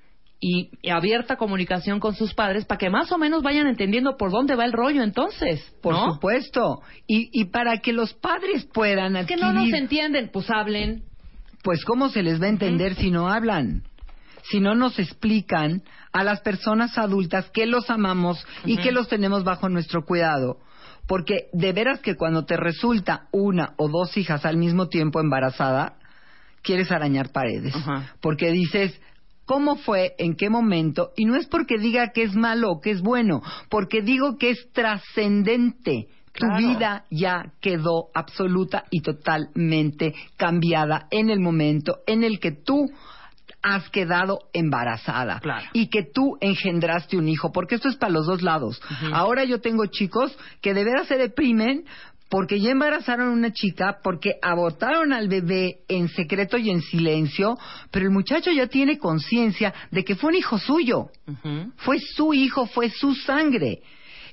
[0.40, 4.30] y, y abierta comunicación con sus padres para que más o menos vayan entendiendo por
[4.30, 5.60] dónde va el rollo entonces?
[5.82, 6.80] Por supuesto.
[7.06, 9.54] Y, y para que los padres puedan Es que adquirir...
[9.54, 11.02] no nos entienden, pues hablen.
[11.64, 13.84] Pues cómo se les va a entender si no hablan,
[14.50, 15.82] si no nos explican
[16.12, 20.58] a las personas adultas que los amamos y que los tenemos bajo nuestro cuidado.
[21.08, 25.96] Porque de veras que cuando te resulta una o dos hijas al mismo tiempo embarazada,
[26.62, 27.74] quieres arañar paredes.
[28.20, 29.00] Porque dices,
[29.46, 30.14] ¿cómo fue?
[30.18, 31.12] ¿En qué momento?
[31.16, 34.50] Y no es porque diga que es malo o que es bueno, porque digo que
[34.50, 36.08] es trascendente.
[36.34, 42.90] Tu vida ya quedó absoluta y totalmente cambiada en el momento en el que tú
[43.62, 45.66] has quedado embarazada Claro.
[45.72, 48.80] y que tú engendraste un hijo, porque esto es para los dos lados.
[49.12, 51.84] Ahora yo tengo chicos que de veras se deprimen
[52.28, 57.56] porque ya embarazaron a una chica, porque abortaron al bebé en secreto y en silencio,
[57.92, 61.10] pero el muchacho ya tiene conciencia de que fue un hijo suyo.
[61.76, 63.82] Fue su hijo, fue su sangre.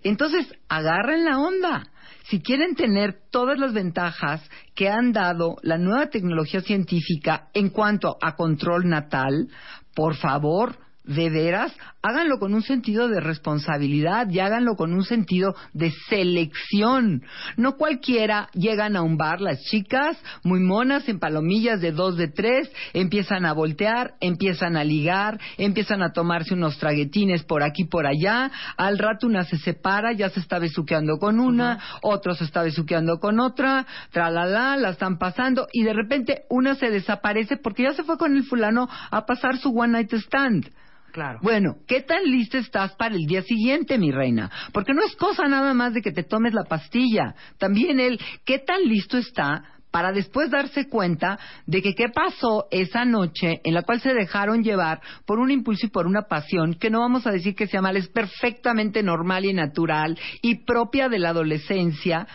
[0.03, 1.83] Entonces, agarren la onda.
[2.31, 4.41] Si quieren tener todas las ventajas
[4.73, 9.49] que han dado la nueva tecnología científica en cuanto a control natal,
[9.93, 15.55] por favor, de veras, háganlo con un sentido de responsabilidad y háganlo con un sentido
[15.73, 17.23] de selección.
[17.57, 22.27] No cualquiera llegan a un bar las chicas, muy monas, en palomillas de dos, de
[22.27, 28.05] tres, empiezan a voltear, empiezan a ligar, empiezan a tomarse unos traguetines por aquí, por
[28.05, 32.63] allá, al rato una se separa, ya se está besuqueando con una, otro se está
[32.63, 37.93] besuqueando con otra, tralala, la están pasando y de repente una se desaparece porque ya
[37.93, 40.71] se fue con el fulano a pasar su one night stand.
[41.11, 41.39] Claro.
[41.41, 44.49] Bueno, ¿qué tan lista estás para el día siguiente, mi reina?
[44.71, 47.35] Porque no es cosa nada más de que te tomes la pastilla.
[47.57, 53.05] También él, ¿qué tan listo está para después darse cuenta de que qué pasó esa
[53.05, 56.89] noche en la cual se dejaron llevar por un impulso y por una pasión que
[56.89, 61.19] no vamos a decir que sea mal, es perfectamente normal y natural y propia de
[61.19, 62.25] la adolescencia,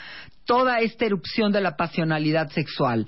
[0.44, 3.06] toda esta erupción de la pasionalidad sexual.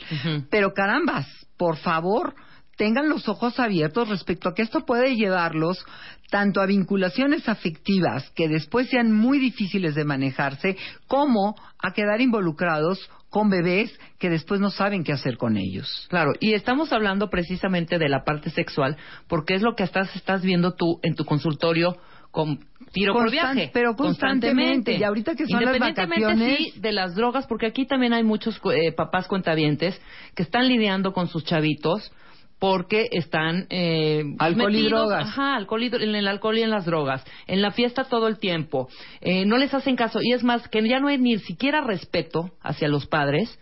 [0.51, 1.27] Pero carambas,
[1.57, 2.35] por favor,
[2.78, 5.84] tengan los ojos abiertos respecto a que esto puede llevarlos
[6.30, 10.76] tanto a vinculaciones afectivas que después sean muy difíciles de manejarse,
[11.06, 16.06] como a quedar involucrados con bebés que después no saben qué hacer con ellos.
[16.09, 18.96] Claro, y estamos hablando precisamente de la parte sexual,
[19.26, 21.96] porque es lo que estás, estás viendo tú en tu consultorio
[22.30, 22.60] con
[22.92, 23.70] tiro por viaje.
[23.72, 24.92] pero constantemente.
[24.92, 28.22] Y ahorita que son las Independientemente, vacaciones- sí, de las drogas, porque aquí también hay
[28.22, 30.00] muchos eh, papás cuentavientes
[30.34, 32.12] que están lidiando con sus chavitos
[32.59, 35.28] porque están eh, Alcohol y drogas.
[35.28, 38.39] Ajá, alcohol y en el alcohol y en las drogas, en la fiesta todo el
[38.39, 38.89] tiempo.
[39.20, 42.51] Eh, no les hacen caso y es más que ya no hay ni siquiera respeto
[42.62, 43.59] hacia los padres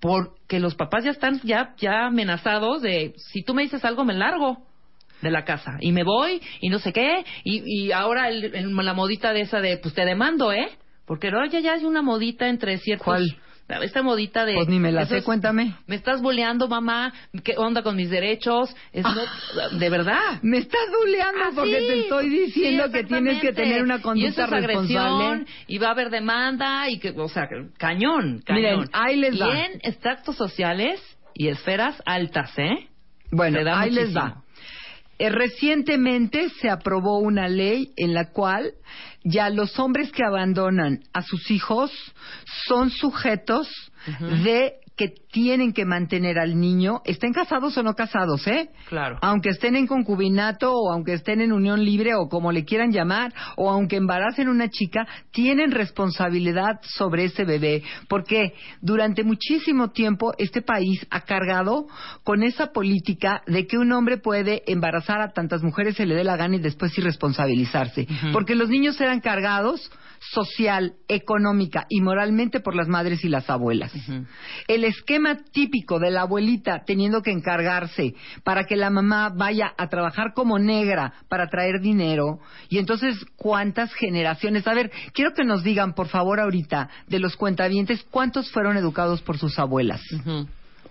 [0.00, 4.12] porque los papás ya están ya ya amenazados de si tú me dices algo me
[4.14, 4.58] largo
[5.22, 8.74] de la casa y me voy y no sé qué y, y ahora el- el-
[8.76, 10.68] la modita de esa de pues te demando eh
[11.06, 13.36] porque ahora ya, ya hay una modita entre ciertos ¿Cuál?
[13.68, 15.74] Esta modita de Pues ni me la sé, esos- cuéntame.
[15.86, 17.12] me estás boleando mamá
[17.42, 21.86] qué onda con mis derechos Es no- de verdad Me estás buleando Ah, porque sí.
[21.86, 25.46] te estoy diciendo Sí, que tienes que tener una y conducta eso es agresión responsable.
[25.66, 29.38] y va a haber demanda y que o sea cañón cañón Miren, ahí les y
[29.38, 29.58] va.
[29.64, 31.00] en extractos sociales
[31.34, 32.88] y esferas altas eh
[33.30, 34.20] Bueno, ahí les muchísimo.
[34.36, 34.40] va.
[35.18, 38.72] Eh, recientemente se aprobó una ley en la cual
[39.24, 41.90] ya los hombres que abandonan a sus hijos
[42.68, 43.68] son sujetos
[44.44, 48.70] de que tienen que mantener al niño, estén casados o no casados, ¿eh?
[48.88, 49.18] Claro.
[49.22, 53.32] Aunque estén en concubinato o aunque estén en unión libre o como le quieran llamar,
[53.56, 60.62] o aunque embaracen una chica, tienen responsabilidad sobre ese bebé, porque durante muchísimo tiempo este
[60.62, 61.86] país ha cargado
[62.22, 66.22] con esa política de que un hombre puede embarazar a tantas mujeres se le dé
[66.22, 69.90] la gana y después irresponsabilizarse, porque los niños eran cargados
[70.32, 73.92] social, económica y moralmente por las madres y las abuelas.
[74.68, 79.88] El esquema típico de la abuelita teniendo que encargarse para que la mamá vaya a
[79.88, 84.66] trabajar como negra para traer dinero y entonces cuántas generaciones.
[84.66, 89.22] A ver, quiero que nos digan por favor ahorita de los cuentavientes cuántos fueron educados
[89.22, 90.02] por sus abuelas.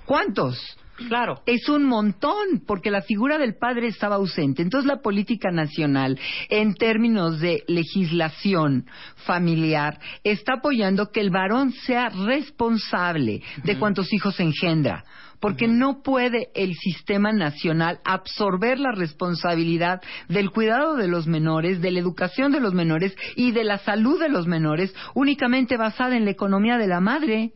[0.05, 0.77] ¿Cuántos?
[1.07, 1.41] Claro.
[1.45, 4.61] Es un montón, porque la figura del padre estaba ausente.
[4.61, 6.19] Entonces la política nacional,
[6.49, 8.85] en términos de legislación
[9.25, 15.03] familiar, está apoyando que el varón sea responsable de cuántos hijos engendra.
[15.39, 21.91] Porque no puede el sistema nacional absorber la responsabilidad del cuidado de los menores, de
[21.91, 26.23] la educación de los menores y de la salud de los menores únicamente basada en
[26.23, 27.51] la economía de la madre.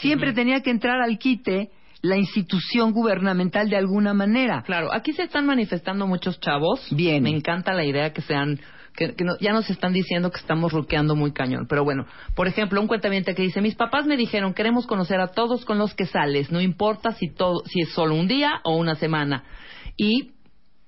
[0.00, 1.70] Siempre tenía que entrar al quite
[2.04, 4.62] la institución gubernamental de alguna manera.
[4.66, 6.86] Claro, aquí se están manifestando muchos chavos.
[6.90, 7.22] Bien.
[7.22, 8.60] Me encanta la idea que sean
[8.94, 11.66] que, que no- ya nos están diciendo que estamos ruqueando muy cañón.
[11.66, 12.04] Pero bueno,
[12.36, 15.78] por ejemplo, un cuentaviente que dice, mis papás me dijeron, queremos conocer a todos con
[15.78, 19.44] los que sales, no importa si, todo, si es solo un día o una semana.
[19.96, 20.32] Y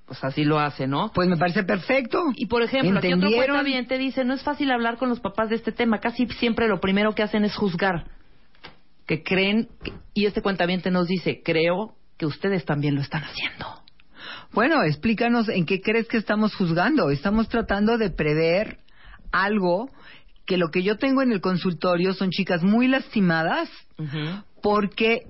[0.05, 1.11] pues así lo hace, ¿no?
[1.15, 2.23] Pues me parece perfecto.
[2.37, 5.57] Y por ejemplo, aquí otro cuentaviente dice, no es fácil hablar con los papás de
[5.57, 8.05] este tema, casi siempre lo primero que hacen es juzgar.
[9.07, 13.67] Que creen, que- y este cuentaviente nos dice, creo que ustedes también lo están haciendo.
[14.53, 17.11] Bueno, explícanos en qué crees que estamos juzgando.
[17.11, 18.79] Estamos tratando de prever
[19.33, 19.91] algo
[20.47, 23.69] que lo que yo tengo en el consultorio son chicas muy lastimadas
[24.63, 25.23] porque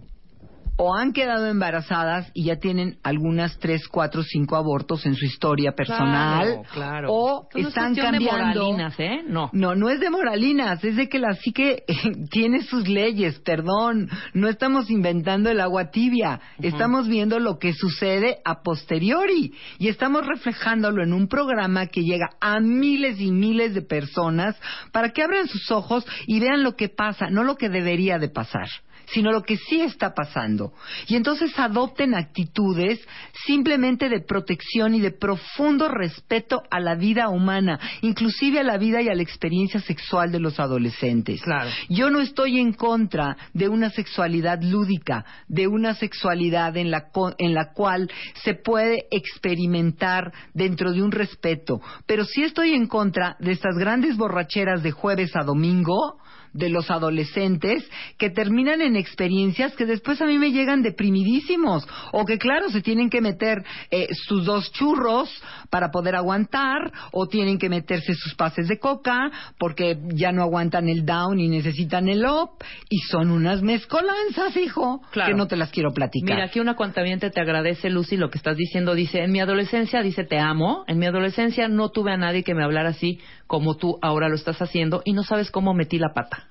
[0.79, 5.73] o han quedado embarazadas y ya tienen algunas tres, cuatro, cinco abortos en su historia
[5.73, 7.09] personal, Claro, claro.
[7.13, 8.61] o Esto no es están cuestión de cambiando.
[8.65, 9.23] moralinas, ¿eh?
[9.27, 9.51] No.
[9.53, 11.85] No, no es de moralinas, es de que la psique
[12.31, 14.09] tiene sus leyes, perdón.
[14.35, 20.27] No estamos inventando el agua tibia, estamos viendo lo que sucede a posteriori y estamos
[20.27, 24.57] reflejándolo en un programa que llega a miles y miles de personas
[24.93, 28.29] para que abran sus ojos y vean lo que pasa, no lo que debería de
[28.29, 28.69] pasar
[29.13, 30.73] sino lo que sí está pasando.
[31.07, 33.01] Y entonces adopten actitudes
[33.47, 39.03] simplemente de protección y de profundo respeto a la vida humana, inclusive a la vida
[39.03, 41.41] y a la experiencia sexual de los adolescentes.
[41.43, 41.71] Claro.
[41.89, 47.35] Yo no estoy en contra de una sexualidad lúdica, de una sexualidad en la, co-
[47.39, 48.11] en la cual
[48.43, 54.17] se puede experimentar dentro de un respeto, pero sí estoy en contra de estas grandes
[54.17, 56.19] borracheras de jueves a domingo
[56.57, 57.89] de los adolescentes
[58.19, 62.83] que terminan en experiencias que después a mí me llegan deprimidísimos o que claro se
[62.83, 65.31] tienen que meter eh, sus dos churros
[65.71, 70.89] para poder aguantar o tienen que meterse sus pases de coca porque ya no aguantan
[70.89, 72.51] el down y necesitan el up
[72.89, 75.31] y son unas mezcolanzas hijo Claro.
[75.33, 78.39] que no te las quiero platicar Mira, aquí una cuentaviente te agradece, Lucy, lo que
[78.39, 78.95] estás diciendo.
[78.95, 80.85] Dice, en mi adolescencia, dice, te amo.
[80.87, 84.35] En mi adolescencia no tuve a nadie que me hablara así como tú ahora lo
[84.35, 86.49] estás haciendo y no sabes cómo metí la pata.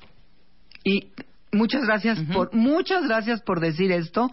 [0.83, 1.09] Y
[1.51, 4.29] muchas gracias por muchas gracias por decir esto,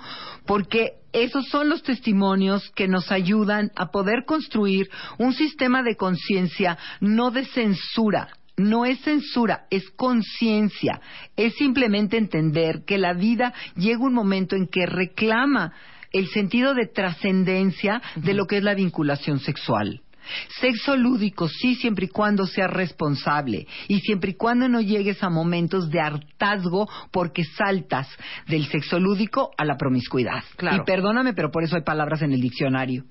[0.47, 6.79] porque esos son los testimonios que nos ayudan a poder construir un sistema de conciencia
[7.01, 8.29] no de censura.
[8.59, 11.01] No es censura, es conciencia.
[11.37, 15.73] Es simplemente entender que la vida llega un momento en que reclama
[16.13, 20.03] el sentido de trascendencia de lo que es la vinculación sexual.
[20.61, 25.31] Sexo lúdico, sí, siempre y cuando sea responsable y siempre y cuando no llegues a
[25.31, 28.09] momentos de hartazgo porque saltas
[28.47, 30.43] del sexo lúdico a la promiscuidad.
[30.57, 30.83] Claro.
[30.83, 33.05] Y perdóname, pero por eso hay palabras en el diccionario.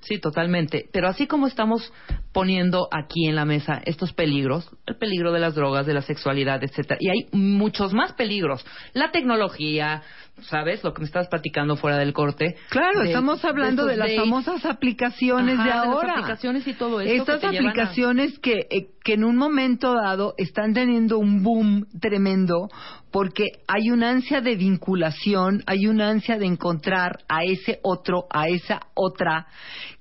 [0.00, 0.88] Sí, totalmente.
[0.92, 1.92] Pero así como estamos
[2.32, 6.62] poniendo aquí en la mesa estos peligros, el peligro de las drogas, de la sexualidad,
[6.62, 8.64] etcétera, y hay muchos más peligros.
[8.92, 10.02] La tecnología,
[10.42, 10.82] ¿sabes?
[10.84, 12.56] Lo que me estabas platicando fuera del corte.
[12.70, 14.20] Claro, De- estamos hablando de, las dates.
[14.22, 16.12] famosas aplicaciones Ajá, de de las ahora.
[16.14, 20.34] aplicaciones y todo esto Estas que a- aplicaciones que, eh, que en un momento dado
[20.38, 22.68] están teniendo un boom tremendo
[23.10, 28.48] porque hay una ansia de vinculación, hay una ansia de encontrar a ese otro, a
[28.48, 29.46] esa otra,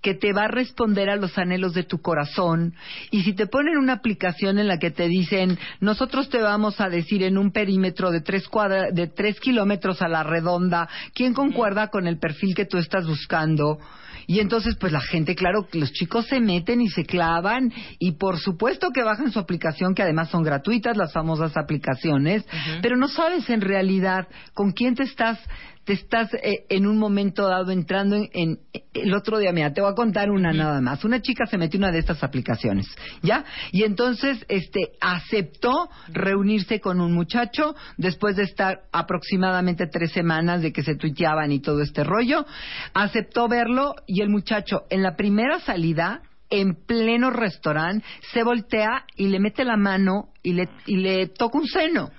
[0.01, 2.73] que te va a responder a los anhelos de tu corazón.
[3.11, 6.89] Y si te ponen una aplicación en la que te dicen, nosotros te vamos a
[6.89, 11.87] decir en un perímetro de tres, cuadra, de tres kilómetros a la redonda, ¿quién concuerda
[11.87, 13.79] con el perfil que tú estás buscando?
[14.27, 17.71] Y entonces, pues la gente, claro, los chicos se meten y se clavan.
[17.97, 22.45] Y por supuesto que bajan su aplicación, que además son gratuitas, las famosas aplicaciones,
[22.81, 25.39] pero no sabes en realidad con quién te estás
[25.87, 28.59] te estás eh, en un momento dado entrando en, en-
[28.93, 31.05] el otro día, mira, te voy a contar una nada más.
[31.05, 32.87] Una chica se metió en una de estas aplicaciones,
[33.21, 33.45] ¿ya?
[33.71, 40.73] Y entonces este aceptó reunirse con un muchacho después de estar aproximadamente tres semanas de
[40.73, 42.45] que se tuiteaban y todo este rollo.
[42.93, 49.27] Aceptó verlo y el muchacho en la primera salida en pleno restaurante, se voltea y
[49.27, 52.09] le mete la mano y le, y le toca un seno.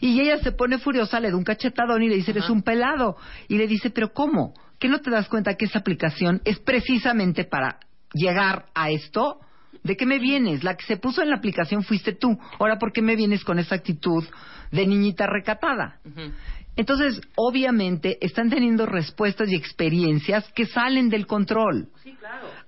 [0.00, 3.16] Y ella se pone furiosa, le da un cachetadón y le dice, eres un pelado.
[3.48, 4.54] Y le dice, pero ¿cómo?
[4.78, 7.78] ¿Que no te das cuenta que esa aplicación es precisamente para
[8.12, 9.40] llegar a esto?
[9.82, 10.64] ¿De qué me vienes?
[10.64, 12.38] La que se puso en la aplicación fuiste tú.
[12.58, 14.24] Ahora, ¿por qué me vienes con esa actitud
[14.70, 16.00] de niñita recatada?
[16.76, 21.88] Entonces, obviamente, están teniendo respuestas y experiencias que salen del control.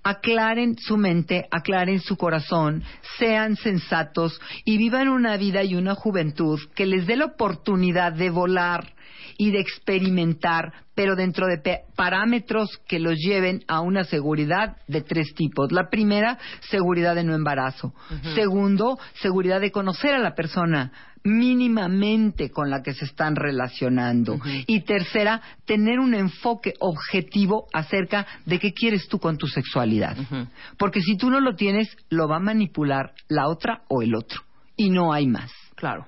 [0.02, 2.82] Aclaren su mente, aclaren su corazón,
[3.18, 8.30] sean sensatos y vivan una vida y una juventud que les dé la oportunidad de
[8.30, 8.94] volar
[9.38, 11.60] y de experimentar, pero dentro de
[11.94, 15.72] parámetros que los lleven a una seguridad de tres tipos.
[15.72, 16.38] La primera,
[16.70, 17.92] seguridad de no embarazo.
[18.34, 20.92] Segundo, seguridad de conocer a la persona
[21.26, 24.38] mínimamente con la que se están relacionando.
[24.66, 30.16] Y tercera, tener un enfoque objetivo acerca de qué quieres tú con tu sexualidad.
[30.78, 34.42] Porque si tú no lo tienes, lo va a manipular la otra o el otro.
[34.76, 35.50] Y no hay más.
[35.74, 36.06] Claro.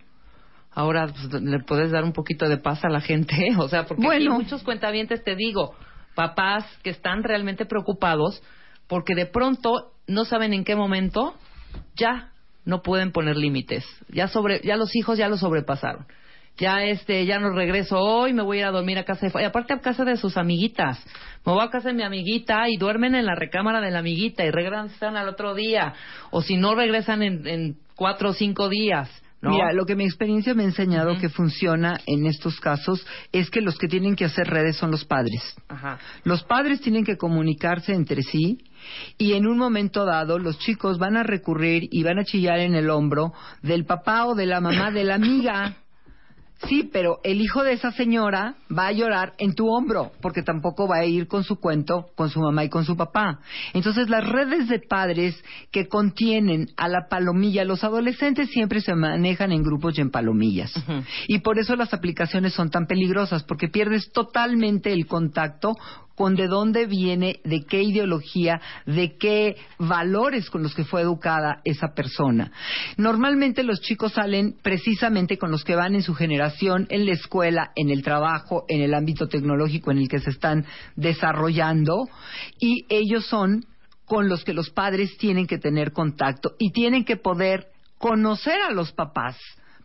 [0.70, 3.57] Ahora pues, le puedes dar un poquito de paz a la gente, ¿eh?
[3.59, 4.35] o sea, porque Bueno.
[4.35, 5.74] muchos cuentavientes te digo,
[6.15, 8.43] papás que están realmente preocupados
[8.86, 11.35] porque de pronto no saben en qué momento
[11.97, 12.31] ya
[12.69, 13.86] no pueden poner límites.
[14.11, 16.07] Ya sobre ya los hijos ya lo sobrepasaron.
[16.59, 19.43] Ya este ya no regreso hoy, me voy a ir a dormir a casa de
[19.43, 21.03] y aparte a casa de sus amiguitas.
[21.47, 24.45] Me voy a casa de mi amiguita y duermen en la recámara de la amiguita
[24.45, 25.95] y regresan al otro día
[26.31, 29.09] o si no regresan en, en cuatro o cinco días.
[29.40, 29.51] ¿no?
[29.51, 33.62] Mira, lo que mi experiencia me ha enseñado que funciona en estos casos es que
[33.62, 35.57] los que tienen que hacer redes son los padres.
[35.69, 35.99] Ajá.
[36.24, 38.59] Los padres tienen que comunicarse entre sí
[39.17, 42.75] y en un momento dado los chicos van a recurrir y van a chillar en
[42.75, 43.33] el hombro
[43.63, 45.77] del papá o de la mamá de la amiga.
[46.67, 50.89] Sí, pero el hijo de esa señora va a llorar en tu hombro, porque tampoco
[50.89, 53.39] va a ir con su cuento con su mamá y con su papá.
[53.75, 55.41] Entonces, las redes de padres
[55.71, 60.73] que contienen a la palomilla, los adolescentes siempre se manejan en grupos y en palomillas.
[61.29, 65.77] Y por eso las aplicaciones son tan peligrosas, porque pierdes totalmente el contacto
[66.19, 71.61] con de dónde viene, de qué ideología, de qué valores con los que fue educada
[71.65, 72.51] esa persona.
[72.97, 77.70] Normalmente los chicos salen precisamente con los que van en su generación, en la escuela,
[77.77, 80.66] en el trabajo, en el ámbito tecnológico en el que se están
[80.97, 82.09] desarrollando,
[82.59, 83.65] y ellos son
[84.05, 87.69] con los que los padres tienen que tener contacto y tienen que poder
[87.99, 89.36] conocer a los papás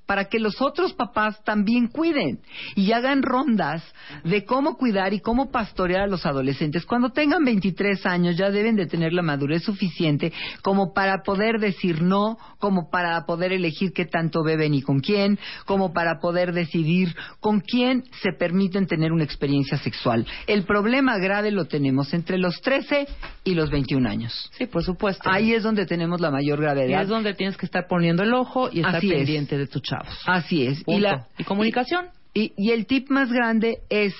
[0.06, 2.40] para que los otros papás también cuiden
[2.76, 3.84] y hagan rondas
[4.24, 6.86] de cómo cuidar y cómo pastorear a los adolescentes.
[6.86, 12.02] Cuando tengan 23 años ya deben de tener la madurez suficiente como para poder decir
[12.02, 17.16] no, como para poder elegir qué tanto beben y con quién, como para poder decidir
[17.40, 20.26] con quién se permiten tener una experiencia sexual.
[20.48, 23.08] El problema grave lo tenemos entre los 13
[23.44, 24.52] y los 21 años.
[24.58, 25.30] Sí, por supuesto.
[25.30, 27.00] Ahí es donde tenemos la mayor gravedad.
[27.00, 29.18] Y es donde tienes que estar poniendo el ojo y estar Así es.
[29.18, 29.82] pendiente de tus
[30.26, 30.84] Así es.
[30.84, 31.00] Punto.
[31.02, 32.08] la- ¿Y comunicación?
[32.34, 34.14] Y, y el tip más grande es,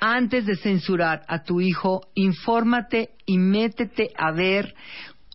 [0.00, 4.74] antes de censurar a tu hijo, infórmate y métete a ver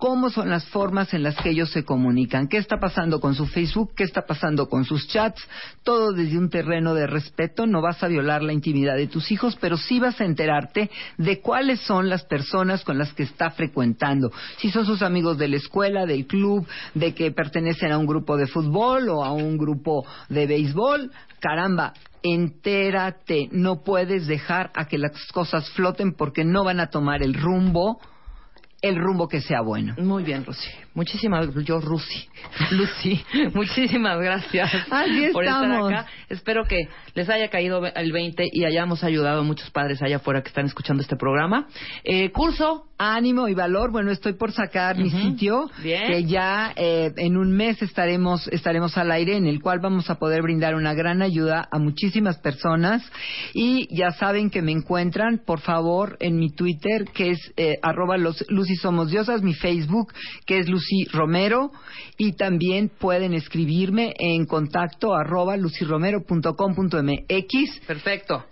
[0.03, 3.45] cómo son las formas en las que ellos se comunican, qué está pasando con su
[3.47, 5.41] Facebook, qué está pasando con sus chats,
[5.81, 9.57] todo desde un terreno de respeto, no vas a violar la intimidad de tus hijos,
[9.61, 14.29] pero sí vas a enterarte de cuáles son las personas con las que está frecuentando,
[14.57, 18.35] si son sus amigos de la escuela, del club, de que pertenecen a un grupo
[18.35, 21.93] de fútbol o a un grupo de béisbol, caramba,
[22.23, 27.35] entérate, no puedes dejar a que las cosas floten porque no van a tomar el
[27.35, 28.01] rumbo
[28.83, 29.95] el rumbo que sea bueno.
[29.97, 30.69] Muy bien, Lucy.
[30.95, 32.29] Muchísimas, yo, Lucy.
[32.71, 36.05] Lucy, muchísimas gracias Así por estar acá.
[36.29, 40.41] Espero que les haya caído el 20 y hayamos ayudado a muchos padres allá afuera
[40.41, 41.67] que están escuchando este programa.
[42.03, 42.85] Eh, curso.
[42.95, 43.91] Ánimo y valor.
[43.91, 46.07] Bueno, estoy por sacar mi sitio, Bien.
[46.07, 50.15] que ya eh, en un mes estaremos estaremos al aire, en el cual vamos a
[50.19, 53.03] poder brindar una gran ayuda a muchísimas personas.
[53.53, 58.15] Y ya saben que me encuentran, por favor, en mi Twitter, que es eh, arroba
[58.17, 60.13] los, Lucy Somos Diosas, mi Facebook,
[60.45, 61.71] que es Lucy Romero,
[62.17, 67.79] y también pueden escribirme en contacto arroba lucyromero.com.mx.
[67.87, 68.45] Perfecto.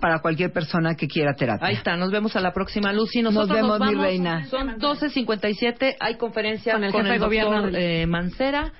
[0.00, 1.66] Para cualquier persona que quiera terapia.
[1.66, 3.20] Ahí está, nos vemos a la próxima, Lucy.
[3.20, 4.02] Nos vemos, mi vamos.
[4.02, 4.46] reina.
[4.46, 7.68] Son 12.57, hay conferencia Con el con jefe el de gobierno.
[7.76, 8.72] eh, Mancera.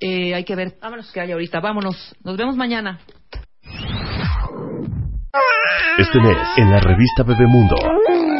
[0.00, 0.74] Eh, hay que ver
[1.14, 1.60] qué hay ahorita.
[1.60, 2.98] Vámonos, nos vemos mañana.
[5.98, 7.74] Este mes, en la revista Bebemundo,